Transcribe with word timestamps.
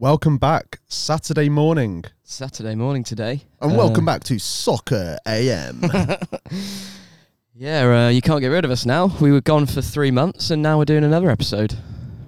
Welcome 0.00 0.38
back, 0.38 0.78
Saturday 0.86 1.48
morning, 1.48 2.04
Saturday 2.22 2.74
morning 2.76 3.02
today. 3.02 3.42
and 3.60 3.76
welcome 3.76 4.04
back 4.04 4.22
to 4.24 4.38
Soccer 4.38 5.18
AM. 5.26 5.82
Yeah, 7.60 8.06
uh, 8.06 8.08
you 8.10 8.22
can't 8.22 8.40
get 8.40 8.48
rid 8.48 8.64
of 8.64 8.70
us 8.70 8.86
now. 8.86 9.10
We 9.20 9.32
were 9.32 9.40
gone 9.40 9.66
for 9.66 9.82
three 9.82 10.12
months, 10.12 10.52
and 10.52 10.62
now 10.62 10.78
we're 10.78 10.84
doing 10.84 11.02
another 11.02 11.28
episode. 11.28 11.74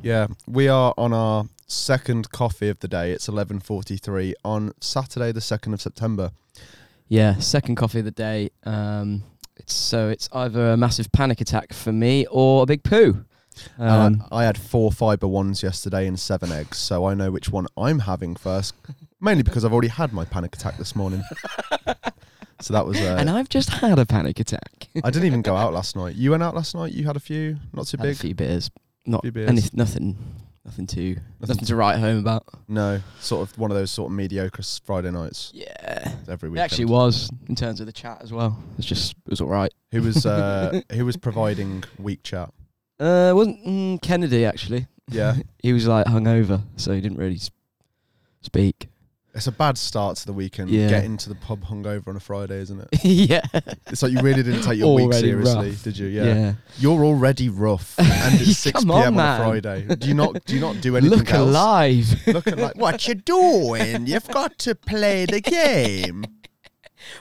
yeah, 0.02 0.26
we 0.48 0.66
are 0.66 0.92
on 0.98 1.12
our 1.12 1.44
second 1.68 2.32
coffee 2.32 2.68
of 2.68 2.80
the 2.80 2.88
day. 2.88 3.12
It's 3.12 3.28
eleven 3.28 3.60
forty-three 3.60 4.34
on 4.44 4.72
Saturday, 4.80 5.30
the 5.30 5.40
second 5.40 5.72
of 5.72 5.80
September. 5.80 6.32
Yeah, 7.06 7.36
second 7.38 7.76
coffee 7.76 8.00
of 8.00 8.06
the 8.06 8.10
day. 8.10 8.50
Um, 8.64 9.22
it's 9.56 9.72
so 9.72 10.08
it's 10.08 10.28
either 10.32 10.72
a 10.72 10.76
massive 10.76 11.12
panic 11.12 11.40
attack 11.40 11.72
for 11.72 11.92
me 11.92 12.26
or 12.28 12.64
a 12.64 12.66
big 12.66 12.82
poo. 12.82 13.24
Um, 13.78 14.22
Uh, 14.30 14.34
I 14.36 14.44
had 14.44 14.56
four 14.58 14.90
fiber 14.92 15.26
ones 15.28 15.62
yesterday 15.62 16.06
and 16.06 16.18
seven 16.18 16.50
eggs, 16.52 16.78
so 16.78 17.04
I 17.06 17.14
know 17.14 17.30
which 17.30 17.50
one 17.50 17.66
I'm 17.76 18.00
having 18.00 18.36
first. 18.36 18.74
Mainly 19.20 19.42
because 19.42 19.64
I've 19.64 19.72
already 19.72 19.88
had 19.88 20.12
my 20.12 20.24
panic 20.24 20.54
attack 20.56 20.78
this 20.78 20.96
morning. 20.96 21.22
so 22.60 22.72
that 22.72 22.86
was. 22.86 22.98
Uh, 23.00 23.16
and 23.18 23.28
I've 23.30 23.48
just 23.48 23.70
had 23.70 23.98
a 23.98 24.06
panic 24.06 24.40
attack. 24.40 24.88
I 25.04 25.10
didn't 25.10 25.26
even 25.26 25.42
go 25.42 25.56
out 25.56 25.72
last 25.80 25.96
night. 25.96 26.16
You 26.16 26.30
went 26.30 26.42
out 26.42 26.54
last 26.54 26.74
night. 26.74 26.92
You 26.92 27.04
had 27.04 27.16
a 27.16 27.20
few, 27.20 27.58
not 27.72 27.86
too 27.86 27.96
Had 27.98 28.06
a 28.06 28.08
big. 28.10 28.16
few 28.18 28.34
beers. 28.34 28.70
Not 29.06 29.22
Few 29.22 29.32
beers. 29.32 29.48
any, 29.48 29.62
nothing. 29.72 30.16
Nothing 30.64 30.86
too. 30.86 31.16
Nothing, 31.40 31.64
to 31.64 31.74
write 31.74 31.98
home 31.98 32.18
about. 32.18 32.44
No, 32.68 33.00
sort 33.18 33.48
of 33.48 33.58
one 33.58 33.70
of 33.70 33.76
those 33.78 33.90
sort 33.90 34.10
of 34.10 34.16
mediocre 34.16 34.62
Friday 34.84 35.10
nights 35.10 35.50
Yeah, 35.54 36.12
every 36.28 36.48
it 36.48 36.52
week. 36.52 36.60
actually 36.60 36.84
was 36.84 37.30
in 37.48 37.56
terms 37.56 37.80
of 37.80 37.86
the 37.86 37.92
chat 37.92 38.18
as 38.22 38.30
well. 38.30 38.62
It's 38.76 38.86
just 38.86 39.12
it 39.24 39.30
was 39.30 39.40
all 39.40 39.48
right. 39.48 39.72
Who 39.92 40.02
was 40.02 40.26
uh, 40.26 40.82
who 40.92 41.06
was 41.06 41.16
providing 41.16 41.82
weak 41.98 42.22
chat? 42.22 42.50
Uh, 43.00 43.30
it 43.30 43.34
wasn't 43.34 43.64
mm, 43.66 44.02
Kennedy 44.02 44.44
actually. 44.44 44.86
Yeah, 45.08 45.36
He 45.62 45.72
was 45.72 45.86
like 45.86 46.06
hungover, 46.06 46.62
so 46.76 46.92
he 46.92 47.00
didn't 47.00 47.18
really 47.18 47.36
s- 47.36 47.50
speak. 48.42 48.88
it's 49.34 49.46
a 49.46 49.52
bad 49.52 49.78
start 49.78 50.16
to 50.18 50.26
the 50.26 50.32
weekend. 50.32 50.70
Yeah. 50.70 50.88
Getting 50.88 51.16
to 51.18 51.28
the 51.30 51.34
pub 51.34 51.64
hungover 51.64 52.08
on 52.08 52.16
a 52.16 52.20
Friday, 52.20 52.58
isn't 52.58 52.80
it? 52.80 52.88
yeah. 53.04 53.40
It's 53.86 54.02
like 54.02 54.12
you 54.12 54.20
really 54.20 54.42
didn't 54.42 54.62
take 54.62 54.78
your 54.78 54.94
week 54.94 55.06
Already 55.06 55.28
seriously, 55.28 55.70
rough. 55.70 55.82
did 55.82 55.98
you? 55.98 56.06
Yeah. 56.08 56.24
Yeah. 56.24 56.52
You're 56.78 57.04
already 57.04 57.48
rough, 57.48 57.94
and 57.98 58.40
it's 58.40 58.58
six 58.58 58.80
Come 58.80 58.88
p.m. 58.88 59.18
on, 59.18 59.20
on, 59.20 59.40
a. 59.40 59.44
Friday. 59.44 59.94
Do 59.96 60.06
you 60.08 60.14
not 60.14 60.44
do 60.44 60.54
you 60.54 60.60
not 60.60 60.80
do 60.80 60.96
anything 60.96 61.18
Look 61.18 61.30
else? 61.32 61.48
alive. 61.48 62.22
Look 62.26 62.46
at 62.48 62.58
like 62.58 62.76
what 62.76 63.08
you 63.08 63.14
doing? 63.14 64.06
You've 64.06 64.28
got 64.28 64.58
to 64.58 64.74
play 64.74 65.26
the 65.26 65.40
game. 65.40 66.24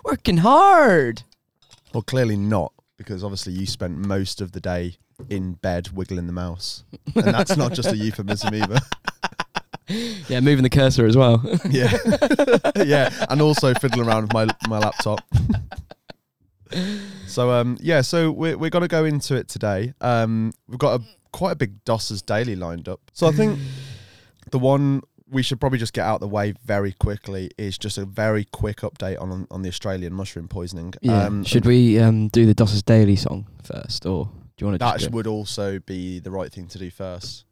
Working 0.04 0.38
hard. 0.38 1.24
Well, 1.94 2.04
clearly 2.04 2.36
not, 2.38 2.74
because 2.98 3.24
obviously 3.24 3.54
you 3.54 3.66
spent 3.66 3.98
most 3.98 4.42
of 4.42 4.52
the 4.52 4.60
day 4.60 4.98
in 5.30 5.54
bed 5.54 5.90
wiggling 5.94 6.28
the 6.28 6.34
mouse, 6.34 6.84
and 7.16 7.26
that's 7.26 7.58
not 7.58 7.74
just 7.74 7.90
a 7.90 7.98
euphemism 7.98 8.54
either. 8.56 8.80
Yeah, 10.28 10.40
moving 10.42 10.62
the 10.62 10.70
cursor 10.70 11.08
as 11.08 11.18
well. 11.18 11.44
Yeah, 11.70 11.98
yeah, 12.84 13.26
and 13.30 13.42
also 13.42 13.74
fiddling 13.74 14.08
around 14.08 14.24
with 14.24 14.34
my 14.34 14.48
my 14.68 14.78
laptop. 14.78 15.20
so 17.26 17.52
um 17.52 17.78
yeah, 17.82 18.02
so 18.02 18.32
we're 18.32 18.56
we're 18.58 18.70
gonna 18.70 18.88
go 18.88 19.06
into 19.06 19.36
it 19.36 19.48
today. 19.48 19.94
Um, 20.00 20.52
we've 20.68 20.78
got 20.78 21.02
a 21.02 21.04
quite 21.32 21.54
a 21.54 21.56
big 21.56 21.84
Dossers 21.86 22.24
daily 22.24 22.56
lined 22.56 22.88
up. 22.88 23.02
So 23.14 23.28
I 23.28 23.32
think 23.32 23.60
the 24.52 24.60
one 24.60 25.02
we 25.28 25.44
should 25.44 25.60
probably 25.60 25.78
just 25.80 25.94
get 25.94 26.06
out 26.06 26.16
of 26.16 26.22
the 26.22 26.28
way 26.28 26.54
very 26.66 26.92
quickly 26.94 27.52
is 27.58 27.78
just 27.78 27.98
a 27.98 28.06
very 28.06 28.46
quick 28.46 28.78
update 28.78 29.20
on 29.22 29.48
on 29.50 29.62
the 29.62 29.70
Australian 29.70 30.14
mushroom 30.14 30.48
poisoning. 30.48 30.94
Yeah. 31.02 31.24
Um, 31.26 31.44
Should 31.44 31.66
we 31.66 32.00
um, 32.00 32.28
do 32.30 32.46
the 32.46 32.56
Dossers 32.56 32.84
Daily 32.84 33.16
song 33.16 33.48
first, 33.64 34.06
or 34.06 34.30
do 34.60 34.66
you 34.66 34.72
want 34.72 34.82
to? 34.82 34.86
that 34.86 35.04
it? 35.04 35.12
would 35.14 35.26
also 35.26 35.80
be 35.80 36.20
the 36.20 36.30
right 36.30 36.52
thing 36.52 36.68
to 36.68 36.78
do 36.78 36.92
first. 36.92 37.46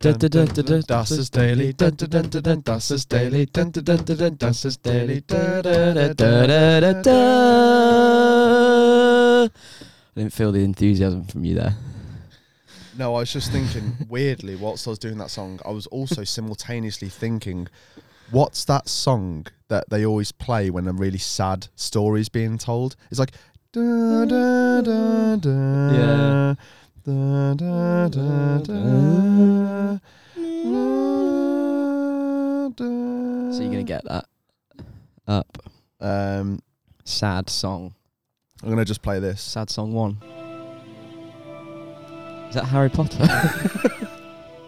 Da, 0.00 0.12
da, 0.12 0.28
da, 0.28 0.44
da, 0.46 0.62
da, 0.62 0.80
Das 0.80 1.12
ist 1.12 1.30
daily. 1.30 1.72
Das 1.74 2.90
ist 2.90 3.12
daily. 3.12 3.46
Dun, 3.46 3.70
dun, 3.70 3.84
dun, 3.84 4.04
dun, 4.04 4.16
dun, 4.16 4.38
Das 4.38 4.64
ist 4.64 4.82
daily. 4.82 5.20
Da, 5.20 5.62
da, 5.62 5.92
da, 5.92 6.12
da, 6.14 6.46
da, 6.46 6.80
da, 6.80 7.02
da. 7.02 7.10
I 9.44 9.50
didn't 10.16 10.32
feel 10.32 10.50
the 10.50 10.64
enthusiasm 10.64 11.24
from 11.26 11.44
you 11.44 11.54
there. 11.54 11.76
No, 12.98 13.14
I 13.14 13.20
was 13.20 13.32
just 13.32 13.52
thinking 13.52 13.92
weirdly 14.08 14.56
whilst 14.56 14.88
I 14.88 14.90
was 14.90 14.98
doing 14.98 15.18
that 15.18 15.30
song, 15.30 15.60
I 15.64 15.70
was 15.70 15.86
also 15.86 16.24
simultaneously 16.24 17.08
thinking, 17.08 17.68
what's 18.30 18.64
that 18.64 18.88
song 18.88 19.46
that 19.68 19.88
they 19.90 20.04
always 20.04 20.32
play 20.32 20.70
when 20.70 20.86
a 20.88 20.92
really 20.92 21.18
sad 21.18 21.68
story 21.76 22.20
is 22.20 22.28
being 22.28 22.58
told? 22.58 22.96
It's 23.10 23.20
like 23.20 23.32
da 23.72 24.24
da 24.24 24.80
da 24.82 25.36
da 25.36 25.50
Yeah. 25.94 26.54
da 27.04 27.54
da 27.54 28.08
da 28.08 28.58
da 28.58 29.98
So 33.52 33.62
you're 33.62 33.70
gonna 33.70 33.82
get 33.82 34.04
that 34.04 34.26
up. 35.26 35.46
um 36.00 36.60
Sad 37.04 37.50
song. 37.50 37.94
I'm 38.62 38.68
gonna 38.70 38.84
just 38.84 39.02
play 39.02 39.18
this. 39.20 39.40
Sad 39.40 39.70
song 39.70 39.92
one. 39.92 40.18
Is 42.48 42.54
that 42.54 42.64
Harry 42.64 42.88
Potter? 42.90 43.26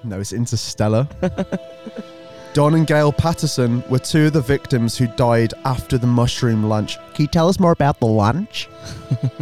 No, 0.04 0.18
it's 0.18 0.32
Interstellar. 0.32 1.06
Don 2.54 2.74
and 2.74 2.86
Gail 2.86 3.14
Patterson 3.14 3.82
were 3.88 3.98
two 3.98 4.26
of 4.26 4.34
the 4.34 4.42
victims 4.42 4.98
who 4.98 5.06
died 5.06 5.54
after 5.64 5.96
the 5.96 6.06
mushroom 6.06 6.64
lunch. 6.64 6.98
Can 7.14 7.22
you 7.22 7.26
tell 7.26 7.48
us 7.48 7.58
more 7.58 7.72
about 7.72 7.98
the 7.98 8.06
lunch? 8.06 8.68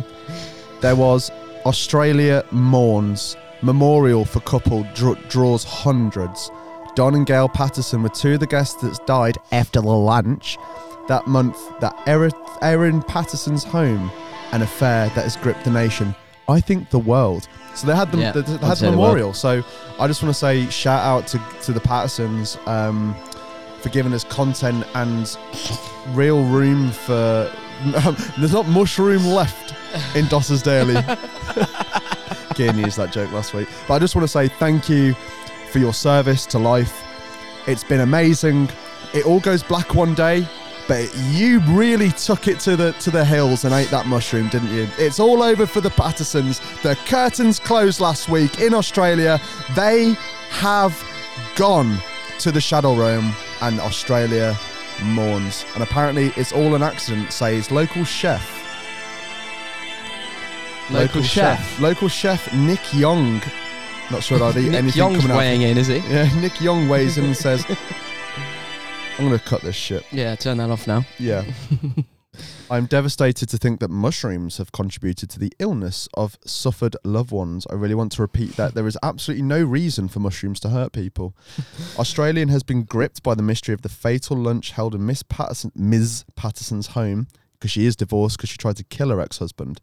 there 0.81 0.95
was 0.95 1.33
Australia 1.67 2.45
Mourns, 2.53 3.37
memorial 3.63 4.25
for 4.25 4.39
couple 4.41 4.87
dr- 4.95 5.29
draws 5.29 5.65
hundreds. 5.65 6.53
Don 6.95 7.17
and 7.17 7.27
Gail 7.27 7.49
Patterson 7.49 8.05
were 8.05 8.11
two 8.11 8.35
of 8.35 8.41
the 8.41 8.47
guests 8.47 8.81
that 8.83 9.05
died 9.09 9.39
after 9.51 9.81
the 9.81 9.89
lunch 9.89 10.57
that 11.09 11.27
month. 11.27 11.59
That 11.81 12.01
Erin, 12.07 12.33
Erin 12.63 13.03
Patterson's 13.03 13.65
home, 13.65 14.13
an 14.53 14.63
affair 14.63 15.09
that 15.17 15.25
has 15.25 15.37
gripped 15.37 15.65
the 15.65 15.71
nation. 15.73 16.15
I 16.51 16.61
think 16.61 16.91
the 16.91 16.99
world. 16.99 17.49
So 17.75 17.87
they 17.87 17.95
had 17.95 18.11
the, 18.13 18.19
Yeah, 18.19 18.33
they, 18.33 18.41
they 18.43 18.67
had 18.67 18.77
the 18.79 18.87
the 18.87 18.91
memorial. 18.91 19.33
So 19.33 19.63
I 19.99 20.07
just 20.07 20.23
want 20.23 20.35
to 20.35 20.39
say 20.39 20.69
shout 20.69 21.03
out 21.03 21.27
to, 21.29 21.41
to 21.63 21.73
the 21.73 21.81
Pattersons 21.81 22.59
um, 22.67 23.15
for 23.81 23.89
giving 23.91 24.13
us 24.13 24.25
content 24.25 24.85
and 24.95 25.37
real 26.09 26.45
room 26.45 26.91
for. 26.91 27.51
there's 28.39 28.53
not 28.53 28.69
mushroom 28.69 29.25
left 29.25 29.75
in 30.15 30.27
Dossers 30.27 30.63
Daily. 30.63 30.95
Keane 32.55 32.77
used 32.77 32.99
that 32.99 33.11
joke 33.11 33.33
last 33.33 33.55
week. 33.55 33.69
But 33.89 33.95
I 33.95 33.99
just 33.99 34.15
want 34.15 34.25
to 34.25 34.29
say 34.29 34.49
thank 34.49 34.89
you 34.91 35.15
for 35.73 35.79
your 35.79 35.95
service 35.95 36.45
to 36.47 36.59
life. 36.59 37.03
It's 37.67 37.85
been 37.85 38.01
amazing. 38.01 38.69
It 39.15 39.25
all 39.25 39.41
goes 39.41 39.63
black 39.63 39.95
one 39.95 40.15
day, 40.15 40.47
but 40.91 41.17
you 41.29 41.61
really 41.69 42.11
took 42.11 42.49
it 42.49 42.59
to 42.59 42.75
the 42.75 42.91
to 42.95 43.13
the 43.13 43.25
hills 43.25 43.65
and 43.65 43.73
ate 43.73 43.91
that 43.91 44.07
mushroom, 44.07 44.49
didn't 44.49 44.75
you? 44.75 44.89
It's 44.99 45.21
all 45.21 45.41
over 45.41 45.65
for 45.65 45.81
the 45.81 45.91
Pattersons. 45.91 46.61
The 46.83 46.97
curtains 47.07 47.61
closed 47.61 48.01
last 48.01 48.29
week 48.29 48.61
in 48.61 48.75
Australia. 48.75 49.41
They 49.77 50.17
have 50.51 51.01
gone 51.55 51.97
to 52.41 52.51
the 52.51 52.61
Shadow 52.61 52.97
Realm, 52.97 53.33
and 53.63 53.79
Australia 53.79 54.59
mourns. 55.05 55.65
And 55.75 55.85
apparently, 55.85 56.33
it's 56.37 56.51
all 56.51 56.75
an 56.75 56.83
accident, 56.83 57.33
says 57.33 57.71
local 57.71 58.05
chef. 58.05 58.45
Local 60.91 61.23
chef. 61.23 61.79
Local 61.79 62.09
chef 62.09 62.53
Nick 62.53 62.93
Young. 62.93 63.41
Not 64.11 64.25
sure 64.25 64.43
I'd 64.43 64.57
eat 64.57 64.75
anything 64.75 64.99
Young's 64.99 65.19
coming 65.21 65.31
out. 65.31 65.39
weighing 65.39 65.63
in, 65.63 65.79
is 65.79 65.87
he? 65.87 65.99
Yeah, 65.99 66.29
Nick 66.41 66.61
Young 66.61 66.89
weighs 66.89 67.17
in 67.17 67.27
and 67.27 67.37
says, 67.47 67.65
I'm 69.21 69.27
going 69.27 69.39
to 69.39 69.45
cut 69.45 69.61
this 69.61 69.77
shit. 69.77 70.11
Yeah, 70.11 70.35
turn 70.35 70.57
that 70.57 70.71
off 70.71 70.87
now. 70.87 71.05
Yeah. 71.19 71.45
I'm 72.71 72.87
devastated 72.87 73.51
to 73.51 73.59
think 73.59 73.81
that 73.81 73.91
mushrooms 73.91 74.57
have 74.57 74.73
contributed 74.73 75.29
to 75.29 75.39
the 75.39 75.53
illness 75.59 76.09
of 76.15 76.39
suffered 76.47 76.97
loved 77.05 77.31
ones. 77.31 77.67
I 77.69 77.75
really 77.75 77.95
want 77.95 78.13
to 78.13 78.23
repeat 78.23 78.57
that 78.57 78.73
there 78.73 78.87
is 78.87 78.97
absolutely 79.03 79.43
no 79.43 79.63
reason 79.63 80.09
for 80.09 80.21
mushrooms 80.21 80.59
to 80.61 80.71
hurt 80.71 80.93
people. 80.93 81.37
Australian 81.99 82.49
has 82.49 82.63
been 82.63 82.85
gripped 82.85 83.23
by 83.23 83.35
the 83.35 83.43
mystery 83.43 83.75
of 83.75 83.83
the 83.83 83.91
fatal 83.91 84.39
lunch 84.39 84.71
held 84.71 84.95
in 84.95 85.05
Miss 85.05 85.23
Patterson, 85.23 85.71
Ms. 85.75 86.25
Patterson's 86.35 86.87
home 86.87 87.29
because 87.59 87.71
she 87.71 87.85
is 87.85 87.97
divorced 87.97 88.39
because 88.39 88.49
she 88.49 88.57
tried 88.57 88.77
to 88.77 88.85
kill 88.85 89.11
her 89.11 89.21
ex-husband. 89.21 89.83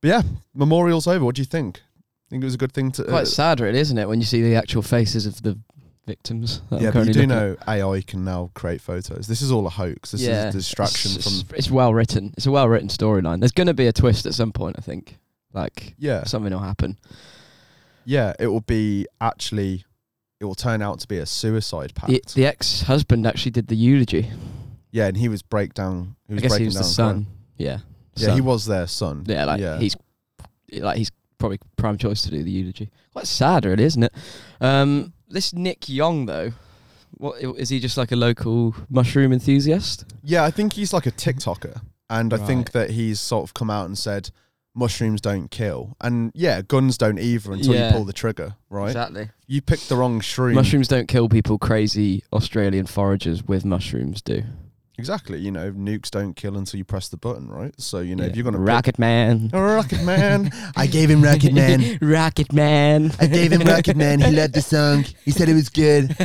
But 0.00 0.08
yeah, 0.08 0.22
memorial's 0.54 1.06
over. 1.06 1.26
What 1.26 1.34
do 1.34 1.42
you 1.42 1.46
think? 1.46 1.76
I 1.76 2.30
think 2.30 2.42
it 2.42 2.46
was 2.46 2.54
a 2.54 2.58
good 2.58 2.72
thing 2.72 2.90
to. 2.92 3.04
Quite 3.04 3.22
uh, 3.22 3.26
sad, 3.26 3.60
really, 3.60 3.80
isn't 3.80 3.98
it, 3.98 4.08
when 4.08 4.20
you 4.20 4.24
see 4.24 4.40
the 4.40 4.54
actual 4.54 4.80
faces 4.80 5.26
of 5.26 5.42
the 5.42 5.58
victims? 6.06 6.62
yeah, 6.70 6.90
but 6.90 7.06
you 7.06 7.12
do 7.12 7.20
looking 7.20 7.22
at? 7.22 7.28
know 7.28 7.56
AI 7.68 8.02
can 8.02 8.24
now 8.24 8.50
create 8.54 8.80
photos. 8.80 9.26
This 9.26 9.42
is 9.42 9.52
all 9.52 9.66
a 9.66 9.70
hoax. 9.70 10.12
This 10.12 10.22
yeah, 10.22 10.48
is 10.48 10.54
a 10.54 10.58
distraction 10.58 11.12
it's, 11.16 11.42
from. 11.42 11.56
It's, 11.56 11.70
well 11.70 11.94
written. 11.94 12.34
It's 12.36 12.46
a 12.46 12.50
well 12.50 12.68
written 12.68 12.88
storyline. 12.88 13.40
There's 13.40 13.52
going 13.52 13.66
to 13.66 13.74
be 13.74 13.86
a 13.86 13.92
twist 13.92 14.26
at 14.26 14.34
some 14.34 14.52
point, 14.52 14.76
I 14.78 14.82
think. 14.82 15.18
Like 15.52 15.94
Yeah, 15.98 16.24
something 16.24 16.52
will 16.52 16.60
happen. 16.60 16.98
yeah. 18.04 18.32
It 18.38 18.46
will 18.46 18.60
be 18.60 19.06
actually. 19.20 19.84
It 20.40 20.44
will 20.46 20.54
turn 20.56 20.82
out 20.82 20.98
to 21.00 21.06
be 21.06 21.18
a 21.18 21.26
suicide 21.26 21.94
pact. 21.94 22.10
The, 22.10 22.22
the 22.34 22.46
ex-husband 22.46 23.28
actually 23.28 23.52
did 23.52 23.68
the 23.68 23.76
eulogy. 23.76 24.28
yeah, 24.90 25.06
and 25.06 25.16
he 25.16 25.28
was 25.28 25.40
breakdown. 25.40 26.16
He 26.26 26.32
I 26.32 26.34
was 26.34 26.42
guess 26.42 26.56
he 26.56 26.64
was 26.64 26.74
the 26.74 26.80
down 26.80 26.88
son. 26.88 27.14
crying. 27.14 27.26
Yeah. 27.58 27.78
Yeah, 28.16 28.26
son. 28.26 28.34
he 28.34 28.40
was 28.40 28.66
their 28.66 28.86
son. 28.88 29.24
Yeah, 29.28 29.44
like 29.44 29.60
yeah. 29.60 29.78
he's 29.78 29.96
like 30.72 30.96
he's 30.96 31.10
probably 31.38 31.58
prime 31.76 31.98
choice 31.98 32.22
to 32.22 32.30
do 32.30 32.42
the 32.42 32.50
eulogy. 32.50 32.90
Quite 33.12 33.26
sad, 33.26 33.64
really, 33.64 33.84
isn't 33.84 34.04
it? 34.04 34.12
Um, 34.60 35.12
this 35.32 35.52
Nick 35.52 35.88
Young 35.88 36.26
though, 36.26 36.52
what 37.16 37.40
is 37.42 37.68
he? 37.68 37.80
Just 37.80 37.96
like 37.96 38.12
a 38.12 38.16
local 38.16 38.74
mushroom 38.88 39.32
enthusiast? 39.32 40.04
Yeah, 40.22 40.44
I 40.44 40.50
think 40.50 40.74
he's 40.74 40.92
like 40.92 41.06
a 41.06 41.12
TikToker, 41.12 41.80
and 42.10 42.32
I 42.32 42.38
think 42.38 42.72
that 42.72 42.90
he's 42.90 43.20
sort 43.20 43.44
of 43.44 43.54
come 43.54 43.70
out 43.70 43.86
and 43.86 43.96
said 43.98 44.30
mushrooms 44.74 45.20
don't 45.20 45.50
kill, 45.50 45.96
and 46.00 46.32
yeah, 46.34 46.62
guns 46.62 46.96
don't 46.96 47.18
either 47.18 47.52
until 47.52 47.74
Yeah. 47.74 47.88
you 47.88 47.92
pull 47.92 48.04
the 48.04 48.12
trigger, 48.12 48.54
right? 48.70 48.86
Exactly. 48.88 49.28
You 49.46 49.60
picked 49.60 49.88
the 49.88 49.96
wrong 49.96 50.20
shroom. 50.20 50.54
Mushrooms 50.54 50.88
don't 50.88 51.08
kill 51.08 51.28
people. 51.28 51.58
Crazy 51.58 52.24
Australian 52.32 52.86
foragers 52.86 53.46
with 53.46 53.64
mushrooms 53.66 54.22
do. 54.22 54.44
Exactly. 55.02 55.40
You 55.40 55.50
know, 55.50 55.72
nukes 55.72 56.12
don't 56.12 56.34
kill 56.36 56.56
until 56.56 56.78
you 56.78 56.84
press 56.84 57.08
the 57.08 57.16
button, 57.16 57.48
right? 57.48 57.74
So 57.80 57.98
you 57.98 58.14
know, 58.14 58.22
Yeah. 58.22 58.30
if 58.30 58.36
you're 58.36 58.44
gonna 58.44 58.58
Rocket 58.60 59.00
Man. 59.00 59.50
pick, 59.50 59.54
oh, 59.58 59.60
Rocket 59.74 60.04
Man, 60.04 60.52
I 60.76 60.86
gave 60.86 61.10
him 61.10 61.22
Rocket 61.22 61.52
Man. 61.52 61.98
Rocket 62.00 62.52
Man. 62.52 63.10
I 63.18 63.26
gave 63.26 63.50
him 63.50 63.62
Rocket 63.62 63.96
Man. 63.96 64.20
He 64.20 64.30
loved 64.30 64.54
the 64.54 64.62
song. 64.62 65.04
He 65.24 65.32
said 65.32 65.48
it 65.48 65.54
was 65.54 65.68
good. 65.70 66.16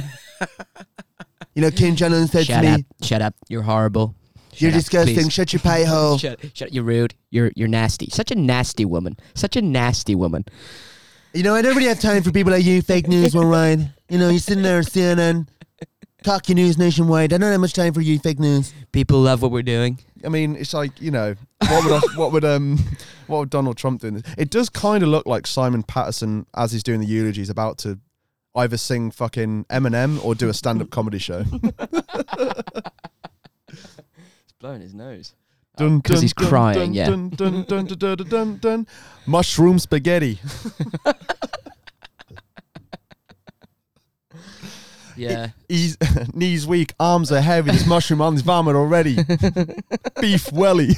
You 1.55 1.63
know, 1.63 1.71
Kim 1.71 1.95
Jong 1.95 2.13
Un 2.13 2.27
said 2.27 2.45
Shut 2.45 2.61
to 2.63 2.69
up. 2.69 2.77
me, 2.77 2.85
Shut 3.01 3.21
up. 3.23 3.33
You're 3.49 3.63
horrible. 3.63 4.13
"You're 4.57 4.69
up, 4.69 4.75
disgusting. 4.75 5.15
please. 5.15 5.33
Shut 5.33 5.53
your 5.53 5.59
pie 5.61 5.83
hole." 5.85 6.17
Shut, 6.23 6.39
shut. 6.53 6.71
You're 6.71 6.83
rude. 6.83 7.15
You're 7.31 7.51
you're 7.55 7.67
nasty. 7.67 8.09
Such 8.11 8.29
a 8.29 8.35
nasty 8.35 8.85
woman. 8.85 9.17
Such 9.33 9.55
a 9.55 9.61
nasty 9.63 10.13
woman. 10.13 10.45
You 11.33 11.41
know, 11.41 11.55
I 11.55 11.63
don't 11.63 11.75
really 11.75 11.87
have 11.89 11.99
time 11.99 12.21
for 12.21 12.31
people 12.31 12.51
like 12.51 12.63
you, 12.63 12.83
fake 12.83 13.07
news 13.07 13.35
worldwide. 13.35 13.91
You 14.09 14.19
know, 14.19 14.29
you're 14.29 14.39
sitting 14.39 14.61
there 14.63 14.77
on 14.77 14.83
CNN, 14.83 15.47
talking 16.23 16.55
news 16.55 16.77
nationwide. 16.77 17.33
I 17.33 17.37
don't 17.37 17.51
have 17.51 17.61
much 17.61 17.73
time 17.73 17.93
for 17.93 18.01
you, 18.01 18.19
fake 18.19 18.39
news. 18.39 18.73
People 18.91 19.19
love 19.19 19.41
what 19.41 19.51
we're 19.51 19.61
doing. 19.63 19.99
I 20.25 20.29
mean, 20.29 20.55
it's 20.55 20.73
like 20.73 20.99
you 21.01 21.11
know, 21.11 21.35
what 21.59 21.83
would 21.83 21.93
I, 21.93 21.99
what 22.15 22.31
would 22.31 22.45
um 22.45 22.79
what 23.27 23.39
would 23.39 23.49
Donald 23.49 23.77
Trump 23.77 24.01
do? 24.01 24.21
It 24.37 24.49
does 24.49 24.69
kind 24.69 25.03
of 25.03 25.09
look 25.09 25.25
like 25.25 25.47
Simon 25.47 25.83
Patterson 25.83 26.45
as 26.55 26.71
he's 26.71 26.83
doing 26.83 26.99
the 26.99 27.07
eulogy 27.07 27.41
is 27.41 27.49
about 27.49 27.77
to 27.79 27.99
either 28.55 28.77
sing 28.77 29.11
fucking 29.11 29.65
Eminem 29.65 30.23
or 30.25 30.33
do 30.33 30.49
a 30.49 30.53
stand-up 30.53 30.89
comedy 30.89 31.19
show. 31.19 31.43
He's 33.69 34.53
blowing 34.59 34.81
his 34.81 34.95
nose. 34.95 35.35
Dun, 35.75 35.99
Because 35.99 36.21
he's 36.21 36.33
crying, 36.33 36.95
yeah. 36.95 37.05
Dun, 37.05 37.29
dun, 37.29 37.63
dun, 37.65 37.85
dun, 37.85 37.97
dun, 37.97 38.17
dun, 38.17 38.27
dun, 38.27 38.57
dun. 38.57 38.87
Mushroom 39.27 39.77
spaghetti. 39.77 40.39
Yeah. 45.17 45.49
He's 45.67 45.97
knees 46.33 46.65
weak, 46.67 46.93
arms 46.99 47.31
are 47.31 47.41
heavy. 47.41 47.71
This 47.71 47.85
mushroom 47.85 48.21
on 48.21 48.33
his 48.33 48.41
vomit 48.41 48.75
already. 48.75 49.17
Beef 50.21 50.51
welly. 50.51 50.95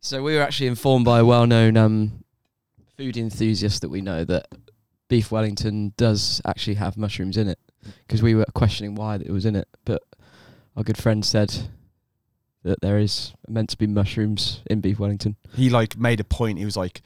So 0.00 0.22
we 0.22 0.34
were 0.34 0.42
actually 0.42 0.66
informed 0.66 1.04
by 1.04 1.20
a 1.20 1.24
well-known 1.24 1.76
um, 1.76 2.24
food 2.96 3.16
enthusiast 3.16 3.82
that 3.82 3.90
we 3.90 4.00
know 4.00 4.24
that 4.24 4.48
beef 5.08 5.30
Wellington 5.30 5.92
does 5.96 6.40
actually 6.46 6.74
have 6.74 6.96
mushrooms 6.96 7.36
in 7.36 7.48
it 7.48 7.58
because 8.06 8.22
we 8.22 8.34
were 8.34 8.46
questioning 8.54 8.94
why 8.94 9.16
it 9.16 9.30
was 9.30 9.44
in 9.44 9.56
it, 9.56 9.68
but 9.84 10.02
our 10.76 10.82
good 10.82 10.96
friend 10.96 11.24
said 11.24 11.68
that 12.62 12.80
there 12.80 12.98
is 12.98 13.32
meant 13.48 13.70
to 13.70 13.78
be 13.78 13.86
mushrooms 13.86 14.62
in 14.70 14.80
beef 14.80 14.98
Wellington. 14.98 15.36
He 15.54 15.68
like 15.68 15.98
made 15.98 16.20
a 16.20 16.24
point. 16.24 16.58
He 16.58 16.64
was 16.64 16.76
like, 16.76 17.02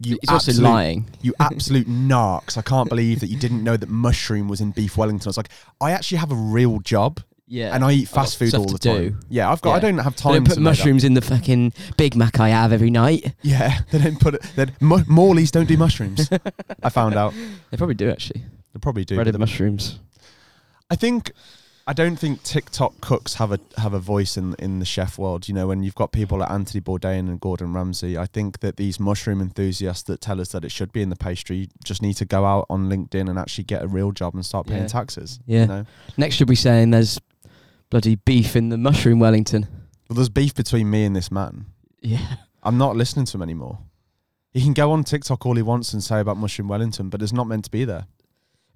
"You 0.00 0.18
He's 0.20 0.30
also 0.30 0.52
lying. 0.62 1.08
You 1.22 1.34
absolute 1.40 1.86
narcs! 2.12 2.56
I 2.58 2.62
can't 2.62 2.88
believe 2.88 3.20
that 3.20 3.28
you 3.28 3.38
didn't 3.38 3.62
know 3.64 3.76
that 3.76 3.88
mushroom 3.88 4.48
was 4.48 4.60
in 4.60 4.70
beef 4.72 4.96
Wellington." 4.96 5.26
I 5.28 5.30
was 5.30 5.36
like, 5.36 5.48
"I 5.80 5.92
actually 5.92 6.18
have 6.18 6.30
a 6.32 6.34
real 6.36 6.80
job, 6.80 7.20
Yeah. 7.48 7.74
and 7.74 7.84
I 7.84 7.92
eat 7.92 8.08
fast 8.08 8.38
food 8.38 8.54
all 8.54 8.66
the 8.66 8.78
time. 8.78 8.96
do. 9.10 9.16
Yeah, 9.28 9.50
I've 9.50 9.60
got. 9.62 9.74
I 9.76 9.78
don't 9.80 9.98
have 9.98 10.16
They 10.16 10.22
time 10.22 10.32
don't 10.34 10.44
to 10.44 10.50
put 10.50 10.58
mushrooms 10.60 11.04
in 11.04 11.14
the 11.14 11.22
fucking 11.22 11.72
Big 11.96 12.14
Mac 12.16 12.38
I 12.40 12.48
have 12.50 12.72
every 12.72 12.90
night. 12.90 13.34
Yeah, 13.42 13.80
they 13.90 13.98
don't 13.98 14.20
put 14.20 14.34
it. 14.34 14.42
Then 14.56 14.72
Mo- 14.80 15.04
Morley's 15.06 15.50
don't 15.50 15.68
do 15.68 15.76
mushrooms. 15.76 16.28
I 16.82 16.88
found 16.90 17.14
out. 17.14 17.32
They 17.70 17.76
probably 17.76 17.94
do 17.96 18.10
actually. 18.10 18.42
They 18.72 18.78
probably 18.80 19.04
do. 19.04 19.14
Breaded 19.16 19.34
the 19.34 19.38
mushrooms. 19.38 19.98
I 20.90 20.94
think 20.96 21.32
I 21.88 21.92
don't 21.92 22.16
think 22.16 22.42
TikTok 22.42 23.00
cooks 23.00 23.34
have 23.34 23.52
a 23.52 23.60
have 23.76 23.94
a 23.94 24.00
voice 24.00 24.36
in 24.36 24.54
in 24.58 24.80
the 24.80 24.84
chef 24.84 25.18
world. 25.18 25.46
You 25.46 25.54
know, 25.54 25.68
when 25.68 25.84
you've 25.84 25.94
got 25.94 26.10
people 26.10 26.38
like 26.38 26.50
Anthony 26.50 26.80
Bourdain 26.80 27.20
and 27.28 27.40
Gordon 27.40 27.72
Ramsay, 27.72 28.18
I 28.18 28.26
think 28.26 28.58
that 28.60 28.76
these 28.76 28.98
mushroom 28.98 29.40
enthusiasts 29.40 30.02
that 30.04 30.20
tell 30.20 30.40
us 30.40 30.50
that 30.50 30.64
it 30.64 30.72
should 30.72 30.92
be 30.92 31.00
in 31.02 31.10
the 31.10 31.16
pastry 31.16 31.68
just 31.84 32.02
need 32.02 32.14
to 32.14 32.24
go 32.24 32.44
out 32.44 32.66
on 32.68 32.88
LinkedIn 32.88 33.30
and 33.30 33.38
actually 33.38 33.64
get 33.64 33.82
a 33.84 33.86
real 33.86 34.10
job 34.10 34.34
and 34.34 34.44
start 34.44 34.66
paying 34.66 34.82
Yeah. 34.82 34.88
taxes. 34.88 35.38
Yeah. 35.46 35.60
You 35.60 35.66
know? 35.68 35.84
Next, 36.16 36.34
should 36.36 36.48
be 36.48 36.56
saying 36.56 36.90
there's 36.90 37.20
bloody 37.88 38.16
beef 38.16 38.56
in 38.56 38.68
the 38.70 38.76
mushroom 38.78 39.20
Wellington. 39.20 39.68
Well, 40.08 40.16
there's 40.16 40.28
beef 40.28 40.54
between 40.54 40.90
me 40.90 41.04
and 41.04 41.14
this 41.14 41.30
man. 41.30 41.66
Yeah. 42.02 42.36
I'm 42.64 42.78
not 42.78 42.96
listening 42.96 43.26
to 43.26 43.36
him 43.36 43.42
anymore. 43.42 43.78
He 44.52 44.60
can 44.62 44.72
go 44.72 44.90
on 44.90 45.04
TikTok 45.04 45.46
all 45.46 45.54
he 45.54 45.62
wants 45.62 45.92
and 45.92 46.02
say 46.02 46.18
about 46.18 46.36
mushroom 46.36 46.66
Wellington, 46.66 47.10
but 47.10 47.22
it's 47.22 47.32
not 47.32 47.46
meant 47.46 47.64
to 47.66 47.70
be 47.70 47.84
there. 47.84 48.06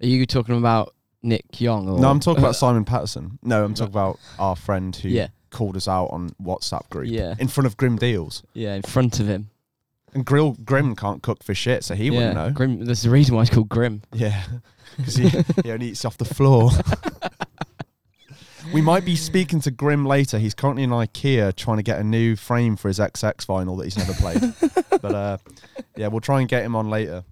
Are 0.01 0.07
you 0.07 0.25
talking 0.25 0.57
about 0.57 0.93
Nick 1.23 1.61
Young? 1.61 1.87
Or 1.87 1.99
No, 1.99 2.09
I'm 2.09 2.19
talking 2.19 2.43
about 2.43 2.55
Simon 2.55 2.85
Patterson. 2.85 3.39
No, 3.43 3.63
I'm 3.63 3.73
talking 3.73 3.93
about 3.93 4.19
our 4.39 4.55
friend 4.55 4.95
who 4.95 5.09
Yeah. 5.09 5.27
called 5.49 5.75
us 5.77 5.87
out 5.87 6.07
on 6.07 6.31
WhatsApp 6.41 6.89
group 6.89 7.07
Yeah. 7.07 7.35
in 7.39 7.47
front 7.47 7.67
of 7.67 7.77
Grim 7.77 7.97
Deals. 7.97 8.43
Yeah, 8.53 8.75
in 8.75 8.81
front 8.83 9.19
of 9.19 9.27
him. 9.27 9.49
And 10.13 10.25
Grill 10.25 10.57
Grim 10.65 10.95
can't 10.95 11.21
cook 11.23 11.43
for 11.43 11.53
shit, 11.53 11.83
so 11.83 11.95
he 11.95 12.05
yeah. 12.05 12.11
wouldn't 12.11 12.35
know. 12.35 12.49
Grim. 12.51 12.83
That's 12.85 13.03
the 13.03 13.09
reason 13.09 13.35
why 13.35 13.43
it's 13.43 13.49
called 13.51 13.69
Grim. 13.69 14.01
Yeah, 14.11 14.43
because 14.97 15.15
he, 15.15 15.29
he 15.63 15.71
only 15.71 15.87
eats 15.89 16.03
off 16.03 16.17
the 16.17 16.25
floor. 16.25 16.69
we 18.73 18.81
might 18.81 19.05
be 19.05 19.15
speaking 19.15 19.61
to 19.61 19.71
Grim 19.71 20.05
later. 20.05 20.37
He's 20.37 20.53
currently 20.53 20.83
in 20.83 20.89
IKEA 20.89 21.55
trying 21.55 21.77
to 21.77 21.83
get 21.83 21.99
a 21.99 22.03
new 22.03 22.35
frame 22.35 22.75
for 22.75 22.87
his 22.89 22.99
XX 22.99 23.45
vinyl 23.45 23.77
that 23.77 23.85
he's 23.85 23.97
never 23.97 24.13
played. 24.13 25.01
but 25.01 25.15
uh, 25.15 25.37
yeah, 25.95 26.07
we'll 26.07 26.19
try 26.21 26.39
and 26.41 26.49
get 26.49 26.63
him 26.65 26.75
on 26.75 26.89
later. 26.89 27.23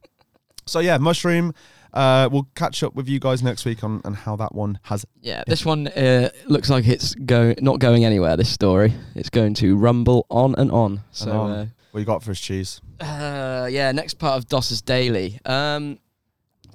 So 0.65 0.79
yeah, 0.79 0.97
Mushroom. 0.97 1.53
Uh, 1.93 2.29
we'll 2.31 2.47
catch 2.55 2.83
up 2.83 2.93
with 2.95 3.07
you 3.07 3.19
guys 3.19 3.41
next 3.41 3.65
week 3.65 3.83
on, 3.83 4.01
on 4.05 4.13
how 4.13 4.35
that 4.35 4.53
one 4.53 4.79
has. 4.83 5.05
Yeah, 5.21 5.43
this 5.47 5.65
one 5.65 5.87
uh, 5.87 6.29
looks 6.45 6.69
like 6.69 6.87
it's 6.87 7.15
go 7.15 7.53
not 7.61 7.79
going 7.79 8.05
anywhere. 8.05 8.37
This 8.37 8.49
story, 8.49 8.93
it's 9.15 9.29
going 9.29 9.53
to 9.55 9.75
rumble 9.75 10.25
on 10.29 10.55
and 10.57 10.71
on. 10.71 11.01
So, 11.11 11.31
on. 11.31 11.51
Uh, 11.51 11.65
What 11.91 11.99
you 11.99 12.05
got 12.05 12.21
for 12.23 12.31
his 12.31 12.39
cheese? 12.39 12.81
Uh, 12.99 13.67
yeah, 13.71 13.91
next 13.91 14.15
part 14.15 14.37
of 14.37 14.47
Doss's 14.47 14.81
Daily. 14.81 15.39
Um, 15.45 15.99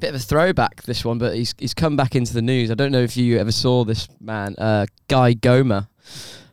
bit 0.01 0.09
of 0.09 0.17
a 0.17 0.19
throwback, 0.19 0.83
this 0.83 1.05
one, 1.05 1.19
but 1.19 1.35
he's 1.37 1.55
he's 1.59 1.75
come 1.75 1.97
back 1.97 2.17
into 2.17 2.35
the 2.35 2.43
news. 2.43 2.71
I 2.71 2.75
don't 2.75 2.91
know 2.93 3.03
if 3.03 3.17
you 3.17 3.39
ever 3.39 3.53
saw 3.53 3.85
this 3.85 4.09
man, 4.21 4.55
uh, 4.59 4.87
Guy 5.09 5.35
Goma. 5.35 5.89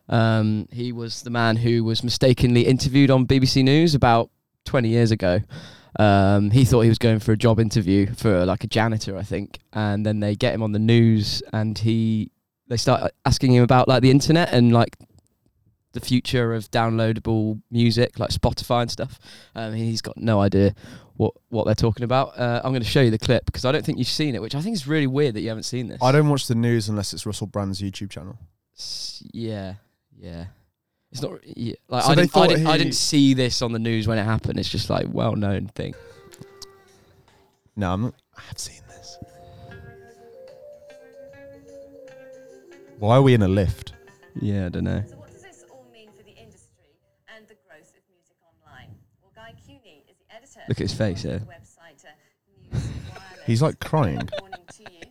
Um, 0.08 0.68
he 0.72 0.92
was 0.92 1.22
the 1.24 1.30
man 1.30 1.56
who 1.56 1.84
was 1.84 2.04
mistakenly 2.04 2.62
interviewed 2.68 3.10
on 3.10 3.26
BBC 3.26 3.64
News 3.64 3.96
about 3.96 4.30
20 4.66 4.90
years 4.90 5.10
ago. 5.12 5.40
Um, 6.00 6.52
he 6.52 6.64
thought 6.66 6.82
he 6.82 6.90
was 6.90 6.98
going 6.98 7.20
for 7.20 7.32
a 7.34 7.38
job 7.38 7.60
interview 7.60 8.14
for 8.14 8.46
like 8.46 8.64
a 8.64 8.68
janitor, 8.68 9.18
I 9.18 9.24
think, 9.24 9.60
and 9.74 10.06
then 10.06 10.20
they 10.22 10.36
get 10.36 10.54
him 10.54 10.64
on 10.64 10.72
the 10.72 10.80
news, 10.80 11.44
and 11.54 11.78
he 11.78 12.32
they 12.68 12.78
start 12.78 13.12
asking 13.26 13.54
him 13.54 13.64
about 13.64 13.88
like 13.88 14.02
the 14.02 14.12
internet 14.12 14.54
and 14.54 14.72
like 14.72 14.96
the 15.94 16.00
future 16.00 16.54
of 16.54 16.72
downloadable 16.72 17.62
music 17.70 18.18
like 18.18 18.30
Spotify 18.30 18.84
and 18.84 18.90
stuff. 18.92 19.20
Um, 19.56 19.74
he's 19.74 20.02
got 20.02 20.16
no 20.16 20.40
idea 20.40 20.74
what 21.18 21.34
what 21.50 21.66
they're 21.66 21.76
talking 21.76 22.04
about. 22.06 22.40
Uh, 22.40 22.62
I'm 22.64 22.72
going 22.72 22.82
to 22.82 22.88
show 22.88 23.02
you 23.02 23.12
the 23.12 23.18
clip 23.18 23.46
because 23.46 23.66
I 23.66 23.74
don't 23.74 23.86
think 23.86 23.98
you've 23.98 24.08
seen 24.08 24.34
it, 24.34 24.42
which 24.42 24.56
I 24.56 24.62
think 24.62 24.74
is 24.76 24.88
really 24.88 25.08
weird 25.08 25.36
that 25.36 25.42
you 25.42 25.50
haven't 25.50 25.64
seen 25.64 25.88
this. 25.90 26.00
I 26.02 26.14
don't 26.14 26.30
watch 26.30 26.48
the 26.48 26.56
news 26.56 26.88
unless 26.88 27.14
it's 27.14 27.26
Russell 27.26 27.48
Brand's 27.48 27.82
YouTube 27.82 28.10
channel. 28.10 28.38
S- 28.78 29.22
Yeah, 29.34 29.74
yeah. 30.18 30.46
It's 31.12 31.22
not 31.22 31.40
yeah, 31.44 31.76
like 31.90 32.04
So 32.04 32.12
I 32.12 32.16
didn't, 32.16 32.38
I 32.38 32.48
didn't. 32.48 32.68
I 32.68 32.78
didn't 32.78 32.96
see 32.96 33.34
this 33.34 33.62
on 33.62 33.74
the 33.74 33.80
news 33.80 34.08
when 34.08 34.18
it 34.18 34.24
happened. 34.24 34.58
It's 34.60 34.70
just 34.70 34.90
like 34.90 35.08
well 35.10 35.36
known 35.36 35.68
thing. 35.68 35.94
No, 37.76 37.94
I'm 37.94 38.02
not, 38.04 38.14
I 38.38 38.42
have 38.42 38.58
seen 38.58 38.82
this. 38.88 39.18
Why 43.00 43.16
are 43.16 43.22
we 43.22 43.34
in 43.34 43.42
a 43.42 43.48
lift? 43.48 43.94
Yeah, 44.40 44.68
I 44.68 44.70
don't 44.70 44.86
know. 44.86 45.04
So 45.08 45.18
what 45.18 45.32
does 45.32 45.42
this 45.42 45.66
all 45.70 45.86
mean 45.92 46.10
for 46.16 46.24
the 46.24 46.32
industry 46.32 46.96
and 47.36 47.46
the 47.48 47.56
growth 47.68 47.92
of 47.92 48.04
music 48.08 48.38
online? 48.46 48.96
Well, 49.22 49.32
Guy 49.36 49.54
Kewney 49.68 50.10
is 50.10 50.18
the 50.18 50.34
editor 50.34 50.62
Look 50.70 50.78
at 50.78 50.84
his 50.84 50.94
face, 50.94 51.26
yeah. 51.26 51.40
website 51.40 52.06
uh, 52.06 52.80
He's 53.46 53.62
like 53.62 53.80
crying. 53.80 54.20
Good 54.20 54.40
morning 54.40 54.60
to 54.78 54.84
you. 54.84 55.02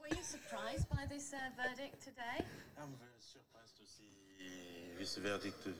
Were 0.00 0.16
you 0.16 0.22
surprised 0.22 0.88
by 0.88 1.04
this 1.10 1.34
uh, 1.34 1.38
verdict 1.60 2.00
today? 2.02 2.46
I'm 2.80 2.94
very 3.00 3.20
surprised 3.20 3.76
to 3.76 3.86
see 3.86 4.14
this 5.14 5.24
verdict 5.24 5.62
to, 5.64 5.70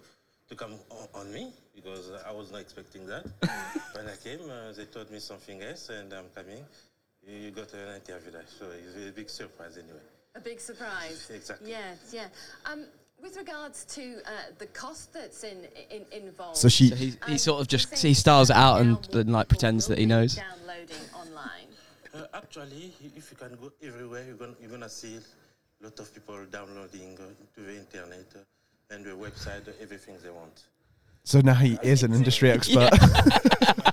to 0.48 0.54
come 0.54 0.74
on, 0.90 1.08
on 1.14 1.32
me 1.32 1.52
because 1.74 2.10
I 2.26 2.32
was 2.32 2.52
not 2.52 2.60
expecting 2.60 3.06
that. 3.06 3.24
when 3.94 4.06
I 4.06 4.16
came, 4.22 4.48
uh, 4.48 4.72
they 4.72 4.84
told 4.84 5.10
me 5.10 5.18
something 5.18 5.62
else, 5.62 5.88
and 5.88 6.12
I'm 6.12 6.28
coming. 6.34 6.64
You 7.26 7.36
you 7.36 7.50
got 7.50 7.72
an 7.74 7.96
interview 7.96 8.32
there, 8.32 8.44
so 8.46 8.66
it's 8.70 9.08
a 9.08 9.12
big 9.12 9.30
surprise 9.30 9.78
anyway. 9.78 10.00
A 10.34 10.40
big 10.40 10.60
surprise. 10.60 11.30
Exactly. 11.34 11.70
Yes, 11.70 12.10
yeah. 12.12 12.26
Um, 12.70 12.84
with 13.22 13.36
regards 13.36 13.84
to 13.96 14.18
uh, 14.26 14.30
the 14.58 14.66
cost 14.66 15.12
that's 15.12 15.44
in, 15.44 15.66
in 15.90 16.04
involved. 16.12 16.58
So 16.58 16.68
she, 16.68 16.90
So 16.90 16.96
he 16.96 17.06
he 17.26 17.32
um, 17.32 17.38
sort 17.38 17.60
of 17.60 17.68
just 17.68 17.96
he 17.96 18.14
styles 18.14 18.50
it 18.50 18.56
out 18.56 18.82
now 18.84 18.90
and 18.90 19.04
then 19.12 19.28
like 19.28 19.48
pretends 19.48 19.86
that 19.86 19.98
he 19.98 20.06
knows. 20.06 20.34
Downloading 20.34 21.04
online. 21.14 21.68
Uh, 22.14 22.26
actually, 22.34 22.92
if 23.16 23.30
you 23.30 23.36
can 23.36 23.56
go 23.60 23.72
everywhere, 23.82 24.24
you're 24.26 24.36
gonna, 24.36 24.54
you're 24.60 24.70
gonna 24.70 24.88
see 24.88 25.16
a 25.16 25.84
lot 25.84 25.98
of 25.98 26.14
people 26.14 26.44
downloading 26.50 27.16
uh, 27.18 27.24
to 27.54 27.60
the 27.60 27.76
internet 27.76 28.26
uh, 28.36 28.40
and 28.94 29.04
the 29.04 29.10
website 29.10 29.66
everything 29.80 30.16
they 30.22 30.30
want. 30.30 30.64
So 31.24 31.40
now 31.40 31.54
he 31.54 31.78
is 31.82 32.02
an 32.02 32.12
industry 32.14 32.50
expert. 32.50 32.90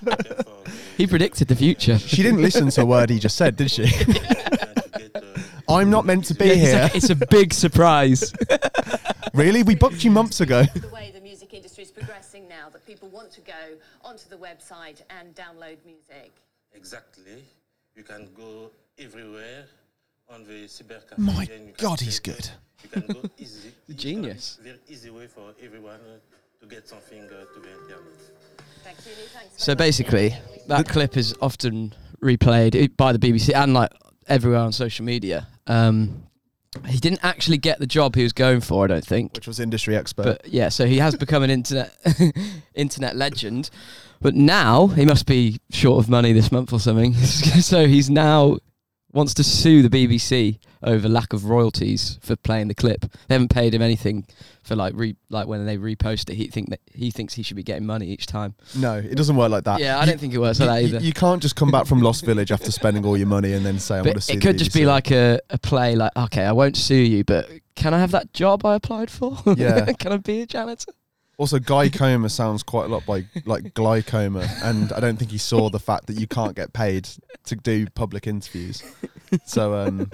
He 0.98 1.08
predicted 1.08 1.48
the 1.48 1.55
future. 1.55 1.98
she 1.98 2.22
didn't 2.22 2.41
listen 2.43 2.70
to 2.70 2.81
a 2.81 2.86
word 2.86 3.10
he 3.10 3.17
just 3.17 3.36
said, 3.36 3.55
did 3.55 3.72
she? 3.72 3.88
trying 3.88 4.13
to 4.75 4.89
get, 5.00 5.15
uh, 5.15 5.22
I'm 5.67 5.89
not 5.89 6.05
meant 6.05 6.25
to 6.25 6.36
be 6.36 6.46
Yeah, 6.46 6.53
here. 6.53 6.89
It's, 6.93 7.10
a, 7.10 7.13
it's 7.13 7.24
a 7.24 7.25
big 7.27 7.53
surprise. 7.53 8.34
Really? 9.34 9.63
We 9.63 9.75
booked 9.75 10.03
you 10.03 10.12
months 10.12 10.41
ago. 10.41 10.63
the 10.63 10.89
way 10.89 11.10
the 11.15 11.22
music 11.22 11.53
industry 11.53 11.86
is 11.86 11.91
progressing 11.91 12.50
now 12.50 12.67
that 12.70 12.86
people 12.86 13.08
want 13.08 13.31
to 13.31 13.39
go 13.41 13.77
onto 14.03 14.27
the 14.27 14.36
website 14.36 15.01
and 15.10 15.34
download 15.34 15.77
music. 15.86 16.34
exactly. 16.74 17.46
You 17.96 18.03
can 18.03 18.27
go 18.36 18.72
everywhere 19.00 19.24
on 19.24 19.29
the 19.31 19.63
cybercafe. 19.63 19.80
My 21.17 21.43
and 21.43 21.67
you 21.67 21.73
can 21.73 21.73
God, 21.77 22.00
he's 22.00 22.19
get, 22.19 22.35
good. 22.35 22.50
You 22.83 22.89
can 23.01 23.21
go 23.21 23.29
easy. 23.38 23.71
genius. 23.95 24.59
Very 24.61 24.79
easy 24.88 25.09
way 25.09 25.27
for 25.27 25.53
everyone 25.61 25.95
uh, 25.95 26.61
to 26.61 26.65
get 26.67 26.88
something 26.88 27.23
uh, 27.23 27.27
to 27.27 27.59
the 27.59 27.71
internet. 27.71 27.97
Thank 28.83 28.97
you. 29.05 29.11
Thanks. 29.33 29.63
So 29.63 29.75
basically, 29.75 30.35
that 30.67 30.88
clip 30.88 31.17
is 31.17 31.35
often 31.41 31.93
replayed 32.21 32.95
by 32.97 33.13
the 33.13 33.19
BBC 33.19 33.53
and 33.53 33.73
like 33.73 33.91
everywhere 34.27 34.59
on 34.59 34.71
social 34.71 35.05
media. 35.05 35.47
Um, 35.67 36.27
he 36.88 37.00
didn't 37.00 37.19
actually 37.23 37.57
get 37.57 37.79
the 37.79 37.88
job 37.88 38.15
he 38.15 38.23
was 38.23 38.31
going 38.31 38.61
for, 38.61 38.85
I 38.85 38.88
don't 38.88 39.05
think. 39.05 39.33
Which 39.33 39.47
was 39.47 39.59
industry 39.59 39.95
expert. 39.95 40.23
But 40.23 40.47
yeah, 40.47 40.69
so 40.69 40.85
he 40.85 41.00
has 41.00 41.15
become 41.15 41.43
an 41.43 41.50
internet 41.50 41.93
internet 42.73 43.15
legend. 43.15 43.69
But 44.21 44.35
now 44.35 44.88
he 44.88 45.05
must 45.05 45.25
be 45.25 45.59
short 45.71 46.03
of 46.03 46.09
money 46.09 46.31
this 46.31 46.51
month 46.51 46.71
or 46.71 46.79
something. 46.79 47.13
so 47.15 47.88
he's 47.88 48.09
now 48.09 48.59
wants 49.13 49.34
to 49.36 49.44
sue 49.44 49.82
the 49.82 49.89
BBC 49.89 50.60
over 50.84 51.08
lack 51.08 51.34
of 51.34 51.46
royalties 51.46 52.18
for 52.22 52.36
playing 52.36 52.68
the 52.68 52.74
clip. 52.74 53.01
They 53.27 53.36
haven't 53.36 53.50
paid 53.50 53.74
him 53.74 53.82
anything 53.82 54.25
for 54.63 54.75
like 54.75 54.94
re 54.96 55.15
like 55.30 55.48
when 55.48 55.65
they 55.65 55.77
repost 55.77 56.30
it. 56.30 56.36
He 56.36 56.48
think 56.48 56.70
that 56.70 56.80
he 56.94 57.12
thinks 57.12 57.34
he 57.34 57.44
should 57.44 57.56
be 57.58 57.63
getting 57.63 57.86
money 57.86 58.08
each 58.08 58.25
time. 58.25 58.56
no, 58.75 58.98
it 58.98 59.15
doesn't 59.15 59.36
work 59.36 59.51
like 59.51 59.63
that. 59.65 59.80
yeah, 59.80 59.98
I 59.98 60.01
You- 60.01 60.06
don't 60.12 60.20
think 60.20 60.34
it 60.34 60.39
works 60.39 60.60
like 60.60 60.70
that 60.70 60.84
either. 60.84 61.06
you 61.06 61.13
can't 61.13 61.41
just 61.41 61.56
come 61.56 61.72
back 61.72 61.86
from 61.86 62.01
Lost 62.01 62.25
Village 62.25 62.51
after 62.51 62.72
spending 62.72 63.06
all 63.06 63.18
your 63.18 63.27
money 63.27 63.53
and 63.53 63.65
then 63.65 63.80
say 63.80 63.98
I'm 63.98 64.03
going 64.03 64.15
to 64.15 64.22
sue 64.22 64.34
it 64.34 64.41
could 64.41 64.58
just 64.58 64.74
be 64.74 64.86
like 64.86 65.12
a, 65.12 65.39
a 65.50 65.58
play 65.58 65.96
like 65.96 66.12
okay 66.15 66.44
i 66.46 66.51
won't 66.51 66.77
sue 66.77 66.96
you 66.96 67.24
but 67.24 67.50
can 67.75 67.94
i 67.94 68.00
have 68.00 68.12
that 68.12 68.34
job 68.34 68.65
i 68.65 68.75
applied 68.75 69.10
for 69.12 69.38
Yeah. 69.58 69.91
can 70.00 70.12
i 70.13 70.18
be 70.18 70.41
a 70.41 70.46
janitor 70.46 70.91
Also, 71.41 71.57
glycoma 71.60 72.29
sounds 72.29 72.62
quite 72.63 72.86
a 72.86 72.88
lot 72.88 73.07
like 73.07 73.25
like 73.45 73.74
glycoma, 73.74 74.48
and 74.63 74.93
I 74.93 75.00
don't 75.00 75.17
think 75.17 75.31
he 75.31 75.38
saw 75.39 75.69
the 75.69 75.79
fact 75.79 76.05
that 76.07 76.19
you 76.19 76.27
can't 76.27 76.55
get 76.55 76.71
paid 76.74 77.10
to 77.45 77.55
do 77.55 77.88
public 77.95 78.27
interviews. 78.27 78.83
So, 79.45 79.74
um, 79.74 80.10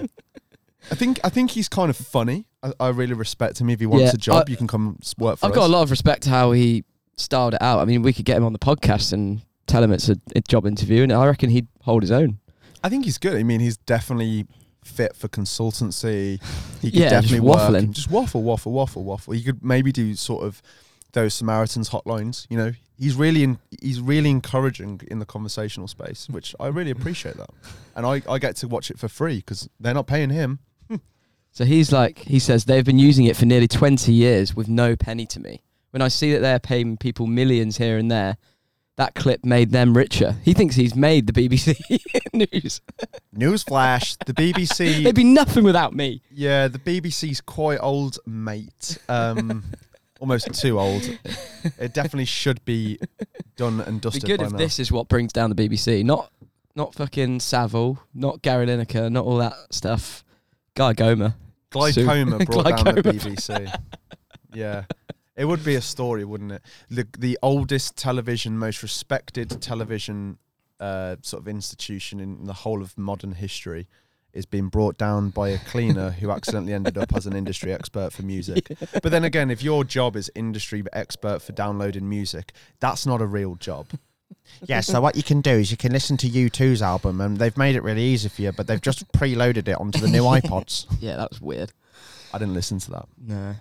I 0.90 0.94
think 0.94 1.20
I 1.24 1.28
think 1.28 1.50
he's 1.50 1.68
kind 1.68 1.90
of 1.90 1.96
funny. 1.96 2.46
I, 2.62 2.72
I 2.80 2.88
really 2.88 3.14
respect 3.14 3.60
him. 3.60 3.68
If 3.68 3.80
he 3.80 3.86
wants 3.86 4.04
Yeah, 4.04 4.10
a 4.14 4.16
job, 4.16 4.44
I- 4.48 4.50
you 4.50 4.56
can 4.56 4.66
come 4.66 4.96
s- 5.02 5.14
work 5.18 5.38
for 5.38 5.46
him. 5.46 5.52
i've 5.52 5.56
us. 5.58 5.60
got 5.62 5.66
a 5.66 5.72
lot 5.76 5.82
of 5.82 5.90
respect 5.90 6.22
to 6.22 6.30
how 6.30 6.52
he 6.52 6.84
styled 7.16 7.52
it 7.54 7.60
out 7.60 7.80
i 7.80 7.84
mean 7.84 8.00
we 8.02 8.12
could 8.12 8.24
get 8.24 8.36
him 8.36 8.44
on 8.44 8.52
the 8.52 8.58
podcast 8.60 9.12
and 9.12 9.42
tell 9.66 9.82
him 9.82 9.90
it's 9.92 10.08
a, 10.08 10.16
a 10.36 10.40
job 10.42 10.64
interview 10.64 11.02
and 11.02 11.12
i 11.12 11.26
reckon 11.26 11.50
he'd 11.50 11.66
hold 11.82 12.00
his 12.02 12.12
own 12.12 12.38
I 12.84 12.88
think 12.88 13.04
he's 13.04 13.18
good. 13.18 13.36
I 13.36 13.42
mean, 13.42 13.58
he's 13.58 13.76
definitely 13.76 14.46
fit 14.84 15.16
for 15.16 15.26
consultancy. 15.26 16.40
He 16.80 16.92
could 16.92 17.00
Yeah, 17.00 17.08
just 17.10 17.22
definitely 17.28 17.40
work 17.48 17.58
waffling. 17.58 17.90
Just 17.90 18.08
waffle, 18.08 18.42
waffle, 18.44 18.70
waffle, 18.70 19.02
waffle. 19.02 19.34
He 19.34 19.42
could 19.42 19.64
maybe 19.64 19.90
do 19.90 20.14
sort 20.14 20.44
of 20.44 20.62
those 21.18 21.34
Samaritans 21.34 21.90
hotlines. 21.90 22.46
You 22.48 22.56
know, 22.56 22.72
he's 22.96 23.14
really 23.14 23.42
in, 23.42 23.58
he's 23.82 24.00
really 24.00 24.30
encouraging 24.30 25.00
in 25.10 25.18
the 25.18 25.26
conversational 25.26 25.88
space, 25.88 26.28
which 26.28 26.54
I 26.60 26.68
really 26.68 26.92
appreciate 26.92 27.36
that. 27.36 27.50
And 27.96 28.06
I, 28.06 28.22
I 28.28 28.38
get 28.38 28.54
to 28.56 28.68
watch 28.68 28.90
it 28.90 28.98
for 28.98 29.08
free 29.08 29.36
because 29.36 29.68
they're 29.80 29.94
not 29.94 30.06
paying 30.06 30.30
him. 30.30 30.60
so 31.50 31.64
he's 31.64 31.90
like 31.90 32.20
he 32.20 32.38
says 32.38 32.64
they've 32.66 32.84
been 32.84 33.00
using 33.00 33.24
it 33.24 33.36
for 33.36 33.46
nearly 33.46 33.68
20 33.68 34.12
years 34.12 34.54
with 34.54 34.68
no 34.68 34.94
penny 34.94 35.26
to 35.26 35.40
me 35.40 35.62
when 35.90 36.00
i 36.00 36.08
see 36.08 36.32
that 36.32 36.40
they're 36.40 36.58
paying 36.58 36.96
people 36.96 37.26
millions 37.26 37.76
here 37.78 37.98
and 37.98 38.10
there 38.10 38.36
that 38.96 39.14
clip 39.14 39.44
made 39.44 39.70
them 39.70 39.96
richer 39.96 40.36
he 40.44 40.54
thinks 40.54 40.76
he's 40.76 40.94
made 40.94 41.26
the 41.26 41.32
bbc 41.32 41.74
news 42.32 42.80
Newsflash: 43.36 44.16
the 44.24 44.34
BBC. 44.34 45.04
they'd 45.04 45.14
be 45.14 45.24
nothing 45.24 45.64
without 45.64 45.94
me 45.94 46.22
Yeah, 46.30 46.68
the 46.68 46.78
BBC's 46.78 47.40
quite 47.40 47.78
old, 47.78 48.18
mate. 48.26 48.98
Um, 49.08 49.64
almost 50.18 50.52
too 50.54 50.78
old. 50.78 51.02
It 51.78 51.92
definitely 51.92 52.24
should 52.24 52.64
be 52.64 52.98
done 53.56 53.80
and 53.80 54.00
dusted 54.00 54.22
be 54.22 54.28
good 54.28 54.40
by 54.40 54.46
if 54.46 54.52
now. 54.52 54.58
this 54.58 54.78
is 54.78 54.90
what 54.92 55.08
brings 55.08 55.32
down 55.32 55.50
the 55.50 55.68
BBC, 55.68 56.04
not 56.04 56.32
not 56.74 56.94
fucking 56.94 57.40
Savile, 57.40 57.98
not 58.14 58.42
Gary 58.42 58.66
Lineker, 58.66 59.10
not 59.10 59.24
all 59.24 59.38
that 59.38 59.54
stuff. 59.70 60.24
Guy 60.74 60.94
Goma. 60.94 61.34
Glycoma 61.72 62.46
brought 62.46 62.84
down 62.84 62.94
the 62.94 63.02
BBC. 63.02 63.80
yeah. 64.54 64.84
It 65.36 65.44
would 65.44 65.64
be 65.64 65.74
a 65.74 65.80
story, 65.80 66.24
wouldn't 66.24 66.52
it? 66.52 66.62
The 66.88 67.06
the 67.18 67.38
oldest 67.42 67.96
television, 67.96 68.58
most 68.58 68.82
respected 68.82 69.60
television 69.60 70.38
uh, 70.80 71.16
sort 71.22 71.42
of 71.42 71.48
institution 71.48 72.20
in 72.20 72.44
the 72.44 72.52
whole 72.52 72.82
of 72.82 72.96
modern 72.96 73.32
history 73.32 73.88
is 74.32 74.46
being 74.46 74.68
brought 74.68 74.98
down 74.98 75.30
by 75.30 75.48
a 75.48 75.58
cleaner 75.58 76.10
who 76.10 76.30
accidentally 76.30 76.72
ended 76.74 76.98
up 76.98 77.14
as 77.14 77.26
an 77.26 77.34
industry 77.34 77.72
expert 77.72 78.12
for 78.12 78.22
music. 78.22 78.68
But 79.02 79.10
then 79.10 79.24
again, 79.24 79.50
if 79.50 79.62
your 79.62 79.84
job 79.84 80.16
is 80.16 80.30
industry 80.34 80.84
expert 80.92 81.40
for 81.42 81.52
downloading 81.52 82.08
music, 82.08 82.52
that's 82.80 83.06
not 83.06 83.20
a 83.20 83.26
real 83.26 83.54
job. 83.56 83.88
Yeah, 84.64 84.80
so 84.80 85.00
what 85.02 85.14
you 85.14 85.22
can 85.22 85.42
do 85.42 85.50
is 85.50 85.70
you 85.70 85.76
can 85.76 85.92
listen 85.92 86.16
to 86.18 86.26
U2's 86.28 86.80
album, 86.80 87.20
and 87.20 87.36
they've 87.36 87.56
made 87.56 87.76
it 87.76 87.82
really 87.82 88.02
easy 88.02 88.30
for 88.30 88.40
you, 88.42 88.52
but 88.52 88.66
they've 88.66 88.80
just 88.80 89.10
preloaded 89.12 89.68
it 89.68 89.78
onto 89.78 89.98
the 89.98 90.08
new 90.08 90.22
iPods. 90.38 90.86
Yeah, 91.00 91.16
that 91.16 91.30
was 91.30 91.40
weird. 91.40 91.70
I 92.32 92.38
didn't 92.38 92.54
listen 92.54 92.78
to 92.80 92.90
that. 92.92 93.06
No. 93.18 93.54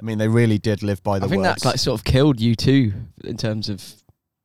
I 0.00 0.02
mean, 0.04 0.18
they 0.18 0.28
really 0.28 0.58
did 0.58 0.82
live 0.82 1.02
by 1.04 1.18
the 1.20 1.26
I 1.26 1.28
think 1.28 1.42
words. 1.42 1.62
that 1.62 1.68
like 1.68 1.78
sort 1.78 1.98
of 1.98 2.04
killed 2.04 2.38
U2 2.38 2.92
in 3.24 3.36
terms 3.36 3.68
of 3.68 3.84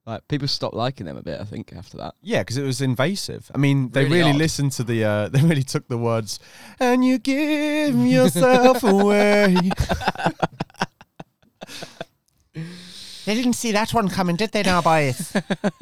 like 0.06 0.28
people 0.28 0.48
stopped 0.48 0.76
liking 0.76 1.06
them 1.06 1.16
a 1.18 1.22
bit, 1.24 1.40
I 1.40 1.46
think, 1.46 1.72
after 1.76 1.98
that. 1.98 2.16
Yeah, 2.22 2.40
because 2.42 2.58
it 2.58 2.64
was 2.64 2.82
invasive. 2.82 3.50
I 3.56 3.58
mean, 3.58 3.90
they 3.90 4.04
Really 4.04 4.18
really, 4.20 4.32
odd. 4.32 4.38
listened 4.38 4.72
to 4.74 4.84
the. 4.84 5.04
Uh, 5.04 5.30
they 5.34 5.42
really 5.42 5.64
took 5.64 5.88
the 5.88 5.98
words, 5.98 6.40
and 6.80 7.06
you 7.06 7.18
give 7.20 7.96
yourself 7.96 8.84
away. 8.84 9.56
They 13.26 13.36
didn't 13.36 13.54
see 13.54 13.72
that 13.72 13.94
one 13.94 14.10
coming, 14.10 14.36
did 14.36 14.52
they, 14.52 14.64
now, 14.64 14.82
boys? 14.82 15.32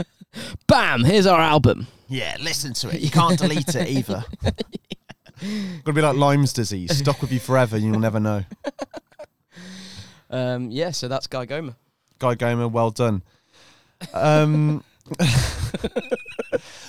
Bam! 0.68 1.04
Here's 1.04 1.26
our 1.26 1.40
album. 1.42 1.88
yeah, 2.08 2.38
listen 2.40 2.74
to 2.76 2.90
it. 2.96 3.02
You 3.02 3.10
can't 3.10 3.40
delete 3.40 3.74
it 3.76 3.90
either. 3.90 4.24
Gonna 5.84 5.96
be 5.96 6.02
like 6.04 6.16
Lyme's 6.16 6.54
disease, 6.54 6.96
stuck 6.96 7.20
with 7.20 7.32
you 7.32 7.40
forever, 7.40 7.76
and 7.78 7.84
you'll 7.86 8.00
never 8.00 8.20
know. 8.20 8.44
Um, 10.30 10.70
yeah, 10.70 10.92
so 10.92 11.08
that's 11.08 11.26
Guy 11.26 11.48
Goma. 11.48 11.76
Guy 12.20 12.36
Goma, 12.36 12.72
well 12.72 12.92
done. 12.92 13.24
Um, 14.14 14.84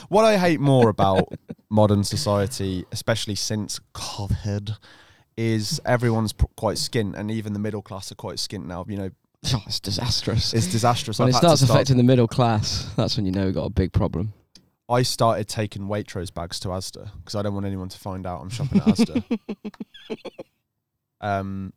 what 0.08 0.24
I 0.24 0.36
hate 0.38 0.60
more 0.60 0.88
about 0.88 1.28
modern 1.70 2.04
society, 2.04 2.84
especially 2.92 3.34
since 3.34 3.80
COVID, 3.94 4.76
is 5.36 5.80
everyone's 5.84 6.32
pr- 6.32 6.46
quite 6.56 6.76
skint, 6.76 7.14
and 7.16 7.30
even 7.30 7.52
the 7.52 7.58
middle 7.58 7.82
class 7.82 8.12
are 8.12 8.16
quite 8.16 8.36
skint 8.36 8.64
now. 8.66 8.84
You 8.88 8.96
know, 8.96 9.10
Oh, 9.52 9.62
it's 9.66 9.80
disastrous. 9.80 10.54
it's 10.54 10.66
disastrous. 10.68 11.18
when 11.18 11.26
I've 11.26 11.30
it 11.30 11.34
had 11.34 11.40
to 11.40 11.46
starts 11.48 11.62
start- 11.62 11.76
affecting 11.78 11.96
the 11.96 12.02
middle 12.04 12.28
class, 12.28 12.88
that's 12.96 13.16
when 13.16 13.26
you 13.26 13.32
know 13.32 13.46
we've 13.46 13.54
got 13.54 13.64
a 13.64 13.70
big 13.70 13.92
problem. 13.92 14.32
I 14.88 15.02
started 15.02 15.48
taking 15.48 15.82
Waitrose 15.88 16.32
bags 16.32 16.60
to 16.60 16.68
Asda 16.68 17.10
because 17.18 17.34
I 17.34 17.42
don't 17.42 17.54
want 17.54 17.64
anyone 17.66 17.88
to 17.88 17.98
find 17.98 18.26
out 18.26 18.40
I'm 18.42 18.50
shopping 18.50 18.80
at 18.82 18.86
Asda. 18.88 19.38
um, 21.20 21.72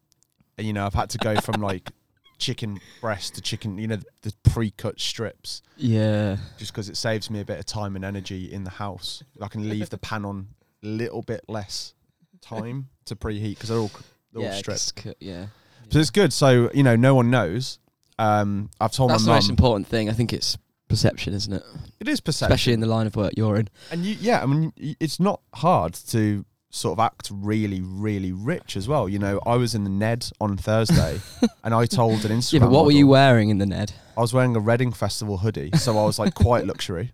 and, 0.58 0.68
you 0.68 0.74
know, 0.74 0.86
I've 0.86 0.94
had 0.94 1.10
to 1.12 1.18
go 1.18 1.36
from 1.40 1.62
like 1.62 1.90
chicken 2.38 2.80
breast 3.02 3.36
the 3.36 3.42
chicken, 3.42 3.78
you 3.78 3.88
know, 3.88 3.98
the 4.22 4.34
pre-cut 4.44 5.00
strips, 5.00 5.62
Yeah. 5.78 6.38
just 6.58 6.72
because 6.72 6.90
it 6.90 6.98
saves 6.98 7.30
me 7.30 7.40
a 7.40 7.46
bit 7.46 7.60
of 7.60 7.66
time 7.66 7.96
and 7.96 8.04
energy 8.06 8.52
in 8.52 8.64
the 8.64 8.70
house. 8.72 9.24
I 9.42 9.48
can 9.48 9.68
leave 9.70 9.90
the 9.90 9.98
pan 9.98 10.26
on 10.26 10.48
a 10.84 10.88
little 10.88 11.22
bit 11.22 11.42
less 11.48 11.94
time 12.42 12.90
to 13.06 13.16
preheat 13.16 13.52
because 13.56 13.70
they're 13.70 13.78
all 13.80 13.92
they're 14.34 14.42
all 14.44 14.50
yeah, 14.50 14.56
stripped. 14.56 14.82
it's 14.82 15.04
c- 15.04 15.14
yeah. 15.20 15.48
So 15.90 16.00
it's 16.00 16.10
good. 16.12 16.34
So 16.34 16.70
you 16.74 16.84
know, 16.84 16.96
no 16.96 17.16
one 17.16 17.30
knows. 17.30 17.80
Um, 18.18 18.70
I've 18.80 18.92
told 18.92 19.12
That's 19.12 19.24
the 19.24 19.30
my 19.30 19.36
most 19.36 19.50
important 19.50 19.88
thing. 19.88 20.10
I 20.10 20.14
think 20.14 20.32
it's 20.34 20.58
perception, 20.88 21.34
isn't 21.34 21.52
it? 21.54 21.64
It 22.00 22.08
is 22.08 22.22
perception. 22.22 22.54
Especially 22.54 22.74
in 22.74 22.80
the 22.80 22.88
line 22.88 23.08
of 23.08 23.16
work 23.16 23.34
you're 23.36 23.58
in. 23.58 23.68
And 23.92 24.06
you, 24.06 24.16
yeah, 24.20 24.42
I 24.42 24.46
mean, 24.46 24.74
it's 25.00 25.20
not 25.20 25.42
hard 25.54 25.94
to 26.10 26.46
sort 26.76 27.00
of 27.00 27.04
act 27.04 27.30
really, 27.32 27.82
really 27.82 28.32
rich 28.32 28.76
as 28.76 28.88
well. 28.88 29.08
You 29.08 29.18
know, 29.18 29.40
I 29.46 29.56
was 29.56 29.74
in 29.76 29.84
the 29.86 29.90
Ned 29.90 30.30
on 30.42 30.58
Thursday, 30.58 31.22
and 31.64 31.74
I 31.74 31.86
told 31.86 32.26
an 32.26 32.32
Instagram. 32.32 32.54
Yeah, 32.54 32.60
but 32.60 32.72
what 32.72 32.86
were 32.86 32.92
you 32.92 33.08
wearing 33.08 33.50
in 33.50 33.58
the 33.58 33.66
Ned? 33.66 33.94
I 34.18 34.22
was 34.22 34.34
wearing 34.34 34.56
a 34.56 34.60
Reading 34.60 34.92
Festival 34.92 35.38
hoodie, 35.38 35.72
so 35.78 35.98
I 35.98 36.04
was 36.04 36.20
like 36.20 36.34
quite 36.36 36.66
luxury. 36.66 37.14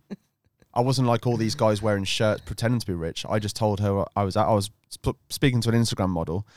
I 0.73 0.81
wasn't 0.81 1.07
like 1.07 1.27
all 1.27 1.37
these 1.37 1.55
guys 1.55 1.81
wearing 1.81 2.05
shirts 2.05 2.41
pretending 2.45 2.79
to 2.79 2.85
be 2.85 2.93
rich. 2.93 3.25
I 3.29 3.39
just 3.39 3.55
told 3.55 3.79
her 3.81 4.05
I 4.15 4.23
was 4.23 4.35
at, 4.35 4.47
I 4.47 4.53
was 4.53 4.71
sp- 4.89 5.19
speaking 5.29 5.61
to 5.61 5.69
an 5.69 5.75
Instagram 5.75 6.09
model, 6.09 6.47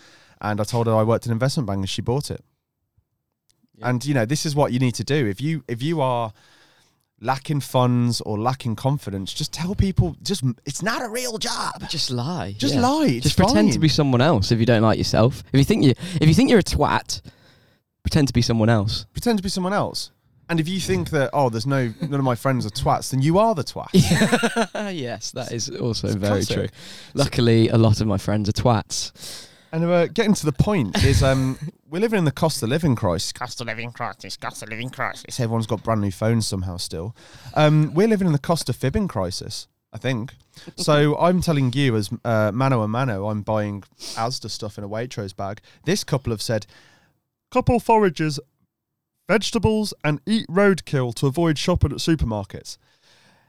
and 0.40 0.61
I 0.61 0.64
told 0.64 0.87
her 0.87 0.94
I 0.94 1.02
worked 1.02 1.26
in 1.26 1.30
an 1.30 1.37
investment 1.37 1.66
bank, 1.66 1.78
and 1.78 1.88
she 1.88 2.00
bought 2.00 2.30
it. 2.30 2.42
Yeah. 3.76 3.90
And 3.90 4.04
you 4.04 4.14
know, 4.14 4.25
this 4.25 4.46
is 4.46 4.54
what 4.54 4.73
you 4.73 4.78
need 4.78 4.94
to 4.94 5.04
do 5.04 5.26
if 5.26 5.40
you 5.40 5.62
if 5.68 5.82
you 5.82 6.00
are 6.00 6.32
lacking 7.21 7.61
funds 7.61 8.21
or 8.21 8.38
lacking 8.38 8.76
confidence. 8.76 9.33
Just 9.33 9.52
tell 9.52 9.75
people, 9.75 10.16
just 10.23 10.44
it's 10.64 10.83
not 10.83 11.02
a 11.02 11.09
real 11.09 11.38
job. 11.38 11.88
Just 11.88 12.11
lie. 12.11 12.54
Just 12.56 12.75
yeah. 12.75 12.80
lie. 12.80 13.06
It's 13.06 13.25
Just 13.25 13.37
pretend 13.37 13.73
to 13.73 13.78
be 13.78 13.88
someone 13.88 14.21
else 14.21 14.52
if 14.52 14.59
you 14.59 14.66
don't 14.66 14.83
like 14.83 14.99
yourself. 14.99 15.42
If 15.52 15.59
you 15.59 15.64
think 15.64 15.85
you 15.85 15.94
if 16.21 16.28
you 16.28 16.35
think 16.35 16.50
you're 16.50 16.59
a 16.59 16.62
twat, 16.62 17.23
pretend 18.02 18.28
to 18.28 18.35
be 18.35 18.42
someone 18.42 18.68
else. 18.68 19.06
Pretend 19.12 19.38
to 19.38 19.42
be 19.42 19.49
someone 19.49 19.73
else. 19.73 20.11
And 20.49 20.61
if 20.61 20.68
you 20.68 20.78
think 20.78 21.11
that 21.11 21.30
oh, 21.33 21.49
there's 21.49 21.66
no 21.66 21.92
none 22.02 22.14
of 22.21 22.25
my 22.25 22.35
friends 22.35 22.66
are 22.66 22.71
twats, 22.71 23.11
then 23.11 23.23
you 23.23 23.38
are 23.38 23.54
the 23.54 23.64
twat. 23.64 23.88
yes, 24.94 25.30
that 25.33 25.52
is 25.52 25.71
also 25.71 26.09
It's 26.09 26.16
very 26.16 26.44
classic. 26.44 26.56
true. 26.56 26.68
Luckily, 27.14 27.68
a 27.68 27.78
lot 27.78 28.00
of 28.00 28.06
my 28.06 28.18
friends 28.18 28.49
are 28.49 28.52
twats. 28.52 29.49
And 29.75 29.85
uh, 29.87 30.07
getting 30.07 30.35
to 30.35 30.47
the 30.47 30.52
point 30.52 31.02
is 31.02 31.21
um, 31.21 31.59
we're 31.90 31.99
living 31.99 32.19
in 32.19 32.25
the 32.25 32.31
cost 32.31 32.62
of 32.62 32.69
living 32.69 32.95
crisis. 32.95 33.33
Cost 33.33 33.61
of 33.61 33.66
living 33.66 33.90
crisis, 33.90 34.37
cost 34.37 34.62
of 34.62 34.69
living 34.69 34.88
crisis. 34.88 35.40
Everyone's 35.40 35.66
got 35.66 35.83
brand 35.83 36.00
new 36.00 36.12
phones 36.12 36.47
somehow 36.47 36.76
still. 36.76 37.16
Um, 37.54 37.93
we're 37.93 38.07
living 38.07 38.28
in 38.28 38.33
the 38.33 38.38
cost 38.38 38.69
of 38.69 38.76
fibbing 38.76 39.09
crisis, 39.09 39.66
I 39.93 39.99
think. 39.99 40.33
So 40.76 41.16
I'm 41.19 41.40
telling 41.40 41.73
you, 41.73 41.97
as 41.97 42.09
uh, 42.25 42.52
mano 42.54 42.83
a 42.83 42.88
mano, 42.88 43.26
I'm 43.26 43.43
buying 43.43 43.83
Asda 43.99 44.49
stuff 44.49 44.78
in 44.78 44.85
a 44.85 44.88
Waitrose 44.88 45.35
bag. 45.35 45.61
This 45.85 46.04
couple 46.04 46.33
have 46.33 46.40
said, 46.40 46.69
couple 47.50 47.81
forages, 47.81 48.38
vegetables, 49.26 49.93
and 50.04 50.21
eat 50.25 50.47
roadkill 50.47 51.12
to 51.16 51.26
avoid 51.26 51.59
shopping 51.59 51.90
at 51.90 51.99
supermarkets. 51.99 52.78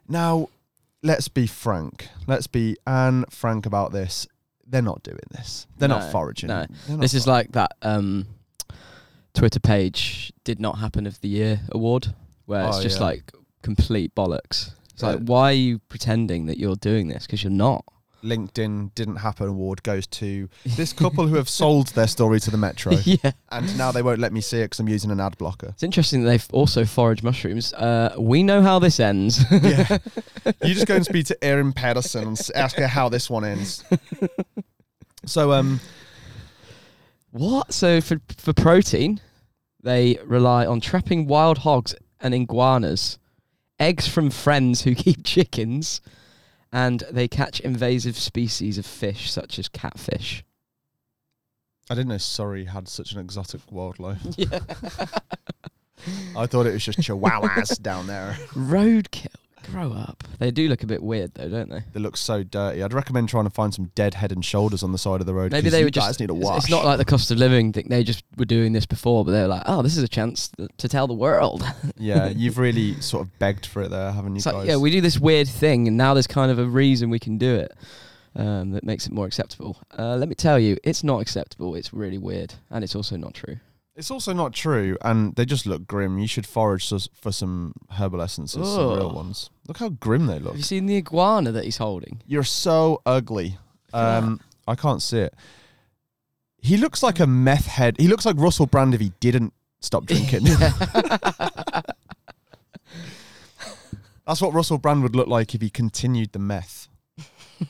Now, 0.08 0.50
let's 1.04 1.28
be 1.28 1.46
frank. 1.46 2.10
Let's 2.26 2.48
be 2.48 2.78
and 2.88 3.32
frank 3.32 3.68
about 3.68 3.92
this. 3.92 4.28
They're 4.66 4.82
not 4.82 5.04
doing 5.04 5.20
this. 5.32 5.68
They're 5.78 5.90
No, 5.90 6.00
not 6.00 6.12
foraging. 6.12 6.48
no. 6.48 6.66
Not 6.90 7.00
This 7.00 7.14
is 7.14 7.28
like 7.28 7.52
that 7.54 7.72
um, 7.82 8.26
Twitter 9.34 9.60
page 9.60 10.34
did 10.44 10.60
not 10.60 10.80
happen 10.80 11.06
of 11.06 11.20
the 11.22 11.28
year 11.28 11.62
award, 11.72 12.14
where 12.46 12.68
it's 12.68 12.78
Oh, 12.78 12.82
just 12.82 13.00
yeah. 13.00 13.06
like 13.06 13.32
complete 13.62 14.16
bollocks. 14.16 14.72
It's 14.94 15.04
Yeah. 15.04 15.10
like, 15.10 15.20
why 15.26 15.50
are 15.52 15.54
you 15.54 15.80
pretending 15.80 16.46
that 16.48 16.58
you're 16.58 16.76
doing 16.78 17.08
this? 17.10 17.26
Because 17.26 17.44
you're 17.44 17.52
not. 17.52 17.84
LinkedIn 18.26 18.94
didn't 18.96 19.18
happen 19.18 19.48
award 19.48 19.84
goes 19.84 20.08
to 20.08 20.50
this 20.66 20.94
couple 21.02 21.28
who 21.28 21.36
have 21.36 21.48
sold 21.50 21.88
their 21.90 22.08
story 22.08 22.40
to 22.42 22.52
the 22.52 22.58
Metro. 22.58 22.94
yeah. 23.04 23.32
and 23.50 23.78
now 23.78 23.92
they 23.92 24.02
won't 24.02 24.20
let 24.20 24.34
me 24.34 24.42
see 24.42 24.60
it 24.60 24.66
because 24.66 24.80
I'm 24.80 24.90
using 24.90 25.12
an 25.12 25.20
ad 25.20 25.38
blocker. 25.38 25.68
It's 25.68 25.84
interesting 25.84 26.24
that 26.24 26.30
they've 26.30 26.48
also 26.52 26.86
foraged 26.86 27.24
mushrooms. 27.24 27.74
Uh, 27.74 28.16
we 28.18 28.44
know 28.44 28.62
how 28.62 28.80
this 28.80 29.00
ends. 29.00 29.44
Yeah. 29.66 29.98
you 30.64 30.74
just 30.76 30.86
go 30.86 30.96
and 30.96 31.06
speak 31.06 31.26
to 31.28 31.44
Erin 31.44 31.74
Patterson 31.74 32.28
and 32.28 32.50
ask 32.54 32.76
her 32.76 32.88
how 32.88 33.10
this 33.10 33.30
one 33.30 33.44
ends. 33.44 33.84
So, 35.26 35.54
um, 35.54 35.80
what? 37.32 37.74
So 37.74 38.00
for 38.00 38.22
for 38.38 38.54
protein, 38.54 39.20
they 39.82 40.20
rely 40.24 40.66
on 40.66 40.82
trapping 40.82 41.28
wild 41.28 41.60
hogs 41.60 41.96
and 42.20 42.34
iguanas, 42.34 43.18
eggs 43.80 44.08
from 44.08 44.30
friends 44.30 44.82
who 44.82 44.96
keep 44.96 45.24
chickens, 45.24 46.02
and 46.76 47.06
they 47.10 47.26
catch 47.26 47.62
invasive 47.62 48.18
species 48.18 48.78
of 48.78 48.86
fish 48.86 49.32
such 49.32 49.58
as 49.58 49.70
catfish. 49.70 50.44
I 51.90 51.96
didn't 51.96 52.10
know 52.10 52.18
Surrey 52.18 52.66
had 52.66 52.90
such 52.90 53.14
an 53.14 53.20
exotic 53.20 53.62
wildlife. 53.72 54.22
Yeah. 54.38 54.60
I 56.38 56.46
thought 56.46 56.68
it 56.68 56.74
was 56.74 56.84
just 56.84 57.00
chihuahuas 57.00 57.82
down 57.82 58.06
there. 58.08 58.38
Roadkill. 58.50 59.28
Grow 59.72 59.92
up. 59.94 60.24
They 60.40 60.52
do 60.52 60.68
look 60.68 60.84
a 60.84 60.88
bit 60.88 61.02
weird 61.02 61.34
though, 61.34 61.50
don't 61.50 61.70
they? 61.70 61.82
They 61.94 62.00
look 62.00 62.18
so 62.18 62.44
dirty. 62.44 62.84
I'd 62.84 62.94
recommend 62.94 63.30
trying 63.30 63.46
to 63.46 63.50
find 63.50 63.74
some 63.74 63.92
dead 63.96 64.14
head 64.14 64.32
and 64.32 64.44
shoulders 64.44 64.84
on 64.84 64.92
the 64.92 64.98
side 64.98 65.22
of 65.22 65.28
the 65.28 65.34
road. 65.34 65.52
Maybe 65.52 65.70
they 65.70 65.84
were 65.84 65.90
just. 65.90 66.20
need 66.20 66.30
a 66.30 66.34
wash. 66.34 66.58
It's 66.64 66.70
not 66.70 66.86
like 66.86 66.98
the 66.98 67.06
cost 67.06 67.32
of 67.32 67.38
living 67.38 67.74
thing. 67.74 67.88
They 67.90 68.04
just 68.04 68.24
were 68.38 68.46
doing 68.46 68.74
this 68.74 68.86
before, 68.86 69.26
but 69.26 69.32
they 69.32 69.42
were 69.42 69.48
like, 69.48 69.64
"Oh, 69.66 69.82
this 69.82 69.98
is 69.98 70.04
a 70.04 70.08
chance 70.08 70.52
to 70.78 70.88
tell 70.88 71.08
the 71.08 71.14
world." 71.14 71.64
yeah, 71.98 72.28
you've 72.28 72.58
really 72.58 73.00
sort 73.02 73.26
of 73.26 73.40
begged 73.40 73.66
for 73.66 73.84
it 73.84 73.90
there, 73.90 74.12
haven't 74.12 74.34
you 74.34 74.38
It's 74.38 74.46
guys? 74.46 74.54
like, 74.56 74.68
yeah, 74.68 74.78
we 74.78 74.92
do 74.92 75.02
this 75.02 75.20
weird 75.20 75.48
thing, 75.48 75.88
and 75.88 75.98
now 75.98 76.14
there's 76.14 76.28
kind 76.28 76.52
of 76.52 76.60
a 76.60 76.66
reason 76.66 77.10
we 77.10 77.20
can 77.20 77.38
do 77.38 77.56
it 77.56 77.74
um, 78.36 78.72
that 78.72 78.84
makes 78.84 79.08
it 79.08 79.14
more 79.14 79.26
acceptable. 79.26 79.78
Uh, 79.98 80.16
let 80.16 80.30
me 80.30 80.36
tell 80.36 80.60
you, 80.60 80.78
it's 80.84 81.04
not 81.04 81.22
acceptable. 81.22 81.76
It's 81.76 81.94
really 81.94 82.18
weird, 82.18 82.54
and 82.70 82.84
it's 82.84 82.96
also 82.96 83.18
not 83.18 83.34
true. 83.34 83.58
It's 83.98 84.12
also 84.12 84.34
not 84.34 84.52
true, 84.54 84.98
and 85.02 85.34
they 85.36 85.46
just 85.46 85.66
look 85.66 85.88
grim. 85.88 86.20
You 86.20 86.28
should 86.28 86.46
forage 86.46 86.92
for 87.14 87.32
some 87.32 87.74
herbal 87.92 88.22
essences, 88.22 88.68
some 88.68 88.90
real 88.90 89.08
Ugh. 89.08 89.16
ones. 89.16 89.50
Look 89.70 89.78
how 89.78 89.88
grim 89.90 90.26
they 90.28 90.38
look. 90.40 90.48
Have 90.52 90.58
you 90.58 90.64
seen 90.64 90.86
the 90.86 90.98
iguana 90.98 91.54
that 91.54 91.64
he's 91.64 91.78
holding? 91.78 92.22
You're 92.28 92.44
so 92.44 93.02
ugly. 93.06 93.58
At 93.94 94.24
Um, 94.24 94.42
I 94.68 94.76
can't 94.76 95.02
see 95.02 95.20
it. 95.20 95.34
He 96.60 96.76
looks 96.76 97.02
like 97.04 97.20
a 97.22 97.28
meth 97.28 97.68
head. 97.68 97.96
He 97.98 98.08
looks 98.10 98.26
like 98.26 98.36
Russell 98.38 98.66
Brand 98.66 98.94
if 98.94 99.00
he 99.00 99.14
didn't 99.22 99.54
stop 99.80 100.06
drinking. 100.08 100.44
That's 104.28 104.42
what 104.42 104.54
Russell 104.54 104.78
Brand 104.80 105.04
would 105.04 105.16
look 105.16 105.28
like 105.28 105.54
if 105.56 105.62
he 105.62 105.70
continued 105.70 106.32
the 106.34 106.40
meth. 106.40 106.90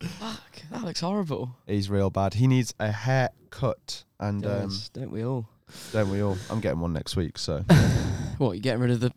Fuck, 0.00 0.51
that 0.72 0.84
looks 0.84 1.00
horrible. 1.00 1.56
He's 1.66 1.88
real 1.90 2.10
bad. 2.10 2.34
He 2.34 2.46
needs 2.46 2.74
a 2.80 2.90
haircut, 2.92 4.04
and 4.18 4.44
um, 4.46 4.62
Yes, 4.70 4.90
don't 4.92 5.10
we 5.10 5.24
all? 5.24 5.48
don't 5.92 6.10
we 6.10 6.22
all? 6.22 6.36
I'm 6.50 6.60
getting 6.60 6.80
one 6.80 6.92
next 6.92 7.16
week, 7.16 7.38
so 7.38 7.64
What, 8.38 8.52
you 8.52 8.60
getting 8.60 8.80
rid 8.82 8.90
of 8.90 9.00
the 9.00 9.12